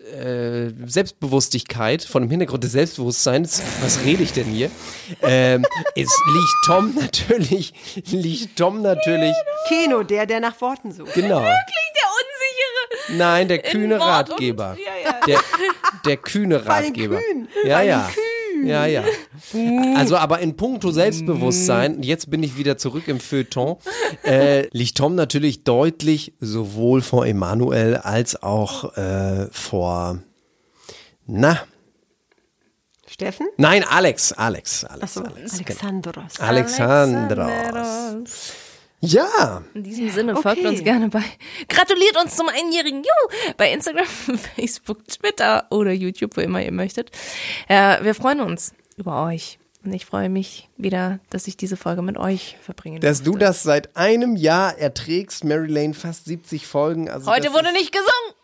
äh, 0.00 0.66
äh, 0.66 0.72
Selbstbewusstigkeit, 0.86 2.02
von 2.02 2.22
dem 2.22 2.30
Hintergrund 2.30 2.64
des 2.64 2.72
Selbstbewusstseins, 2.72 3.62
was 3.82 4.04
rede 4.04 4.22
ich 4.22 4.32
denn 4.32 4.46
hier? 4.46 4.70
Ähm, 5.22 5.64
es 5.94 6.10
liegt 6.32 6.56
Tom 6.66 6.94
natürlich, 7.00 7.72
liegt 8.10 8.56
Tom 8.58 8.82
natürlich, 8.82 9.34
Keno, 9.68 10.02
der, 10.02 10.26
der 10.26 10.40
nach 10.40 10.60
Worten 10.60 10.92
sucht. 10.92 11.14
genau. 11.14 11.40
Der 11.40 11.48
unsichere. 11.50 13.16
Nein, 13.18 13.48
der 13.48 13.58
kühne 13.58 13.98
Wort 13.98 14.28
und- 14.28 14.32
Ratgeber. 14.34 14.76
Ja, 14.78 15.10
ja. 15.10 15.20
Der, 15.26 15.40
der 16.04 16.16
kühne 16.16 16.64
Ratgeber. 16.66 17.16
kühn. 17.20 17.48
Ja, 17.64 17.82
ja. 17.82 18.10
kühn. 18.12 18.22
Ja, 18.66 18.86
ja. 18.86 19.04
Also, 19.96 20.16
aber 20.16 20.40
in 20.40 20.56
puncto 20.56 20.90
Selbstbewusstsein, 20.90 22.02
jetzt 22.02 22.30
bin 22.30 22.42
ich 22.42 22.56
wieder 22.56 22.78
zurück 22.78 23.08
im 23.08 23.20
Feuilleton, 23.20 23.76
äh, 24.24 24.68
liegt 24.72 24.96
Tom 24.96 25.14
natürlich 25.14 25.64
deutlich 25.64 26.34
sowohl 26.40 27.02
vor 27.02 27.26
Emanuel 27.26 27.96
als 27.96 28.42
auch 28.42 28.96
äh, 28.96 29.48
vor, 29.50 30.20
na, 31.26 31.60
Steffen? 33.06 33.46
nein, 33.56 33.84
Alex, 33.88 34.32
Alex, 34.32 34.84
Alex, 34.84 35.16
Alex. 35.16 35.54
Alexandros. 35.54 36.40
Alexandros. 36.40 38.52
Ja, 39.00 39.62
In 39.74 39.84
diesem 39.84 40.10
Sinne 40.10 40.34
folgt 40.34 40.58
Okay. 40.58 40.66
uns 40.66 40.82
gerne 40.82 41.08
bei. 41.08 41.22
Gratuliert 41.68 42.16
uns 42.20 42.34
zum 42.36 42.48
einjährigen 42.48 42.98
Juhu 43.04 43.52
bei 43.56 43.72
Instagram, 43.72 44.06
Facebook, 44.56 45.06
Twitter 45.06 45.66
oder 45.70 45.92
YouTube, 45.92 46.36
wo 46.36 46.40
immer 46.40 46.62
ihr 46.62 46.72
möchtet. 46.72 47.10
Äh, 47.68 48.02
wir 48.02 48.14
freuen 48.14 48.40
uns 48.40 48.74
über 48.96 49.24
euch. 49.24 49.58
Und 49.84 49.92
ich 49.92 50.04
freue 50.04 50.28
mich 50.28 50.68
wieder, 50.76 51.20
dass 51.30 51.46
ich 51.46 51.56
diese 51.56 51.76
Folge 51.76 52.02
mit 52.02 52.16
euch 52.18 52.56
verbringen 52.60 53.00
dass 53.00 53.18
du 53.20 53.30
durfte. 53.30 53.44
das 53.46 53.62
seit 53.62 53.96
einem 53.96 54.34
Jahr 54.34 54.76
erträgst, 54.76 55.44
Mary 55.44 55.68
Lane, 55.68 55.94
fast 55.94 56.24
70 56.24 56.66
Folgen. 56.66 57.08
Also 57.08 57.30
Heute 57.30 57.52
wurde 57.52 57.72
nicht 57.72 57.92
gesungen. 57.92 58.34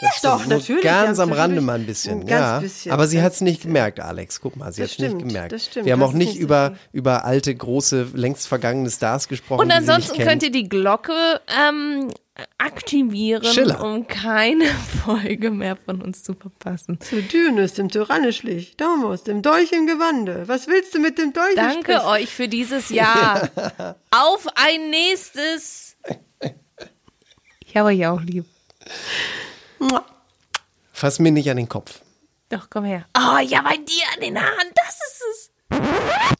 Das 0.00 0.20
Doch, 0.22 0.40
nur 0.46 0.58
natürlich, 0.58 0.82
Ganz 0.82 1.18
am 1.20 1.32
Rande 1.32 1.60
mal 1.60 1.78
ein 1.78 1.86
bisschen. 1.86 2.20
ein 2.20 2.26
ganz 2.26 2.40
ja. 2.40 2.58
bisschen, 2.58 2.92
Aber 2.92 3.06
sie 3.06 3.22
hat 3.22 3.32
es 3.32 3.40
nicht 3.40 3.62
gemerkt, 3.62 4.00
Alex. 4.00 4.40
Guck 4.40 4.56
mal, 4.56 4.72
sie 4.72 4.82
hat 4.82 4.90
es 4.90 4.98
nicht 4.98 5.10
stimmt, 5.10 5.28
gemerkt. 5.28 5.52
das 5.52 5.66
stimmt, 5.66 5.86
Wir 5.86 5.92
haben 5.92 6.00
das 6.00 6.10
auch 6.10 6.14
nicht 6.14 6.34
so 6.34 6.38
über, 6.40 6.74
über 6.92 7.24
alte, 7.24 7.54
große, 7.54 8.08
längst 8.14 8.48
vergangene 8.48 8.90
Stars 8.90 9.28
gesprochen. 9.28 9.60
Und 9.60 9.68
die 9.68 9.74
sie 9.74 9.80
nicht 9.80 9.90
ansonsten 9.90 10.22
könnt 10.22 10.42
ihr 10.42 10.50
die 10.50 10.68
Glocke 10.68 11.40
ähm, 11.70 12.08
aktivieren, 12.58 13.44
Schiller. 13.44 13.82
um 13.84 14.06
keine 14.08 14.64
Folge 15.04 15.50
mehr 15.52 15.76
von 15.76 16.02
uns 16.02 16.24
zu 16.24 16.34
verpassen. 16.34 16.98
Zu 17.00 17.22
Dünus, 17.22 17.74
dem 17.74 17.88
Tyrannischlich, 17.88 18.76
Domus, 18.76 19.22
dem 19.22 19.42
Dolch 19.42 19.70
im 19.70 19.86
Gewande. 19.86 20.42
Was 20.48 20.66
willst 20.66 20.92
du 20.94 20.98
mit 20.98 21.18
dem 21.18 21.32
Dolch? 21.32 21.54
Danke 21.54 21.92
sprechen? 21.92 22.06
euch 22.06 22.34
für 22.34 22.48
dieses 22.48 22.88
Jahr. 22.88 23.48
Auf 24.10 24.46
ein 24.56 24.90
nächstes. 24.90 25.96
Ich 27.66 27.76
habe 27.80 27.88
euch 27.88 28.06
auch 28.06 28.20
lieb. 28.20 28.44
Fass 30.92 31.18
mir 31.18 31.32
nicht 31.32 31.50
an 31.50 31.56
den 31.56 31.68
Kopf. 31.68 32.00
Doch, 32.48 32.70
komm 32.70 32.84
her. 32.84 33.04
Oh, 33.16 33.38
ja, 33.38 33.62
bei 33.62 33.76
dir 33.76 34.04
an 34.14 34.20
den 34.20 34.38
Haaren, 34.38 34.70
das 34.74 34.94
ist 34.94 35.22
es. 35.30 35.50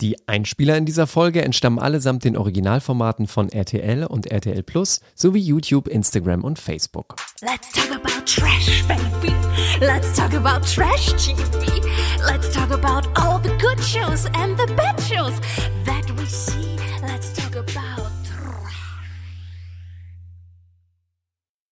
Die 0.00 0.16
Einspieler 0.28 0.76
in 0.76 0.84
dieser 0.86 1.06
Folge 1.06 1.42
entstammen 1.42 1.78
allesamt 1.78 2.24
den 2.24 2.36
Originalformaten 2.36 3.26
von 3.26 3.48
RTL 3.48 4.04
und 4.04 4.26
RTL 4.30 4.62
Plus 4.62 5.00
sowie 5.14 5.40
YouTube, 5.40 5.88
Instagram 5.88 6.44
und 6.44 6.58
Facebook. 6.58 7.16
Let's 7.40 7.72
talk 7.72 7.90
about 7.90 8.24
trash, 8.26 8.84
baby. 8.86 9.34
Let's 9.80 10.16
talk 10.16 10.34
about 10.34 10.64
trash 10.66 11.12
TV. 11.14 11.82
Let's 12.26 12.52
talk 12.52 12.70
about 12.70 13.08
all 13.18 13.40
the 13.42 13.50
good 13.58 13.82
shows 13.82 14.26
and 14.34 14.56
the 14.58 14.72
bad 14.74 15.00
shows. 15.00 15.34